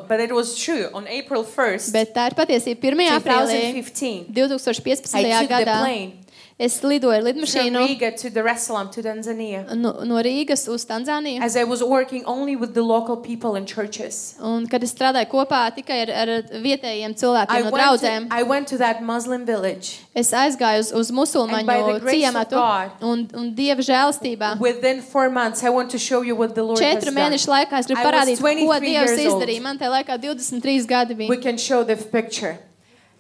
[0.08, 0.88] But it was true.
[0.94, 3.04] On April 1st, bet tā ir patiesība 1.
[3.18, 5.20] aprīlī 2015, 2015.
[5.20, 5.80] I took the gadā.
[5.84, 6.31] plane
[6.62, 9.64] Es lidoju ar from lidmašīnu Riga to Dar es Salaam to Tanzania.
[9.76, 11.42] no, no Rīgas uz Tanzāniju.
[11.42, 14.36] As I was working only with the local people in churches.
[14.40, 16.30] Un, kad es strādāju kopā tikai ar, ar
[16.62, 20.02] vietējiem cilvēkiem I no went, draudzēm, to, I went to that Muslim village.
[20.14, 23.82] es aizgāju uz, uz And by musulmaņu the grace of ciematu God, un, un dieva
[23.82, 24.60] žēlastībā.
[24.60, 27.18] Within four months, I want to show you what the Lord has Četru done.
[27.24, 29.42] mēnešu laikā es gribu I was parādīt, ko 23 Dievs years old.
[29.42, 29.62] izdarīja.
[29.62, 31.42] Man tajā laikā 23 gadi We bija.
[31.42, 32.60] can show the picture.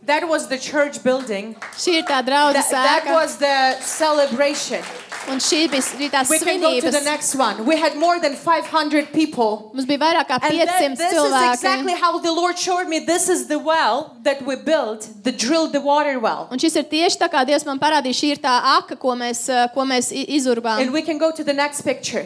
[0.05, 1.55] That was the church building.
[1.77, 4.81] Šī ir tā That, draudzes that sēka, was the celebration.
[5.29, 7.05] un šī bija arī tās We can go to the svinības.
[7.05, 7.65] next one.
[7.65, 9.69] We had more than 500 people.
[9.75, 11.99] Mums bija vairāk kā And that, 500 this is exactly cilvēki.
[12.01, 15.81] how the Lord showed me this is the well that we built, the drilled the
[15.81, 16.47] water well.
[16.51, 19.47] Un šis ir tieši tā, kā Dievs man parādīja, šī ir tā aka, ko mēs,
[19.49, 20.81] eh, ko mēs i- izurbām.
[20.81, 22.25] And we can go to the next picture.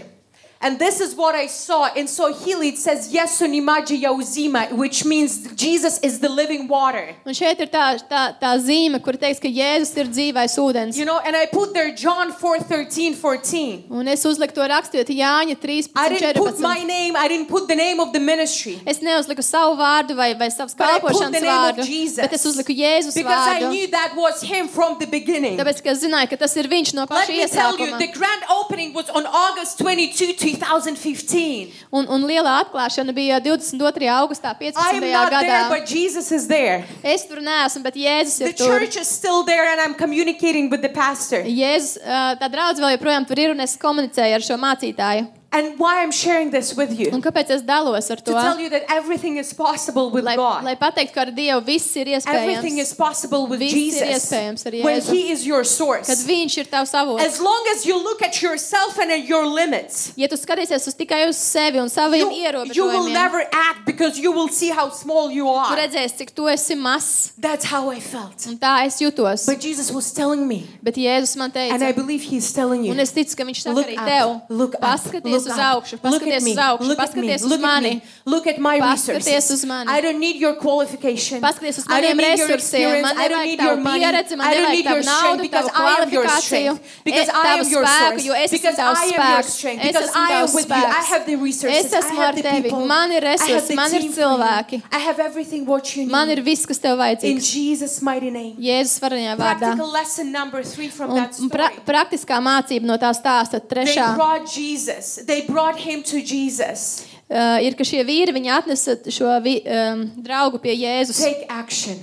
[0.61, 1.93] And this is what I saw.
[1.95, 6.67] In Swahili, it says Yesu ni maji ya uzima, which means Jesus is the living
[6.67, 7.13] water.
[7.25, 10.97] Un šeit ir tā, tā, tā zīme, kur teiks, ka Jēzus ir dzīvais ūdens.
[10.97, 13.83] You know, and I put there John 4 13, 14.
[13.91, 16.61] Un es uzliku to rakstīt Jāņa 13, I didn't put 14.
[16.63, 18.79] my name, I didn't put the name of the ministry.
[18.87, 21.85] Es neuzliku savu vārdu vai, vai savas But I put the kalpošanas name of vārdu,
[21.85, 22.17] Jesus.
[22.23, 23.69] bet es uzliku Jēzus Because I vārdu.
[23.71, 25.59] knew that was him from the beginning.
[25.59, 27.99] Tāpēc, ka es zināju, ka tas ir viņš no Let paša me tell you, iesākuma.
[27.99, 31.71] the grand opening was on August 22, 2015.
[31.91, 34.09] Un, un lielā atklāšana bija 22.
[34.13, 34.97] augustā, I 15.
[35.01, 35.41] am not gadā.
[35.41, 36.83] there, but Jesus is there.
[37.03, 38.67] Es tur neesmu, bet Jēzus The ir tur.
[38.79, 41.43] church is still there, and I'm communicating with the pastor.
[41.43, 41.97] Jēzus,
[42.41, 45.27] tā draudz vēl joprojām tur ir, un es komunicēju ar šo mācītāju.
[45.55, 47.09] And why I'm sharing this with you?
[47.15, 48.31] Un kāpēc es dalos ar To to?
[48.33, 50.63] tell you that everything is possible with Lai, God.
[50.65, 52.97] lai pateiktu, ka ar Dievu viss ir Everything is iespējams.
[52.97, 54.25] possible with Viss ir Jesus.
[54.25, 55.13] iespējams ar When Jēzu.
[55.15, 56.09] He is your Kad source.
[56.27, 57.23] viņš ir tavs avots.
[57.23, 60.93] As long as you look at yourself and at your limits, Ja tu skatīsies uz
[60.93, 62.31] tikai uz sevi un saviem you,
[62.73, 65.77] you will ierobežojumiem, never act because you will see how small you tu are.
[65.77, 67.31] redzēsi, cik tu esi mazs.
[67.39, 68.45] That's how I felt.
[68.47, 69.45] Un tā es jutos.
[69.45, 72.91] But Jesus was telling me, Bet Jēzus man and I teica, believe He's telling you.
[72.91, 75.59] un es ticu, ka viņš saka Look arī up, tev, look up, paskaties look uz
[75.71, 78.01] augšu, paskaties me, uz augšu, look at me, paskaties uz mani.
[78.25, 79.51] look at my Paskaties resources.
[79.51, 79.89] uz mani.
[79.91, 81.41] I don't need your qualification.
[81.41, 83.99] Paskaties uz I don't maniem need your resursiem, man I don't need your money.
[84.03, 86.81] pieredzi, man I don't need your naudu, because I am your strength.
[87.05, 88.51] Because I am your source.
[88.51, 89.81] Because I am your strength.
[89.83, 90.85] Because I am with you.
[90.99, 91.85] I have the resources.
[91.85, 92.61] Es I esmu have ar the tevi.
[92.63, 92.85] people.
[92.87, 94.81] Man ir resursi, man ir cilvēki.
[94.91, 96.45] I have everything what you Man ir need.
[96.45, 97.51] viss, kas tev In vajadzīgs.
[97.53, 98.55] Jesus' mighty name.
[98.59, 99.59] Jēzus varenajā vārdā.
[99.59, 101.49] Practical lesson number three from Un that story.
[101.85, 105.19] praktiskā mācība no tā stāsta They trešā brought Jesus.
[105.25, 107.05] They brought him to Jesus.
[107.29, 111.19] uh, ir, ka šie vīri viņi atnesa šo vi, um, draugu pie Jēzus.
[111.23, 111.97] Take action.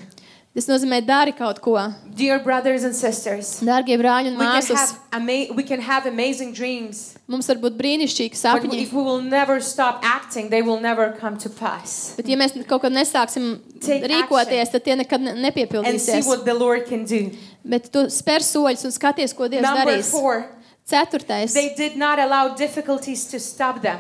[0.52, 1.78] Tas nozīmē, dari kaut ko.
[2.12, 7.14] Dear brothers and sisters, Dārgie brāļi un we can māsas, we can have amazing dreams,
[7.26, 8.82] mums var būt brīnišķīgi but sapņi.
[8.82, 12.12] if we will never stop acting, they will never come to pass.
[12.18, 16.26] Bet, ja mēs kaut kad nesāksim Take rīkoties, tad tie nekad ne- And see nepiepildīsies.
[16.26, 17.30] what the Lord can do.
[17.64, 20.10] Bet tu spēr soļus un skaties, ko Dievs Number darīs.
[20.10, 20.44] four,
[20.88, 21.52] Ceturtais.
[21.54, 23.98] they did not allow difficulties to stop them.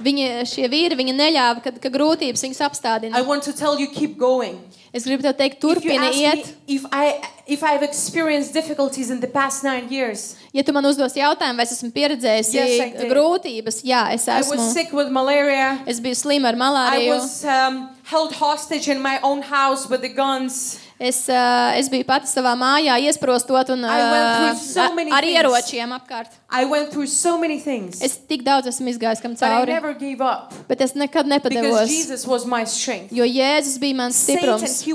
[0.00, 3.22] Viņi, šie vīri viņi neļāva, ka, ka grūtības viņus I apstādina.
[3.26, 4.58] want to tell you, keep going.
[4.92, 6.52] Es gribu tev teikt, turpini ask me iet.
[6.66, 11.14] if I if I've experienced difficulties in the past nine years, Ja tu man uzdos
[11.14, 14.56] jautājumu, vai es esmu pieredzējis Yes, I grūtības, jā, es I esmu.
[14.56, 15.78] was sick with malaria.
[15.86, 17.14] Es biju slima ar I malāriju.
[17.14, 20.78] was um, held hostage in my own house with the guns.
[20.98, 24.94] Es, uh, es biju pati savā mājā, iesprostot un I went uh, through so ar,
[24.96, 25.38] many ar things.
[25.38, 26.32] ieročiem apkārt.
[26.50, 30.20] I went through so many things, Es tik daudz esmu izgājis kam cauri, never gave
[30.20, 31.86] up bet es nekad nepadevos.
[31.86, 33.12] Jesus was my strength.
[33.14, 34.82] Jo Jēzus bija mans Satan, stiprums.
[34.82, 34.92] he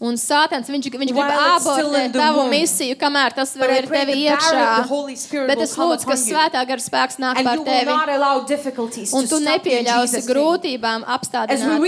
[0.00, 0.68] wants to abort your mission.
[0.68, 2.50] Un Sātans, viņš, viņš grib While it's still in abortēt the tavu womb.
[2.50, 4.68] misiju, kamēr tas But vēl I ir pray tevi the power iekšā.
[4.68, 6.34] of the Holy Spirit Bet will es come lūdzu, ka upon you.
[6.34, 7.84] svētā gara spēks nāk And pār you will tevi.
[7.86, 10.34] not allow difficulties Un to tu stop you in nepieļausi Jesus' name.
[10.36, 11.80] grūtībām As we apstādināt.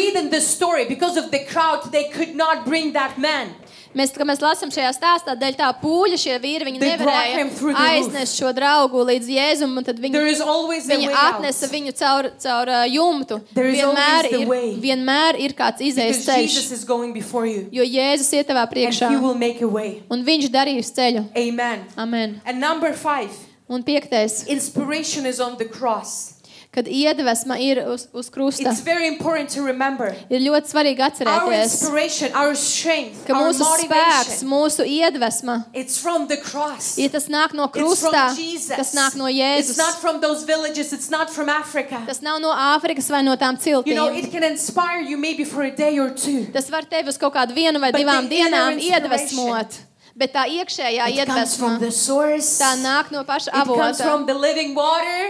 [3.90, 7.46] Mēs, kad mēs lasām šajā stāstā, dēļ tā pūļa šie vīri, viņi They nevarēja
[7.82, 11.40] aiznest šo draugu līdz Jēzum, un tad viņi, viņi way out.
[11.40, 13.40] atnesa viņu caur, caur uh, jumtu.
[13.56, 14.46] Vienmēr ir,
[14.84, 17.66] vienmēr ir kāds izējas ceļš, is going before you.
[17.74, 20.02] jo Jēzus iet tavā priekšā, he will make a way.
[20.08, 21.26] un viņš darīs ceļu.
[21.34, 21.82] Amen.
[21.98, 22.40] Amen.
[22.46, 23.34] And number five,
[23.70, 26.39] Un piektais, inspiration is on the cross.
[26.72, 30.14] Kad iedvesma ir uz, uz krusta, It's very important to remember.
[30.30, 35.98] ir ļoti svarīgi Our atcerēties, inspiration, our strength, ka our mūsu spēks, mūsu iedvesma, it's
[35.98, 36.96] from the cross.
[36.98, 38.30] ja tas nāk no krusta,
[38.76, 39.78] tas nāk no It's Jēzus.
[39.78, 40.92] not from those villages.
[40.92, 42.02] It's not from Africa.
[42.06, 44.24] Tas nav no Āfrikas vai no tām You know, ciltīm.
[44.24, 46.46] it can inspire you maybe for a day or two.
[46.52, 49.89] Tas var tevi uz kaut kādu vienu vai But divām dienām iedvesmot.
[50.16, 53.94] Bet tā iekšējā It comes from iedvesma, tā nāk no paša avota.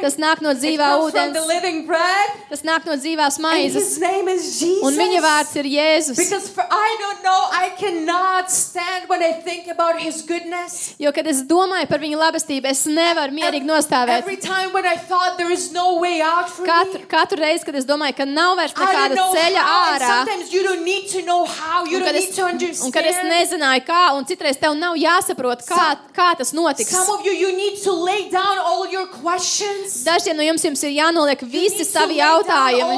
[0.01, 2.31] Tas nāk no dzīvā comes from the ūdens, living bread.
[2.49, 3.75] tas nāk no dzīvās maizes.
[3.75, 4.83] his name is Jesus.
[4.89, 6.17] Un viņa vārds ir Jēzus.
[6.17, 10.95] Because for I don't know, I cannot stand when I think about his goodness.
[10.99, 14.25] Jo, kad es domāju par viņa labestību, es nevaru mierīgi nostāvēt.
[14.25, 17.75] Every time when I thought there is no way out for Katru, katru reizi, kad
[17.77, 21.45] es domāju, ka nav vairs nekāda ceļa how, ārā, sometimes you don't need to know
[21.45, 23.33] how, you un don't kad, need es, to un kad es understand.
[23.37, 26.91] nezināju, kā, un citreiz tev nav jāsaprot, kā, kā tas notiks.
[26.91, 30.05] Some of you, you need to lay down all your questions.
[30.05, 32.97] Dažiem no jums, jums ir jānoliek visi savi lay down jautājumi,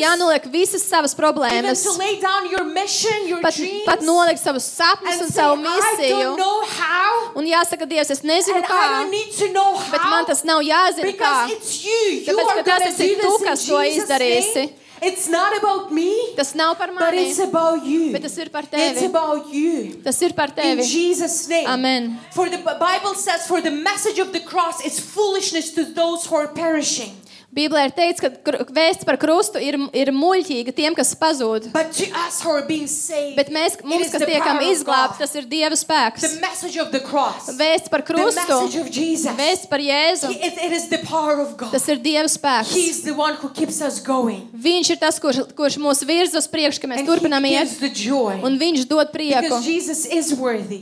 [0.00, 1.84] jānoliek visas savas problēmas,
[2.50, 3.84] your mission, your pat, dreams.
[3.86, 6.36] pat nolikt savus sapņus un savu misiju.
[6.78, 10.10] how, Un jāsaka, Dievs, es nezinu, kā, don't need to know bet how.
[10.10, 11.46] man tas nav jāzina, kā.
[11.46, 12.20] Because it's you.
[12.20, 14.64] You Tāpēc, ka tas esi tu, kas to izdarīsi.
[14.70, 14.74] name.
[15.02, 18.12] It's not about me, Tas nav par but it's about you.
[18.12, 20.00] bet tas ir par It's about you.
[20.04, 20.82] Tas ir par In.
[20.82, 21.66] Jesus' name.
[21.66, 22.18] Amen.
[22.32, 26.36] For the Bible says, for the message of the cross is foolishness to those who
[26.36, 27.19] are perishing.
[27.50, 31.72] Bībelē ir teikts, ka vēsts par krustu ir, ir muļķīga tiem, kas pazūd.
[31.74, 32.38] But to us
[32.86, 36.26] saved, Bet mēs, it mums, is kas tiekam izglābti, tas ir Dieva spēks.
[37.58, 38.58] Vēsts par krustu,
[39.40, 40.76] vēsts par Jēzu, It, it
[41.58, 41.72] God.
[41.74, 42.70] tas ir Dieva spēks.
[42.70, 44.46] He's the one who keeps us going.
[44.54, 47.74] Viņš ir tas, kurš, kurš mūs virza uz priekšu, ka mēs And turpinām he iet,
[48.46, 49.58] un viņš dod prieku.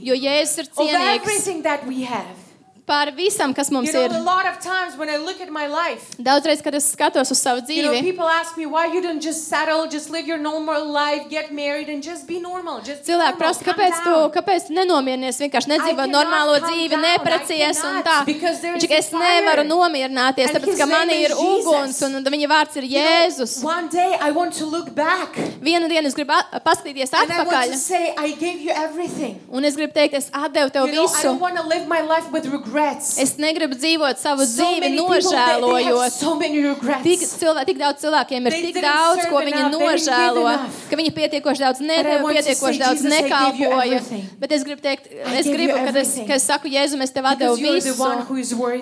[0.05, 2.48] Jo Jēzus ir cienīgs
[2.89, 4.16] pār visam, kas mums You know, ir.
[4.16, 7.39] a lot of times when I look at my life, Daudzreiz, kad es skatos uz
[7.39, 10.39] savu you know, dzīvi, people ask me why you don't just settle, just live your
[10.39, 12.81] normal life, get married, and just be normal.
[12.81, 16.97] Just be cilvēki prasa, kāpēc tu, down." kāpēc tu nenomierinies, vienkārši nedzīvo normālo dzīvi.
[16.98, 18.16] I neprecies un tā.
[18.24, 23.02] a es nevaru nomierināties, tāpēc, ka man name ir uguns un viņa vārds ir You
[23.02, 23.62] know, Jēzus.
[23.62, 27.74] one day I want to look back Vienu dienu es gribu at- paskatīties I atpakaļ,
[27.77, 28.32] say, I
[29.52, 31.23] un es gribu teikt, es atdevu tev You know, I visu.
[31.28, 32.77] don't want to live my life with regrets.
[33.18, 36.12] Es negribu dzīvot savu so dzīvi nožēlojot.
[36.12, 37.02] so many regrets.
[37.02, 40.44] Tik, cilvē, tik daudz cilvēkiem ir They tik daudz, ko viņi enough, nožēlo,
[40.90, 44.00] ka viņi pietiekoši daudz nedēļu, pietiekoši daudz nekalpoja.
[44.38, 47.56] Bet es gribu teikt, es gribu, kad es, kad es saku, Jēzu, es tev atdevu
[47.56, 47.94] visu,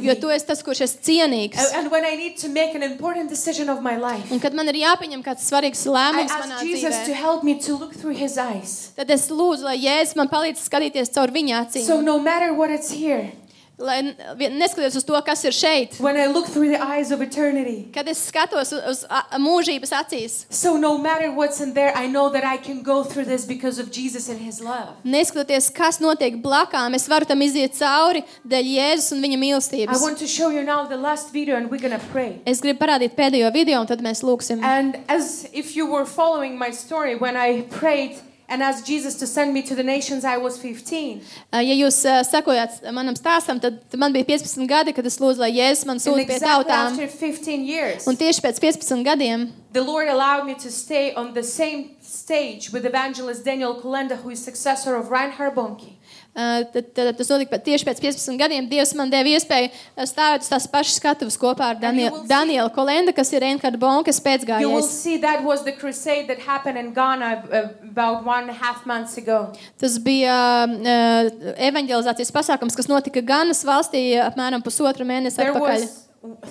[0.02, 1.56] jo tu esi tas, kurš esi cienīgs.
[1.58, 4.52] And- And when I need to make an important decision of my life, Un kad
[4.54, 7.94] man ir jāpieņem kāds svarīgs lēmums manā ask Jesus to dzīvē, help me to look
[7.94, 8.90] through his eyes.
[8.96, 11.86] tad es lūdzu, lai Jēzus man palīdz skatīties caur viņa acīm.
[11.86, 13.30] So no matter what it's here,
[13.78, 17.10] Lai n- vien- neskatoties uz to, kas ir šeit, when I look through the eyes
[17.12, 21.74] of eternity, kad es skatos uz, uz a- mūžības acīs, so no matter what's in
[21.74, 24.94] there, I know that I can go through this because of Jesus and his love.
[25.04, 30.00] neskatoties, kas notiek blakām, es varu tam iziet cauri dēļ Jēzus un viņa I mīlestības.
[30.00, 32.40] want to show you now the last video and we're going to pray.
[32.46, 34.64] Es gribu parādīt pēdējo video, un tad mēs lūgsim.
[34.64, 38.16] And as if you were following my story, when I prayed
[38.48, 41.20] and asked Jesus to send me to the nations, I was 15.
[41.52, 45.18] Uh, Ja jūs uh, sekojat manam stāstam, tad tad man bija 15 gadi, kad es
[45.18, 46.92] lūdzu, lai Jēzus man And sūta pie exactly tautām.
[46.92, 51.34] after 15 years, Un tieši pēc 15 gadiem the Lord allowed me to stay on
[51.34, 55.92] the same stage with evangelist Daniel Kolenda, who is successor of Reinhard Bonnke.
[56.36, 58.68] Uh, tad, tad, tas notika pēc- tieši pēc 15 gadiem.
[58.70, 62.12] Dievs man deva iespēju uh, stāvēt uz tās pašas skatuves kopā ar And you Daniel,
[62.12, 64.88] will see- Danielu Kolenda, kas ir Reinhardt Bonkas You will pēcgājējs.
[65.02, 68.84] see that was the crusade that happened in Ghana uh, about one and a half
[68.86, 69.52] months ago.
[69.78, 70.36] Tas bija
[70.68, 75.80] uh, evanģelizācijas pasākums, kas notika Ganas valstī apmēram pusotru mēnesi There atpakaļ.
[75.80, 76.02] was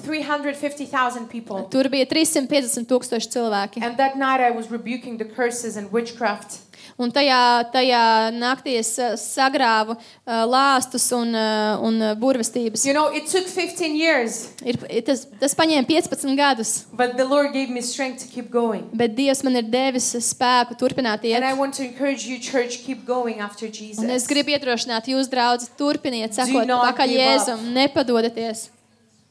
[0.06, 1.66] 350,000 people.
[1.72, 3.82] Tur bija 350 tūkstoši cilvēki.
[3.84, 6.60] And that night I was rebuking the curses and witchcraft.
[6.97, 7.38] Un tajā,
[7.73, 8.01] tajā
[8.31, 12.85] naktī es uh, sagrāvu uh, lāstus un, uh, un burvestības.
[12.88, 17.51] You know, it took 15 years, Ir, tas, tas paņēma 15 gadus, but the Lord
[17.51, 18.88] gave me strength to keep going.
[18.95, 21.57] bet Dievs man ir devis spēku turpināt And I iet.
[21.59, 23.99] want to encourage you, church, keep going after Jesus.
[23.99, 27.11] Un es gribu iedrošināt jūs, draugi, turpiniet, sekot not pakaļ.
[27.11, 28.69] Jēzum, nepadodieties,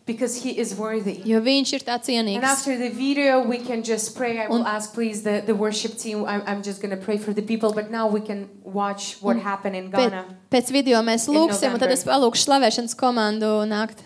[0.06, 1.22] Because he is worthy.
[1.24, 2.42] jo viņš ir tā And cienīgs.
[2.44, 4.38] after the video, we can just pray.
[4.38, 6.26] I will Un- ask, please, the, the worship team.
[6.26, 9.36] I'm, I'm just going to pray for the people, but now we can watch what
[9.38, 10.24] happened in Pēc, Ghana.
[10.50, 11.92] pēc video mēs In lūgsim, un tad November.
[11.92, 14.04] es palūkšu slavēšanas komandu nākt.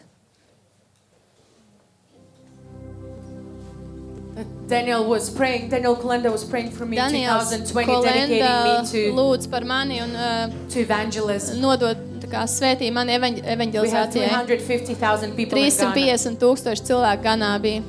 [4.69, 8.89] Daniel was praying, Daniel Kolenda was praying for me in Daniels 2020, dedicating Kolenda me
[8.91, 11.57] to, lūdz par mani un uh, to evangelists.
[11.57, 14.29] nodod tā kā svētī mani evaņ- evaņģelizācijai.
[14.47, 15.93] 350,000 people in Ghana.
[15.95, 17.83] 350 tūkstoši cilvēku ganā bija.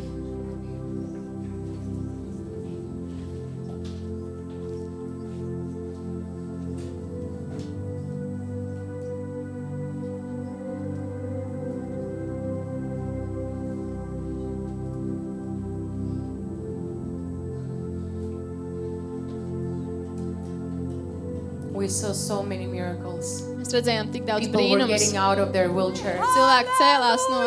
[21.80, 23.40] We saw so many miracles.
[23.56, 25.00] Mēs redzējām tik daudz People were brīnumus.
[25.00, 26.20] getting out of their wheelchairs.
[26.36, 27.38] Cilvēki cēlās no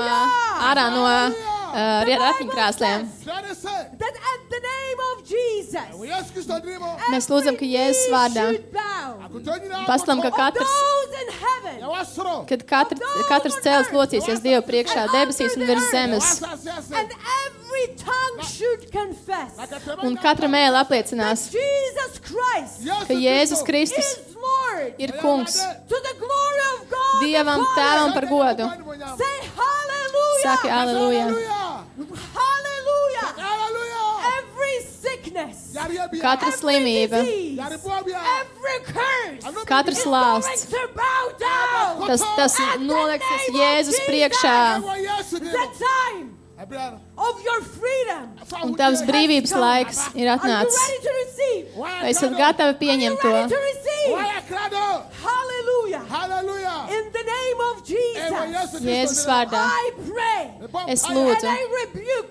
[0.70, 3.04] ārā no uh, ratiņkrēsliem.
[3.26, 5.92] That at the name of Jesus.
[7.12, 8.46] Mēs lūdzam, ka Jēzus vārdā
[9.86, 11.76] paslam, ka katrs, Those in heaven,
[12.48, 16.32] kad katr, katrs cēls locīsies Dievu priekšā debesīs un virs zemes,
[16.96, 17.12] and
[20.02, 21.48] un katra mēlē apliecinās,
[23.06, 24.12] ka Jēzus Kristus
[24.98, 25.58] ir kungs
[27.22, 28.66] Dievam tēvam par godu.
[29.18, 30.42] Say hallelujah.
[30.42, 31.26] Saki aleluja.
[32.34, 33.28] Hallelujah.
[33.36, 34.08] Hallelujah.
[34.32, 35.76] Every sickness,
[36.22, 42.06] Katra slimība, disease, every curse, katrs going lāsts, to bow down.
[42.06, 44.58] tas, tas noliksies Jēzus priekšā.
[46.72, 48.28] The time of your freedom.
[48.64, 50.78] Un tavs brīvības laiks ir atnācis.
[51.76, 53.32] Vai esat gatavi pieņemt to?
[53.32, 53.90] Ready to receive?
[55.22, 56.02] Hallelujah.
[56.10, 56.78] Hallelujah.
[56.96, 58.80] In the name of Jesus.
[58.82, 59.62] Jēzus vārdā.
[59.68, 60.42] I pray.
[60.88, 62.30] Es And lūdzu, I rebuke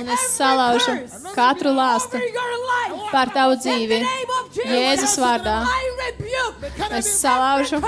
[0.00, 0.94] un es salaužu
[1.34, 3.10] katru lāstu over your life.
[3.12, 4.00] par tavu In the dzīvi.
[4.00, 4.72] name of Jesus.
[4.72, 5.56] Jēzus vārdā.
[5.64, 7.80] I rebuke Es salaužu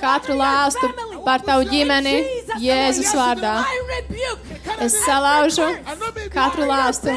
[0.00, 0.86] katru lāstu
[1.24, 2.16] par tavu ģimeni
[2.60, 3.64] Jēzus vārdā.
[4.80, 5.66] Es salaužu
[6.32, 7.16] katru lāstu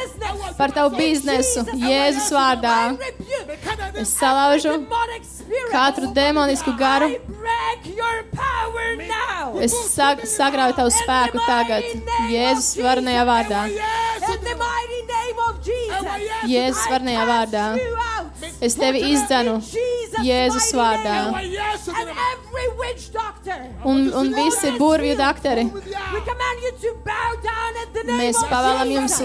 [0.57, 2.52] par tavu biznesu Jēzus vārdā.
[4.01, 4.73] Es salaužu
[5.71, 7.09] katru demonisku garu.
[9.61, 11.83] Es sag, sagrauju tavu spēku tagad.
[12.31, 13.63] Jēzus varenajā vārdā.
[16.49, 17.65] Jēzus varenajā vārdā.
[18.63, 19.57] Es tevi izdzenu
[20.23, 21.17] Jēzus vārdā.
[23.83, 25.65] Un, un visi burvju doktori.
[28.07, 29.17] Mēs pavēlam jums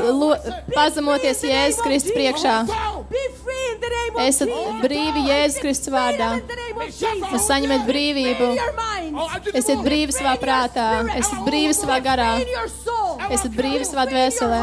[0.74, 2.56] pazemoties Jēzus Kristus priekšā.
[4.18, 4.50] Esat
[4.82, 6.30] brīvi Jēzus Kristus vārdā.
[6.88, 8.48] Jūs saņemat brīvību.
[9.58, 12.32] Esiet brīvi savā prātā, esiet brīvi savā garā,
[13.30, 14.62] esat brīvi savā dvēselē.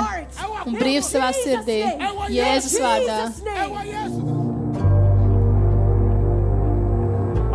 [0.66, 1.82] un brīvi savā sirdī.
[2.34, 3.20] Jēzus vārdā.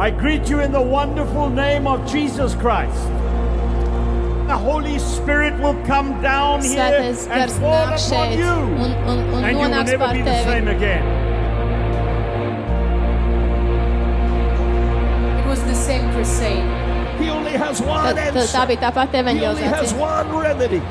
[0.00, 3.19] I greet you in the wonderful name of Jesus Christ.
[4.50, 8.44] The Holy Spirit will come down here and fall upon you,
[8.82, 11.06] un, un, un and you will never be the same again.
[15.38, 16.66] It was the same crusade.
[17.20, 18.66] He only has one answer.
[18.66, 20.82] bija tā pati He only has one remedy.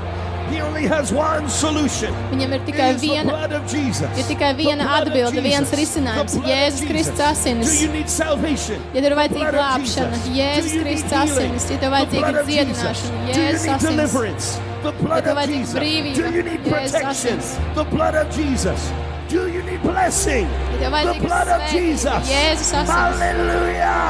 [0.50, 2.12] He only has one solution.
[2.32, 4.10] Viņam ir tikai It is the viena, blood of Jesus.
[4.18, 5.80] ir tikai The viena blood of atbilde, viens Jesus.
[5.80, 6.32] risinājums.
[6.34, 6.90] The blood of Jēzus Jesus.
[6.90, 7.68] Kristus asinis.
[7.70, 8.80] Do you need salvation?
[8.94, 10.30] Ja tev ir vajadzīga blood of glābšana, Jesus.
[10.40, 11.52] Jēzus Do you Kristus need healing?
[11.54, 11.70] asinis.
[11.70, 12.50] Ja tev The vajadzīga blood of Jesus.
[12.50, 13.90] dziedināšana, Do you Jēzus need asinis.
[13.90, 14.46] deliverance?
[14.82, 15.76] The blood tev of vajadzīga Jesus.
[15.80, 17.38] brīvība, Do you need Jēzus protection?
[17.40, 17.48] asins.
[17.76, 18.82] The blood of Jesus.
[19.30, 20.48] Do you need blessing?
[20.50, 22.24] Ja tev The vajadzīga blood of svētība, Jesus.
[22.34, 22.90] Jēzus asinis.
[22.90, 24.10] Hallelujah.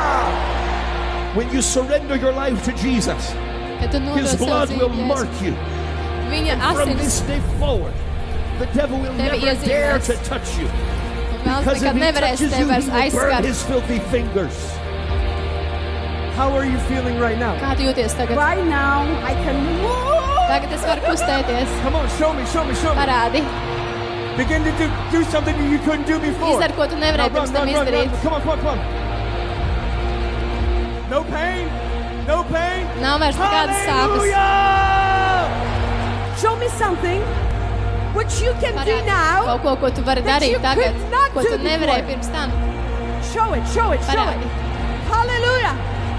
[1.36, 3.34] When you surrender your life to Jesus,
[3.80, 5.54] Kad tu His nodod savu blood will dzīvi mark Jēzus, you.
[6.34, 7.94] Viņa From asinis this day forward,
[8.60, 10.06] the devil will Tevi never dare iezīmēs.
[10.08, 10.68] to touch you.
[10.68, 10.74] un
[11.46, 13.46] vēlams Because nekad if he nevarēs touches tevi you, vairs he will burn aizskart.
[13.46, 14.58] his filthy fingers.
[16.40, 17.54] How are you feeling right now?
[17.60, 18.38] Kā tu jūties tagad?
[18.38, 20.38] Right now, I can move.
[20.50, 21.70] Tagad es varu kustēties.
[21.84, 23.02] Come on, show me, show me, show me.
[23.02, 23.42] Parādi.
[24.38, 26.56] Begin to do, do something that you couldn't do before.
[26.56, 27.88] Izdari, ko tu Now nevarēji run, pirms tam run, run, run.
[27.88, 28.22] izdarīt.
[28.24, 28.80] Come on, come on, come on.
[31.10, 31.68] No pain,
[32.28, 32.88] no pain.
[33.04, 34.16] Nav vairs nekādas sāpes.
[34.16, 34.99] Hallelujah!
[36.42, 37.22] Show me something
[38.16, 39.44] which you can do now.
[39.46, 42.04] kaut ko, ko tu vari that you darīt tagad, could not ko do tu nevarēji
[42.04, 42.16] before.
[42.16, 42.50] pirms tam.
[43.32, 44.40] Show it, show it, show it.
[44.40, 44.48] Parādi.
[45.12, 45.74] Hallelujah.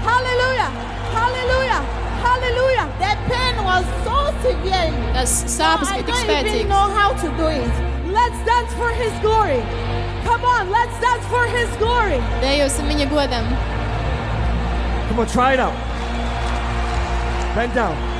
[0.09, 0.69] Hallelujah.
[1.17, 1.81] Hallelujah.
[2.25, 2.85] Hallelujah.
[3.01, 4.93] That pain was so severe.
[5.17, 7.73] Tas sāpes I bija tik don't even know how to do it.
[8.19, 9.61] Let's dance for his glory.
[10.27, 12.21] Come on, let's dance for his glory.
[12.45, 13.45] Dejosim viņa godam.
[15.09, 15.73] Come on, try it out.
[17.55, 18.10] Bend down.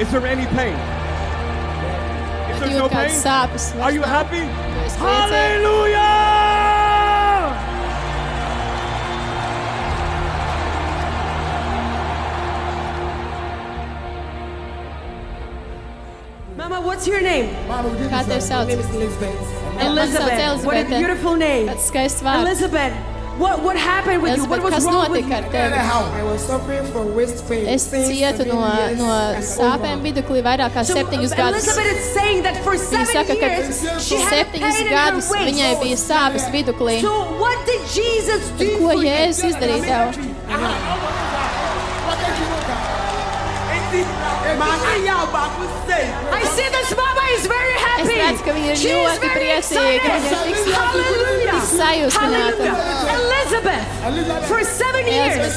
[0.00, 0.74] Is there any pain?
[2.50, 3.10] Is there no pain?
[3.80, 4.40] Are you happy?
[4.40, 4.98] Tu.
[4.98, 6.00] Hallelujah!
[16.56, 17.54] Mama, what's your name?
[18.10, 18.66] Kā tevi sauc?
[18.66, 20.38] Man Elizabeth.
[20.40, 21.68] sauc What a beautiful name.
[21.68, 22.42] Tāds skaists vārds.
[22.42, 22.92] Elizabeth,
[23.38, 24.44] what, what happened with you?
[24.46, 25.34] What was wrong with you?
[25.34, 25.78] ar tevi?
[25.78, 27.66] I was suffering from waist pain.
[27.66, 28.60] Es since cietu no,
[28.98, 29.08] no
[29.42, 31.66] sāpēm viduklī vairāk kā So, septiņus gadus.
[31.66, 35.72] Elizabeth is saying that for Viņa seven saka, ka years she had septiņus gadus viņai
[35.82, 37.00] bija sāpes viduklī.
[37.02, 39.10] So what did Jesus do Tad ko for you?
[39.10, 40.06] Jēzus izdarīja tev?
[46.34, 47.13] I see this mama
[48.24, 50.18] redzu, ka viņa ir She is ļoti very priecīga.
[50.18, 52.70] Viņa ir tik, sajūsmināta.
[52.74, 53.34] Hallelujah.
[53.44, 55.52] Elizabeth, for seven years,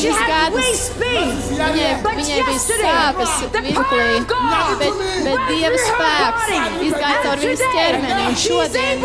[0.00, 1.32] she had waist pain.
[1.50, 6.46] Viņai, But viņai bija sāpes the viduklī, power of God bet, bet Dieva spēks
[6.88, 8.22] izgāja caur And viņas ķermeni.
[8.28, 9.04] Un šodien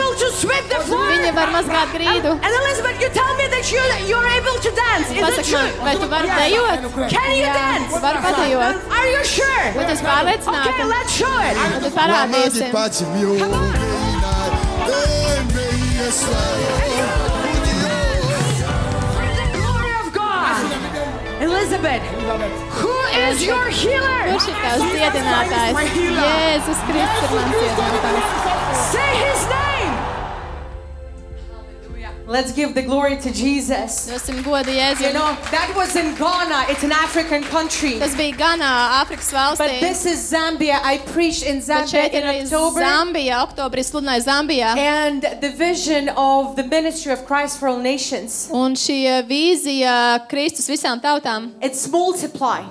[0.95, 2.35] viņa var mazgāt grīdu.
[2.35, 5.09] And Elizabeth, you tell me that you, you're able to dance.
[5.11, 5.59] Is it Pasaka true?
[5.59, 6.79] man, vai tu vari dejot?
[7.15, 8.01] Can you Jā, dance?
[8.03, 8.75] Varu padejot.
[8.91, 9.65] Are you sure?
[9.75, 10.69] Vai tu esi pārliecināta?
[10.75, 11.55] Okay, let's show it.
[11.65, 12.71] Un tad parādīsim.
[19.15, 20.61] For the glory of God.
[21.41, 22.01] Elizabeth,
[22.79, 22.95] who
[23.27, 24.21] is your healer?
[24.31, 25.77] Kurš ir tavs dziedinātājs?
[25.99, 28.25] Jēzus Kristus ir mans dziedinātājs.
[28.89, 29.64] Say his name.
[32.27, 34.09] Let's give the glory to Jesus.
[34.09, 35.13] Dosim godu You Jēzum.
[35.13, 36.65] know, that was in Ghana.
[36.69, 37.99] It's an African country.
[37.99, 39.79] Tas bija Ganā, Āfrikas But valstī.
[39.79, 40.79] this is Zambia.
[40.83, 42.81] I preached in Bet Zambia šeit ir in arī October.
[42.81, 44.75] Zambija, oktobrī sludināja Zambijā.
[44.75, 48.49] And the vision of the ministry of Christ for all nations.
[48.51, 52.63] Un šī uh, vīzija Kristus visām tautām, It's multiply.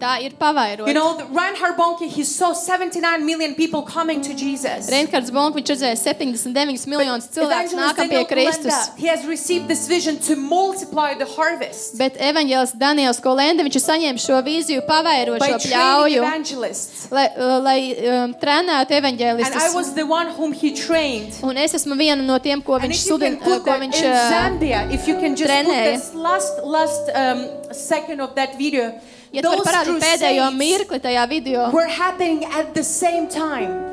[0.00, 0.88] Tā ir pavairota.
[0.88, 4.88] You know, Reinhard Bonke, he saw 79 million people coming to Jesus.
[4.90, 8.72] Reinhards Bonk, viņš redzēja 79 miljonus cilvēku Evangelist nākam pie Daniel Kristus.
[8.72, 13.78] Kolenda, he has received this vision to multiply the harvest Bet evaņģēlis Daniels Kolende, viņš
[13.80, 17.08] ir saņēmis šo vīziju pavairot by šo training pļauju, evangelists.
[17.10, 19.74] lai, uh, lai um, trenētu And I evaņģēlistus.
[19.74, 21.34] was the one whom he trained.
[21.42, 23.64] Un es esmu viena no tiem, ko And viņš, if you can sludin, uh, put
[23.64, 25.92] ko that viņš in uh, Zambia, if you can just put trenēja.
[25.96, 28.92] this last last um, second of that video,
[29.32, 33.28] Ja tu vari those parādīt pēdējo crusades mirkli tajā video, were happening at the same
[33.28, 33.84] time.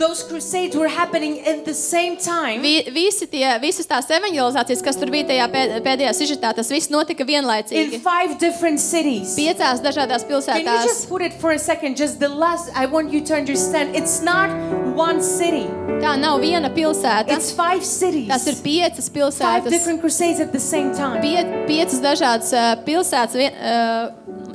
[0.00, 2.62] Those crusades were happening at the same time.
[2.62, 6.88] vi, visi tie, visas tās evaņģelizācijas, kas tur bija tajā pēd, pēdējā sižetā, tas viss
[6.88, 7.98] notika in vienlaicīgi.
[8.00, 9.34] five different cities.
[9.36, 10.86] Piecās dažādās Can you pilsētās.
[10.88, 11.98] just put it for a second?
[12.00, 13.94] Just the last, I want you to understand.
[13.94, 14.48] It's not
[14.96, 15.66] one city.
[16.00, 17.28] Tā nav viena pilsēta.
[17.36, 18.28] It's five cities.
[18.32, 19.68] Tas ir piecas Five pilsētas.
[19.68, 21.20] different crusades at the same time.
[21.20, 24.08] Pie, piecas dažādas uh, pilsētas, vien, uh,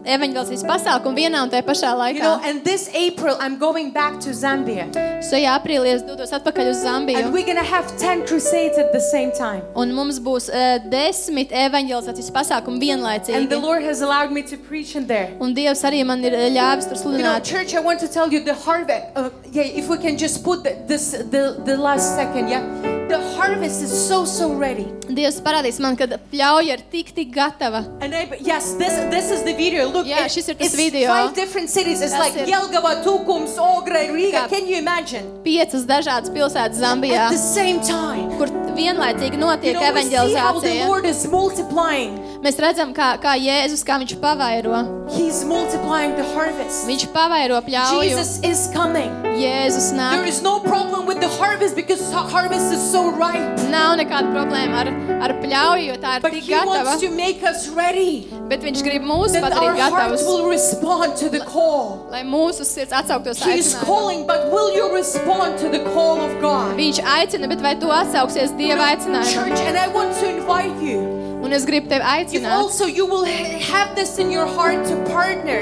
[0.05, 2.19] evaņģēlizācijas pasākumu vienā un tajā pašā You laikā.
[2.23, 4.85] know, and this April, I'm going back to Zambia.
[5.25, 7.31] Šajā aprīlī es dodos atpakaļ uz And Zambiju.
[7.31, 9.61] we're going to have 10 crusades at the same time.
[9.75, 13.61] Un mums būs uh, desmit evaņģēlizācijas pasākumu And the vienlaicīgi.
[13.61, 15.31] Lord has allowed me to preach in there.
[15.39, 17.43] Un Dievs arī man ir uh, ļāvis tur You know, sludināt.
[17.43, 19.05] church, I want to tell you the harvest.
[19.15, 22.94] Uh, yeah, if we can just put the, this the, the last second, yeah.
[23.07, 24.85] The harvest is so so ready.
[25.17, 27.83] Dievs parādīs man, ka pļauja ir tik, tik gatava.
[28.01, 29.85] And I, yes, this this is the video.
[29.93, 31.07] Look, Jā, it- šis ir tas it's video.
[31.13, 32.01] five different cities.
[32.01, 34.47] It's Tas like ir- Jelgava, Tukums, Ogre, Riga.
[34.47, 35.25] Kā- Can you imagine?
[35.45, 38.35] Piecas dažādas pilsētas Zambijā, At the same time.
[38.39, 40.87] kur vienlaicīgi You notiek know, we see how the evaņģelizācija.
[40.87, 42.19] Lord is multiplying.
[42.45, 44.83] Mēs redzam, kā, kā Jēzus, kā viņš pavairo.
[45.09, 46.85] He's multiplying the harvest.
[46.87, 48.03] Viņš pavairo pļauju.
[48.03, 49.09] Jesus is coming.
[49.35, 50.27] Jēzus There nāk.
[50.27, 53.41] is no problem with the harvest because the harvest is so ripe.
[53.69, 54.89] Nav nekāda problēma ar,
[55.25, 56.85] ar pļauju, jo tā ir But tik He gatava.
[56.85, 58.27] wants to make us ready.
[58.47, 62.05] Bet viņš grib mūs That our padarīt hearts gatavus, will respond to the call.
[62.11, 63.85] lai mūsu sirds atsauktos He's aicinājumu.
[63.85, 66.75] calling, but will you respond to the call of God?
[66.77, 69.33] Viņš aicina, bet vai tu atsauksies Dieva aicinājumu?
[69.33, 70.99] Church, and I want to invite you.
[71.45, 72.11] Un es gribu tevi If
[72.41, 75.59] aicināt, also you will ha- have this in your heart to partner,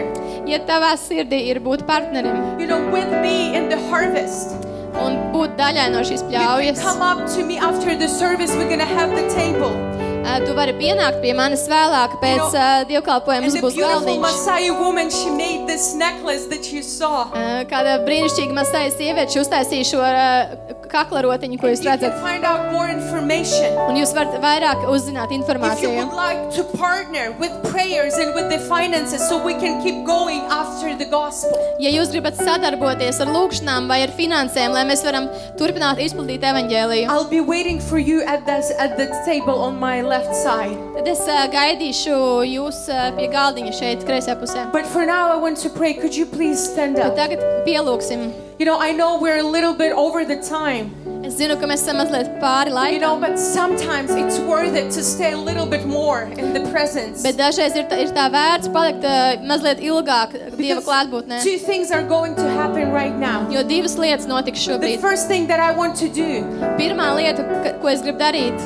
[0.48, 4.56] ja tavā sirdī ir būt partnerim you know, with me in the harvest.
[4.96, 6.80] un būt daļai no šīs You can pļaujas.
[6.82, 8.52] come up to me after the service.
[8.56, 9.74] We're gonna have the table.
[10.24, 13.62] Uh, Tu vari pienākt pie manis vēlāk, pēc You know, uh, dievkalpojuma And mums the
[13.66, 14.22] būs beautiful galdiņš.
[14.22, 17.28] Masai woman, she made this necklace that you saw.
[17.34, 22.22] Uh, Kāda brīnišķīga mazā sieviete uztaisīja šo uh, kakla rotiņu, ko jūs You can redzat.
[22.22, 23.74] find out more information.
[23.90, 25.96] Un jūs varat vairāk uzzināt If you informāciju.
[25.98, 30.42] would like to partner with prayers and with the finances so we can keep going
[30.50, 31.58] after the gospel.
[31.80, 35.28] Ja jūs gribat sadarboties ar lūgšanām vai ar finansēm, lai mēs varam
[35.60, 40.02] turpināt izplatīt evaņģēliju, I'll be waiting for you at this at the table on my
[40.02, 40.78] left side.
[40.96, 42.16] tad es uh, gaidīšu
[42.54, 44.68] jūs uh, pie galdiņa šeit, kreisajā pusē.
[44.72, 45.94] But for now I want to pray.
[45.94, 47.16] Could you please stand Bet up?
[47.18, 48.30] tagad pielūgsim.
[48.60, 50.92] You know, I know we're a little bit over the time.
[51.26, 54.92] Es zinu, ka mēs esam mazliet pāri You know, laikam, but sometimes it's worth it
[54.92, 57.24] to stay a little bit more in the presence.
[57.24, 61.42] bet dažreiz ir tā, ir tā vērts palikt uh, mazliet ilgāk Dieva Because klātbūtnē.
[61.42, 63.48] two things are going to happen right now.
[63.50, 65.00] Jo divas lietas notiks The šobrīd.
[65.02, 66.44] first thing that I want to do,
[66.78, 68.60] Pirmā lieta, ka- ko es gribu darīt,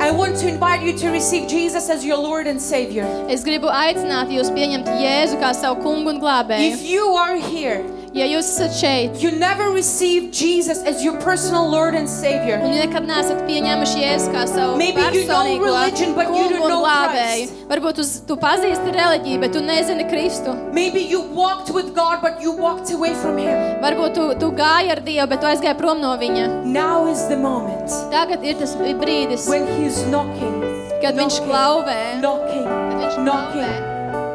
[0.00, 3.04] I want to invite you to receive Jesus as your Lord and Savior.
[3.28, 6.72] es gribu aicināt jūs pieņemt Jēzu kā savu kungu un glābēju.
[6.72, 7.84] If you are here
[8.16, 12.72] Ja jūs esat šeit, you never received Jesus as your personal Lord and Savior, un
[12.72, 16.54] ja nekad neesat pieņēmuši Jēzu kā savu Maybe you know personīgo religion, but you kungu
[16.54, 20.54] don't un know glābēju, varbūt tu, tu pazīsti reliģiju, bet tu nezini Kristu.
[20.72, 23.54] maybe you walked with God, but you walked away from Him.
[23.84, 26.48] Varbūt tu, tu gāji ar Dievu, bet tu aizgāji prom no viņa.
[26.64, 27.92] Now is the moment.
[28.10, 30.64] Tagad ir tas brīdis, when He's knocking,
[31.04, 33.68] kad viņš klauvē, knocking, kad viņš knocking.
[33.68, 33.87] klauvē,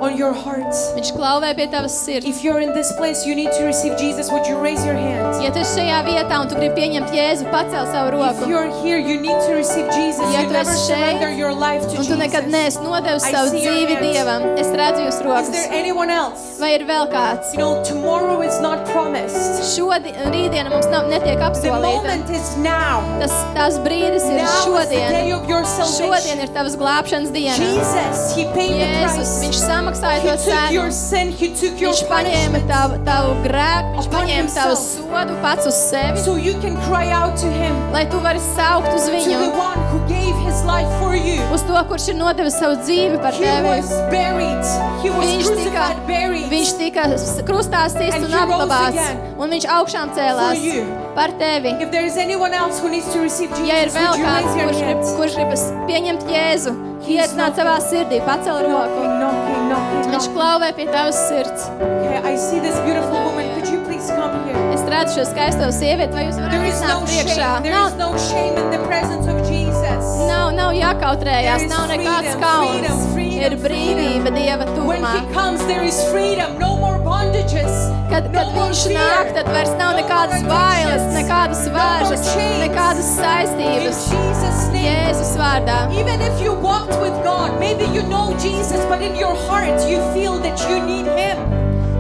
[0.04, 0.92] on your hearts.
[0.98, 2.26] viņš klauvē pie tavas sirds.
[2.26, 4.30] If you're in this place, you need to receive Jesus.
[4.32, 5.40] Would you raise your hands?
[5.44, 8.50] Ja tu esi šajā vietā un tu gribi pieņemt Jēzu, pacel savu If roku.
[8.50, 10.26] you're here, you need to receive Jesus.
[10.34, 12.54] Ja You tu never šeit, surrender your life to Un tu nekad Jesus.
[12.54, 13.96] neesi nodevis savu dzīvi.
[14.04, 14.44] Dievam.
[14.58, 15.50] Es redzu jūs Is rokas.
[15.52, 16.60] there anyone else?
[16.60, 17.54] Vai ir vēl kāds?
[17.54, 19.64] You know, tomorrow is not promised.
[19.76, 21.82] Šodien, rītdiena mums nav, netiek The apsolīta.
[21.82, 23.02] moment is now.
[23.20, 25.34] Tas, tās brīdis ir Now is the day šodien.
[25.38, 26.40] of your Šodien salvation.
[26.40, 27.56] ir tavas glābšanas diena.
[27.58, 29.44] Jesus, He paid the Jēzus, price.
[29.44, 30.92] viņš samaksāja He to cenu.
[30.92, 31.28] sin.
[31.34, 36.76] Viņš paņēma tavu, tavu grēku, viņš paņēma tavu sodu pats uz sevi, So you can
[36.88, 40.90] cry out to Him, lai tu vari saukt uz viņu, one who gave His life
[41.00, 41.42] for you.
[41.54, 43.82] uz to, kurš ir nodevis savu dzīvi par He tevi.
[45.04, 45.86] Viņš tika,
[46.50, 50.58] viņš tika s- krustā sists And un apglabāts, un viņš augšām cēlās.
[51.16, 51.76] Par tevi.
[51.82, 54.82] If there is anyone else who needs to receive Jesus, Ja ir vēl kāds, kurš,
[54.82, 56.74] grib, kurš gribas pieņemt Jēzu,
[57.08, 59.04] iecināt savā sirdī, pacel roku.
[59.04, 61.68] Knocking, knocking, Viņš klauvē pie tavas sirds.
[61.82, 63.50] Okay, I see this beautiful woman.
[63.58, 64.60] Could you please come here?
[64.74, 67.50] Es redzu šo skaisto sievieti, vai jūs varat is no iznākt priekšā?
[67.70, 68.12] Nav, no
[70.28, 73.10] nav, nav jākautrējās, nav nekāds kauns.
[73.44, 75.14] Ir brīvība Dieva When tuvumā.
[75.18, 76.58] he comes, there is freedom.
[76.60, 77.74] No more bondages.
[78.12, 81.30] Kad, kad viņš nāk, tad vairs nav nekādas bailes, addictions.
[81.30, 82.60] nekādas No more vēžas, chains.
[82.66, 84.00] nekādas In saistības.
[84.14, 84.86] Jesus' name.
[84.88, 85.78] Jēzus vārdā.
[86.00, 90.00] Even if you walked with God, maybe you know Jesus, but in your heart you
[90.14, 91.38] feel that you need Him.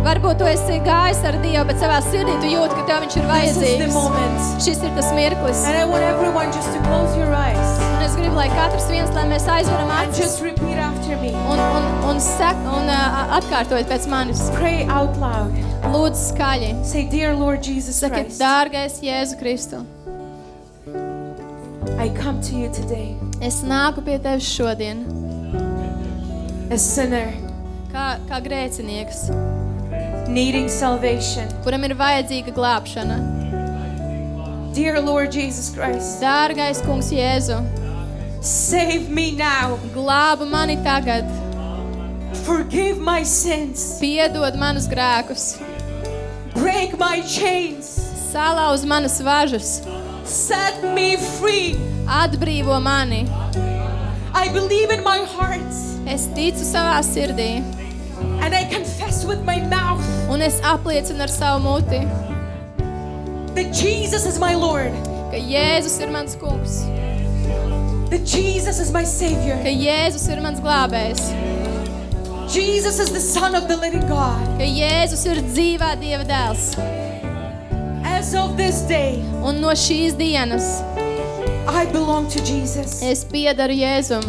[0.03, 3.23] Varbūt tu esi gājis ar Dievu, bet savā sirdī tu jūti, ka tev viņš ir
[3.23, 3.93] This is the vajadzīgs.
[3.93, 4.39] moment.
[4.59, 5.63] Šis ir tas mirklis.
[5.65, 9.07] And I want everyone just to close your eyes Un es gribu, lai katrs viens,
[9.15, 11.29] lai mēs aizveram and acis just repeat after me.
[11.31, 14.41] un, un, un, sek, un uh, atkārtojiet pēc manis.
[14.57, 15.53] Pray out loud.
[15.93, 16.73] Lūdzu skaļi.
[16.83, 19.79] Say, Dear Lord Jesus Sakiet, Christ, dārgais Jēzu Kristu,
[21.95, 25.05] I come to you today, es nāku pie tevis šodien
[26.67, 27.31] a sinner
[27.93, 29.29] kā, kā grēcinieks,
[30.27, 31.47] needing salvation.
[31.63, 33.21] kuram ir vajadzīga glābšana.
[34.75, 37.61] Dear Lord Jesus Christ, Dārgais kungs Jēzu,
[38.43, 39.77] save me now.
[39.95, 41.25] glābi mani tagad,
[42.45, 43.99] Forgive my sins.
[44.01, 45.57] piedod manus grēkus,
[46.53, 47.85] Break my chains.
[48.33, 49.81] salauz manas važas,
[50.25, 51.75] Set me free.
[52.07, 53.27] atbrīvo mani.
[54.35, 55.61] I believe in my heart
[56.05, 57.63] Es ticu savā sirdī,
[58.41, 62.01] and I confess with my mouth un es apliecinu ar savu muti,
[63.55, 64.91] that Jesus is my Lord,
[65.31, 66.83] ka Jēzus ir mans kungs,
[68.13, 69.57] that Jesus is my Savior.
[69.65, 71.21] ka Jēzus ir mans glābējs,
[72.53, 74.37] Jesus is the Son of the living God.
[74.59, 76.75] ka Jēzus ir dzīvā Dieva dēls.
[78.05, 80.83] As of this day, Un no šīs dienas
[81.67, 84.23] I belong to Jesus, es piedaru Jēzum,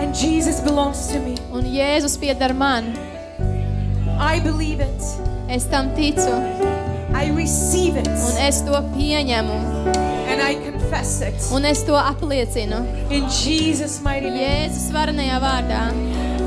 [0.00, 1.36] and Jesus belongs to me.
[1.52, 2.94] un Jēzus piedar man.
[4.18, 5.02] I believe it.
[5.50, 6.32] Es tam ticu,
[7.12, 9.60] I receive it, un es to pieņemu,
[10.32, 10.54] and I
[10.92, 11.52] confess it.
[11.52, 12.76] un es to apliecinu.
[13.10, 14.40] In Jesus' mighty name.
[14.42, 15.82] Jēzus varenajā vārdā.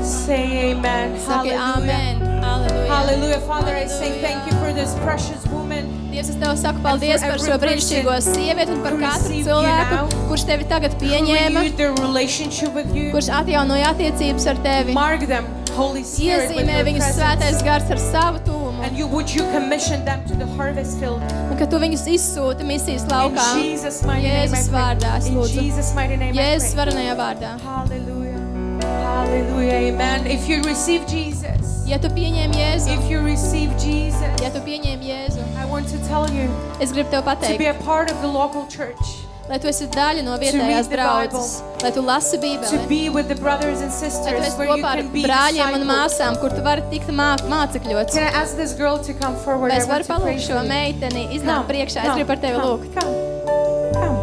[0.04, 1.18] Say amen.
[1.18, 1.74] Saki Hallelujah.
[1.76, 2.42] amen.
[2.42, 2.88] Halleluja.
[2.88, 3.40] Hallelujah.
[3.40, 5.90] Father, I say thank you for this precious woman.
[6.12, 10.68] Dievs, es tev saku paldies par šo brīnišķīgo sievieti un par katru cilvēku, kurš tevi
[10.70, 11.64] tagad pieņēma,
[13.12, 14.94] kurš atjaunoja attiecības ar tevi.
[14.96, 19.28] Mark them, Holy Spirit, with Iezīmē viņus svētais gars ar savu tuvumu, And you would
[19.34, 21.20] you commission them to the harvest field.
[21.50, 23.46] un ka tu viņus izsūti misijas In laukā.
[23.58, 24.78] Jesus' mighty name Jēzus I pray.
[24.78, 25.62] vārdā es In lūdzu.
[25.62, 26.84] Jesus' mighty name Jēzus I pray.
[26.84, 27.50] varenajā vārdā.
[27.66, 28.38] Hallelujah.
[29.02, 29.90] Hallelujah.
[29.90, 30.26] Amen.
[30.26, 35.06] If you receive Jesus, Ja tu pieņēmi Jēzu, if you receive Jesus, ja tu pieņēmi
[35.06, 36.46] Jēzu, I want to tell you
[36.80, 39.86] es gribu tev to pateikt, be a part of the local church, lai tu esi
[39.94, 41.50] daļa no vietējās read the draudzes,
[41.82, 44.68] lai tu lasi to Bībeli, be with the brothers and lai tu sisters esi where
[44.70, 45.92] you kopā ar can be brāļiem un discipled.
[45.92, 48.12] māsām, kur tu vari tikt mā mācekļots.
[48.18, 49.70] Can I ask this girl to come forward?
[49.70, 50.68] Vai I es varu want to pray palūgt for šo you.
[50.72, 52.88] meiteni, Come, iznāk priekšā, es come, gribu par tevi come, lūgt.
[52.98, 53.14] Come,
[53.94, 54.18] come.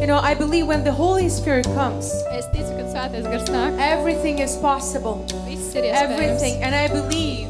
[0.00, 3.76] You know, I believe when the Holy Spirit comes, Es ticu, ka svētais gars nāk,
[3.78, 5.20] everything is possible.
[5.46, 6.16] viss ir iespējams.
[6.16, 6.62] Everything.
[6.64, 7.48] And I believe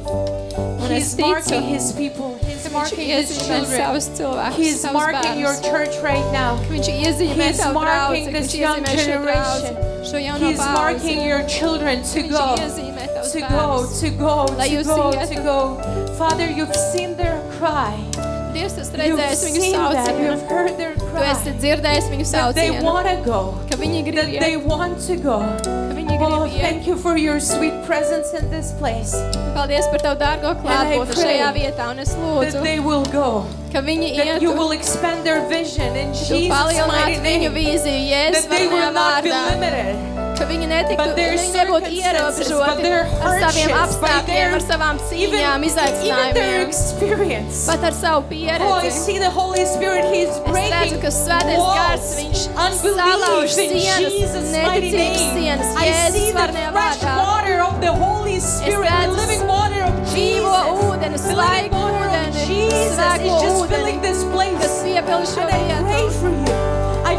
[0.83, 2.35] Un es He's ticu, marking His people.
[2.71, 3.81] He's ka viņš marking His iezīmē children.
[3.81, 5.71] savus cilvēkus, He's savus marking your bērnus.
[5.71, 6.51] church right now.
[6.57, 9.75] Ka Viņš iezīmē He's tavu marking draudzi, ka this viņš young iezīmē šo generation.
[9.75, 11.29] draudzi, šo jauno He's marking paudzi.
[11.29, 12.47] your children to Viņš go.
[12.65, 14.01] iezīmē tavus To go, bērnus.
[14.01, 15.35] to go, Lai to jūs go, ietu.
[15.35, 15.59] to go.
[16.17, 17.95] Father, you've seen their cry.
[18.55, 20.07] Dievs, tu esi You've redzējis viņu seen that.
[20.07, 20.23] saucienu.
[20.31, 21.27] You've heard their Tu cry.
[21.31, 22.83] esi dzirdējis viņu That they saucienu.
[22.83, 23.55] want to go.
[23.71, 24.67] Ka viņi grib That they iet.
[26.06, 26.27] Want to go.
[26.27, 26.60] Ka viņi grib Oh, iet.
[26.60, 29.12] thank you for your sweet presence in this place.
[29.55, 31.90] Paldies par tavu dārgo klātbūtni pray šajā vietā.
[31.90, 33.44] Un es That lūdzu, they will go.
[33.72, 34.59] ka viņi That you ietu.
[34.59, 37.55] will expand their vision in Tu Jesus' mighty palielinātu viņu name.
[37.55, 39.51] vīziju Jēzus That they will varenajā not be vārdā.
[39.51, 40.20] limited.
[40.41, 44.09] Ka viņi netiktu, But their viņi nebūtu circumstances, but ierobežoti their ar saviem hardships, by
[44.09, 46.69] apstākļiem, their- ar savām Even, cīņām, even their izaicinājumiem.
[46.69, 47.67] experience.
[47.67, 48.91] Pat ar savu Oh, I pieredzi.
[49.05, 50.05] see the Holy Spirit.
[50.15, 54.91] He's Es redzu, breaking ka svētais gars, walls, viņš unbelief salauž in sienas, Jesus' mighty
[54.91, 55.37] neticīgas name.
[55.37, 57.17] sienas, I see Jēzus the varenajā fresh vārdā.
[57.27, 60.81] water of the Holy Spirit, the redzu living water of Dzīvo Jesus.
[60.89, 64.57] ūdeni, The living svaigu water of ūdeni, Jesus svēgo is just ūdeni, filling this place.
[64.62, 66.12] kas piepilda šo And I pray vietu.
[66.21, 66.60] for you.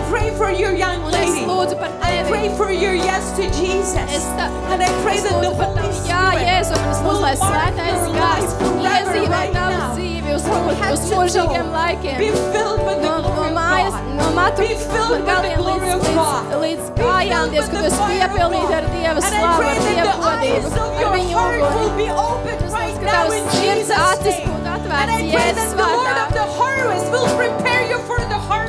[0.01, 1.45] I pray for your young Un es lady.
[1.45, 2.29] lūdzu par I tevi.
[2.29, 3.95] pray for your yes to Jesus.
[4.09, 6.73] Es ta- and I pray es that the lūdzu par Holy tavu jā, Spirit Jēzu,
[6.77, 9.95] un es lūdzu, lai will mark svētais your gars life forever iezīmē right tavu now.
[9.95, 11.73] dzīvi uz, From head uz to mūžīgiem toe.
[11.77, 12.17] laikiem.
[12.17, 14.15] Be filled with the No, no glory of mājas, God.
[14.19, 16.43] no matu Be filled with the galiem glory līdz, of līdz, God.
[16.65, 18.91] līdz Be kājām, filled Dievs, with ka the tu esi fire of piepildīta ar God.
[18.91, 21.33] Dieva And I slavu, pray ar that Dieva the eyes godību, of ar your viņu
[21.37, 21.97] heart will uguni.
[22.01, 24.47] be opened Es right lūdzu, ka now tavs in sirds Jesus' acis name.
[24.49, 26.25] būtu And atvērts I pray Jēzus that the Lord vārdā.
[26.25, 27.60] of the harvest will prepare you for the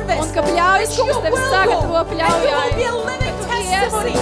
[0.03, 0.21] harvest.
[0.23, 1.95] Un ka pļaujas kungs tevi will sagatavo go.
[1.95, 2.75] And you pļaujai.
[2.75, 4.15] be a living Ka tu iesi testimony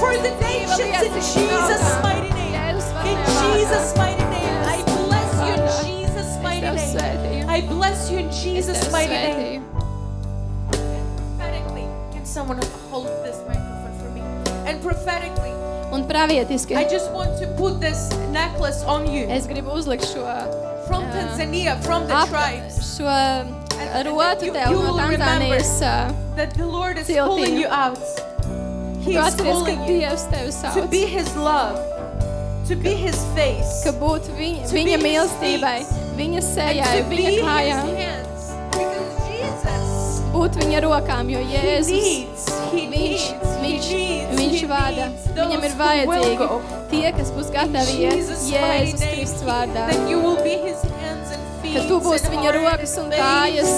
[0.00, 2.54] for the nations in Jesus' mighty name.
[3.04, 4.54] In Jesus' mighty name.
[4.64, 7.48] I bless you in Jesus' mighty name.
[7.48, 9.62] I bless you in Jesus' mighty name.
[10.70, 14.22] Prophetically, can someone hold this microphone for me?
[14.66, 15.52] And prophetically,
[15.92, 20.26] Un pravietiski, I just want to put this necklace on you es gribu uzlikt šo
[20.88, 21.04] from.
[21.12, 22.96] Tanzania, from the tribes.
[22.96, 23.06] šo
[24.04, 25.80] rotu tev no Tanzānijas.
[25.82, 27.26] ā, That the Lord is Ciltiņu.
[27.26, 27.98] calling you out.
[29.04, 30.90] He Tu atceries, ka Dievs tevi to sauc.
[30.90, 31.78] be His love,
[32.68, 35.78] to be His face, Ka būt viņa, To viņa mīlestībai,
[36.16, 38.44] viņa sejai, to viņa kājām, hands.
[38.72, 44.40] Because Jesus, būt viņa rokām, jo He Jēzus, needs, He viņš, needs, viņš, He needs,
[44.40, 46.48] viņš He vada, viņam ir vajadzīgi
[46.90, 49.86] tie, kas būs gatavi iet Jēzus Kristus vārdā.
[51.74, 53.20] Ka tu būsi and viņa heart and rokas un face.
[53.20, 53.72] kājas,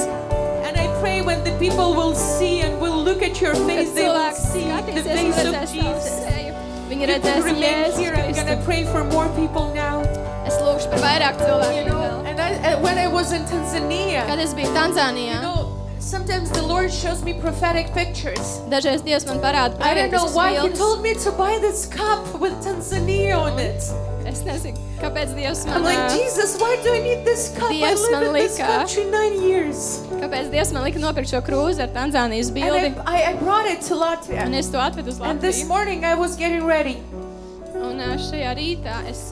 [0.67, 3.91] And I pray when the people will see and will look at your kad face,
[3.93, 6.11] they will cilvēks see the skatīsies un face of redzēs tavu Jesus.
[6.27, 6.53] seju.
[6.91, 8.15] Viņi You can redzēs remain Jēzus here.
[8.17, 8.65] I'm gonna Kristu.
[8.65, 10.03] pray for more people now.
[10.47, 12.27] Es lūgšu par vairāk You cilvēkiem know, vēl.
[12.31, 16.51] and, I, and when I was in Tanzania, Kad es biju you Tanzānijā, know, sometimes
[16.51, 18.61] the Lord shows me prophetic pictures.
[18.69, 20.79] dažreiz Dievs man parāda I don't know pravietiskas why He bildes.
[20.79, 23.83] told me to buy this cup with Tanzania on it.
[24.27, 27.71] Es nezinu, kāpēc Dievs I'm man, like, ā, Jesus, why do I need this cup?
[27.71, 28.67] I Dievs live man in this lika.
[28.73, 30.01] country nine years.
[30.21, 32.91] kāpēc Dievs man lika nopirkt šo krūzi ar Tanzānijas And bildi.
[33.07, 34.49] I, I, I brought it to Un Latvia.
[34.59, 35.69] es to atvedu uz And this Latviju.
[35.69, 36.97] morning I was getting ready.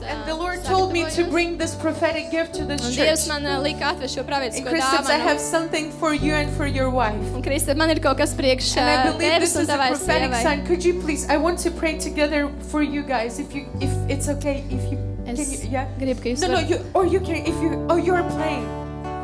[0.05, 3.07] And the eh, Lord told me to bring this prophetic gift to this church.
[3.07, 6.65] Dievs man ā, lika atvest šo And Kristaps, I have something for you and for
[6.65, 7.33] your wife.
[7.33, 10.33] Un Kristē, man ir kaut kas priekš And I ā, believe this is a prophetic
[10.35, 10.65] sign.
[10.65, 11.27] Could you please?
[11.29, 13.39] I want to pray together for you guys.
[13.39, 15.87] If you, if it's okay, if you, can you yeah.
[15.99, 18.65] gribu, ka jūs No, no, you, or you can, if you, oh, you're playing,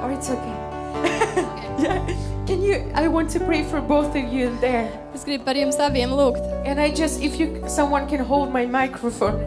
[0.02, 0.81] or it's okay.
[1.80, 2.06] Yeah.
[2.48, 2.84] Can you?
[2.96, 4.90] I want to pray for both of you there.
[5.14, 6.42] Es gribu par jums abiem lūgt.
[6.66, 9.40] And I just, if you, someone can hold my microphone.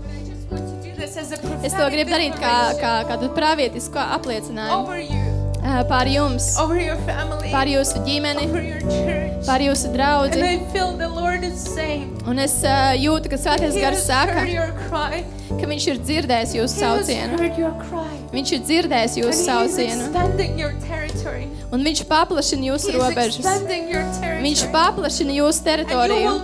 [0.00, 2.54] But I just want to do this as a Es to prophetic gribu darīt kā,
[2.72, 5.23] declaration kā kādu pravietisku apliecinājumu
[5.64, 9.46] ā, par jums, over your family, par jūsu ģimeni, over your church.
[9.46, 10.42] par jūsu And draugu.
[10.44, 14.44] I feel the Lord is saying, Un es ā, jūtu, ka Svētais Gars saka,
[15.60, 17.38] ka Viņš ir dzirdējis jūsu saucienu.
[18.34, 20.04] Viņš ir dzirdējis jūsu saucienu.
[21.72, 23.46] Un Viņš paplašina jūsu robežas.
[24.44, 26.34] Viņš paplašina jūsu and you teritoriju.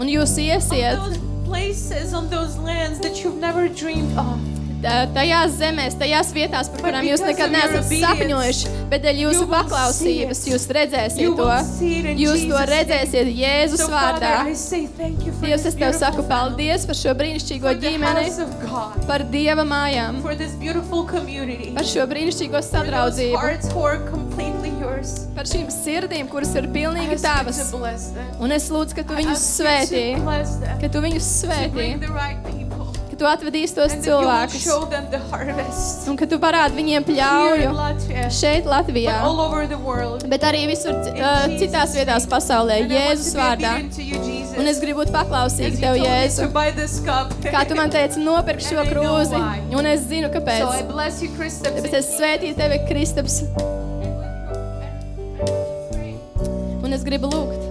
[0.00, 0.98] Un jūs iesiet
[1.44, 4.51] places, on those lands that you've never dreamed of.
[4.82, 10.66] Tajās zemēs, tajās vietās, par kurām jūs nekad neesat sapņojuši, bet dēļ jūsu paklausības jūs
[10.76, 11.48] redzēsiet to.
[12.22, 14.32] Jūs to redzēsiet Jēzus vārdā.
[15.42, 18.26] Dievs, es tev saku paldies par šo brīnišķīgo ģimeni,
[19.08, 23.38] par Dieva mājām, par šo brīnišķīgo sadraudzību,
[25.36, 27.62] par šīm sirdīm, kuras ir pilnīgi tavas.
[28.42, 30.04] Un es lūdzu, ka tu viņus svētī,
[30.82, 31.88] ka tu viņus svētī,
[33.22, 34.64] tu atvedīsi tos cilvēkus,
[36.10, 37.70] un ka tu parādi viņiem pļauju
[38.34, 39.20] šeit, Latvijā,
[40.30, 43.76] bet arī visur uh, citās vietās pasaulē, Jēzus vārdā.
[44.58, 46.50] Un es gribu būt paklausīga tev, Jēzu.
[47.46, 49.38] Kā tu man teici, nopirkt šo krūzi,
[49.78, 50.82] un es zinu, kāpēc.
[51.62, 53.42] Tāpēc es svētīju tevi, Kristaps,
[56.82, 57.68] un es gribu lūgt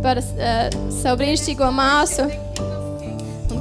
[0.00, 2.24] par uh, savu brīnišķīgo māsu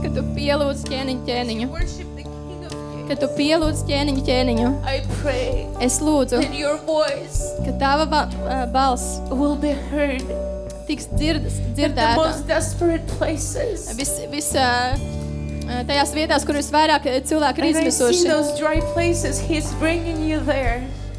[0.01, 0.15] The King of Kings.
[0.15, 3.07] un kad tu pielūdz ķēniņu ķēniņu, worship the King of Kings.
[3.09, 8.21] kad tu pielūdz ķēniņu ķēniņu, I pray es lūdzu, that your voice ka tava ba
[8.47, 10.23] ā, balss will be heard
[10.87, 13.91] tiks dzirdas, in the dzirdēta most desperate places.
[13.97, 18.25] vis, vis, ā, ā, tajās vietās, kur visvairāk cilvēki ir And I see izmisuši.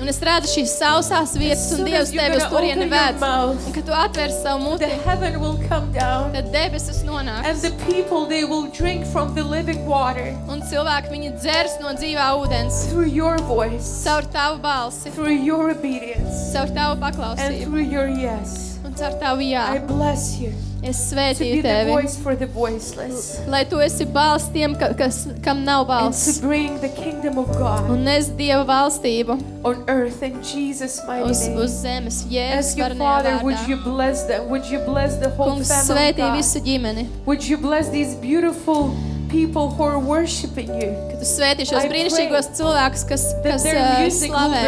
[0.07, 0.55] Those dry places.
[0.55, 1.01] He's bringing you there.
[1.01, 2.71] Un es redzu šīs sausās vietas, un soon Dievs as you're tevi uz gonna turieni
[2.71, 3.21] open your ved.
[3.21, 6.33] mouth, Un kad tu atver savu The muti, heaven will come down.
[6.33, 7.45] tad debesis nonāks.
[7.45, 11.89] And the people, they will drink from the living water Un cilvēki viņi dzers no
[11.95, 17.65] dzīvā ūdens through your voice, caur tavu balsi, through your obedience, caur tavu and paklausību
[17.65, 18.70] through your yes.
[19.03, 19.87] Un caur tavu I jā.
[19.87, 20.51] bless you
[20.83, 24.75] Es to be svētīju the tevi, voice for the voiceless lai tu esi balss tiem,
[24.81, 26.39] ka, kas, kam nav and balss.
[26.41, 31.29] to bring the kingdom of God Un nes Dieva valstību on earth in Jesus' mighty
[31.31, 31.59] uz, name.
[31.61, 33.85] uz zemes, Jēzus Ask you, varenajā Father, would you vārdā.
[33.97, 34.49] bless them?
[34.49, 36.01] Would you bless the whole Kungs family?
[36.01, 36.37] svētī God?
[36.39, 38.95] visu ģimeni, Would you bless these beautiful
[39.31, 40.91] people who are worshiping you?
[41.11, 44.63] ka tu svētī šos brīnišķīgos cilvēkus, kas, kas uh, slavē.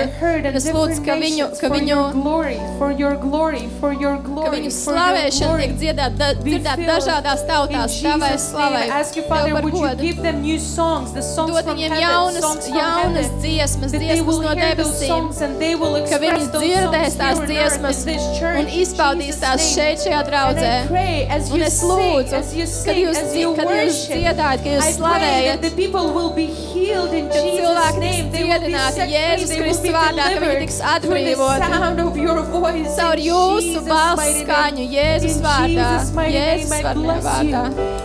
[0.55, 4.71] es lūdzu, ka viņu, ka viņu, glory, for your glory, for your ka glory, viņu
[4.77, 5.79] for your slavēšana tiek glory.
[5.83, 8.85] dziedāta da, dzirdēt dažādās tautās, tavai slavai.
[8.93, 10.03] Tev Father, par godu.
[10.03, 15.09] give them new songs, the songs Dod viņiem jaunas, jaunas dziesmas, dziesmas no debesīm.
[15.09, 20.73] songs and they will Ka viņi dzirdēs tās dziesmas un izpaudīs tās šeit, šajā draudzē.
[21.53, 23.21] Un you es lūdzu, kad jūs, kad jūs
[23.63, 24.17] worship,
[24.53, 27.61] dziedājat, kad jūs I pray that slavējat, the people will be healed in kad Jesus'
[27.61, 28.13] cilvēki name.
[28.13, 29.15] tiks They will be dziedināti set free.
[29.17, 31.69] Jēzus They will Kristus be vārdā, ka viņi delivered tiks through the atbrīvoti.
[31.73, 32.97] sound of your voice.
[32.97, 34.93] Caur in jūsu Jesus' balss mighty skaņu, name.
[34.97, 37.53] Jēzus In vārdā, Jesus' mighty Jēzus name, I varenajā bless you.
[37.53, 37.63] vārdā.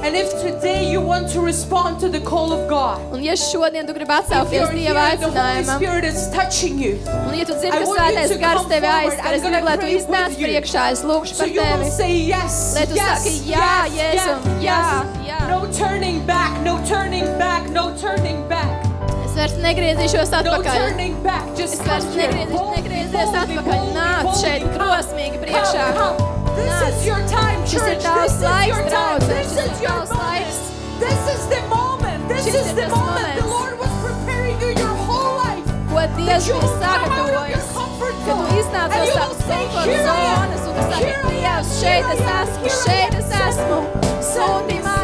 [0.08, 3.88] And if today you want to respond to the call of God, Un ja šodien
[3.88, 6.96] tu gribi if atsaukties you're here, Dieva the Holy aicinājumam, Spirit is touching you.
[7.28, 9.04] un ja tu dzirdi, I ka want you svētais to gars come tevi forward.
[9.04, 10.48] aizskar, I'm es gribu, gonna lai tu pray with iznāc you.
[10.48, 11.92] priekšā, es lūkšu So par you will tevi.
[11.92, 15.28] say yes, Lai tu yes, saki, jā, yes, Jēzu, yes, jā, yes.
[15.28, 15.40] jā.
[15.48, 18.72] No turning back, no turning back, no turning back,
[19.26, 20.78] Es vairs negriezīšos no atpakaļ.
[20.78, 21.44] turning back.
[21.58, 22.28] Just Es come vairs here.
[22.28, 23.78] negriezīšos, Boldly, negriezies boldly, atpakaļ.
[23.78, 24.74] boldly, Nāc boldly, šeit come.
[24.78, 25.86] drosmīgi priekšā.
[25.98, 26.56] Come, come.
[26.58, 26.88] This Nāc.
[26.90, 28.04] is your time, Šis ir church.
[28.08, 29.20] tavs This is laiks, your time.
[29.20, 29.28] draudzē.
[29.28, 30.58] This Šis ir is your tavs laiks.
[30.58, 31.00] moment.
[31.04, 32.22] This is the moment.
[32.30, 33.36] This Šis is ir the tas moment.
[33.38, 33.54] The moments.
[33.58, 35.66] Lord was preparing you your whole life.
[35.92, 37.68] Ko Dievs you bija will come out of your sagatavojis.
[37.78, 38.58] comfort Kad tu zone.
[38.62, 40.38] iznāc And no you savas will say, komforta "Here I am.
[40.38, 41.64] zonas un tu saki, Here I am.
[41.64, 42.48] Dievs, šeit Here es I am.
[42.48, 43.20] esmu, Here I šeit am.
[43.22, 43.80] es esmu.
[44.34, 44.97] Sūti mani.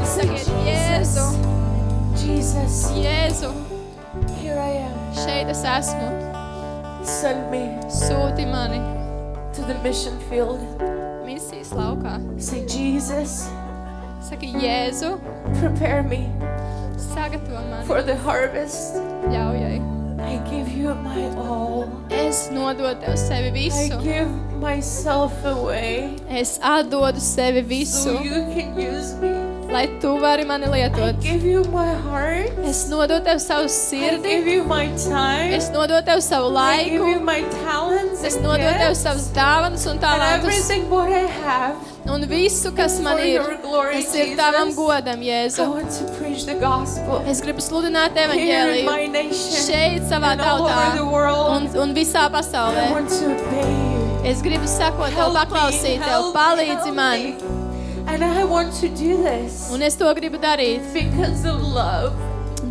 [0.00, 1.24] Jēzu,
[2.16, 3.50] Jesus, Jēzu,
[4.40, 4.96] here I am.
[5.14, 6.08] šeit es esmu.
[7.04, 8.80] Send me Sūti mani
[9.54, 10.60] to the mission field.
[11.24, 12.18] misijas laukā.
[12.40, 13.48] Say, Jesus,
[14.22, 15.18] Saki, Jēzu,
[15.60, 16.28] prepare me
[16.96, 18.94] sagatavo mani for the harvest.
[19.28, 19.99] ļaujai.
[20.30, 21.88] I give you my all.
[22.24, 23.96] Es nododu tev sevi I visu.
[24.02, 24.30] give
[24.66, 29.32] myself away Es atdodu sevi so visu, you can use me.
[29.74, 31.20] lai tu vari mani I lietot.
[31.20, 32.50] give you my heart.
[32.72, 35.50] Es nododu tev savu I sirdi, give you my time.
[35.58, 38.22] es nododu tev savu I give you laiku, my talents.
[38.30, 40.70] es and nododu tev savas dāvanas un talantus.
[42.08, 45.66] Un visu, kas man ir, tas ir tavam godam, Jēzu.
[45.68, 51.50] want to preach the gospel Es gribu sludināt evaņģēliju šeit, savā tautā over the world.
[51.56, 52.90] un, un visā I pasaulē.
[52.92, 54.30] want to obey you.
[54.30, 57.22] Es gribu sakot tev, paklausīt tev, palīdzi man.
[57.22, 57.36] me.
[58.06, 62.12] And I want to do this Un es to gribu darīt because of love.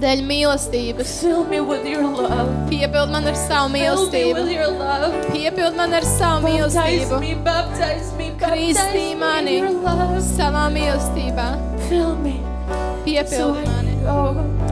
[0.02, 1.12] Dēļ mīlestības.
[1.22, 2.50] Fill me with your love.
[2.70, 4.44] Piepild man ar savu Fill me mīlestību.
[4.44, 5.14] with your love.
[5.34, 7.20] Piepild man ar savu Baptize mīlestību.
[7.20, 10.20] me, baptize me, baptize Kristī mani your love.
[10.24, 11.48] savā mīlestībā.
[11.90, 13.96] Fill me so Piepild mani,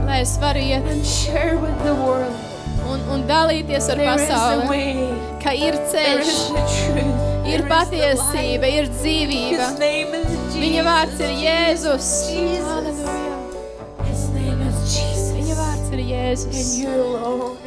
[0.08, 2.36] lai es varu iet and share with the world.
[2.88, 5.12] un, un dalīties ar pasauli.
[5.44, 6.32] Ka ir ceļš,
[7.54, 9.68] ir patiesība, ir dzīvība.
[10.58, 12.12] Viņa vārds ir Jēzus.
[12.32, 13.27] Jesus.
[16.28, 16.45] Jesus.
[16.45, 16.80] Viņa vārds ir And Jēzus.
[16.80, 17.66] you alone.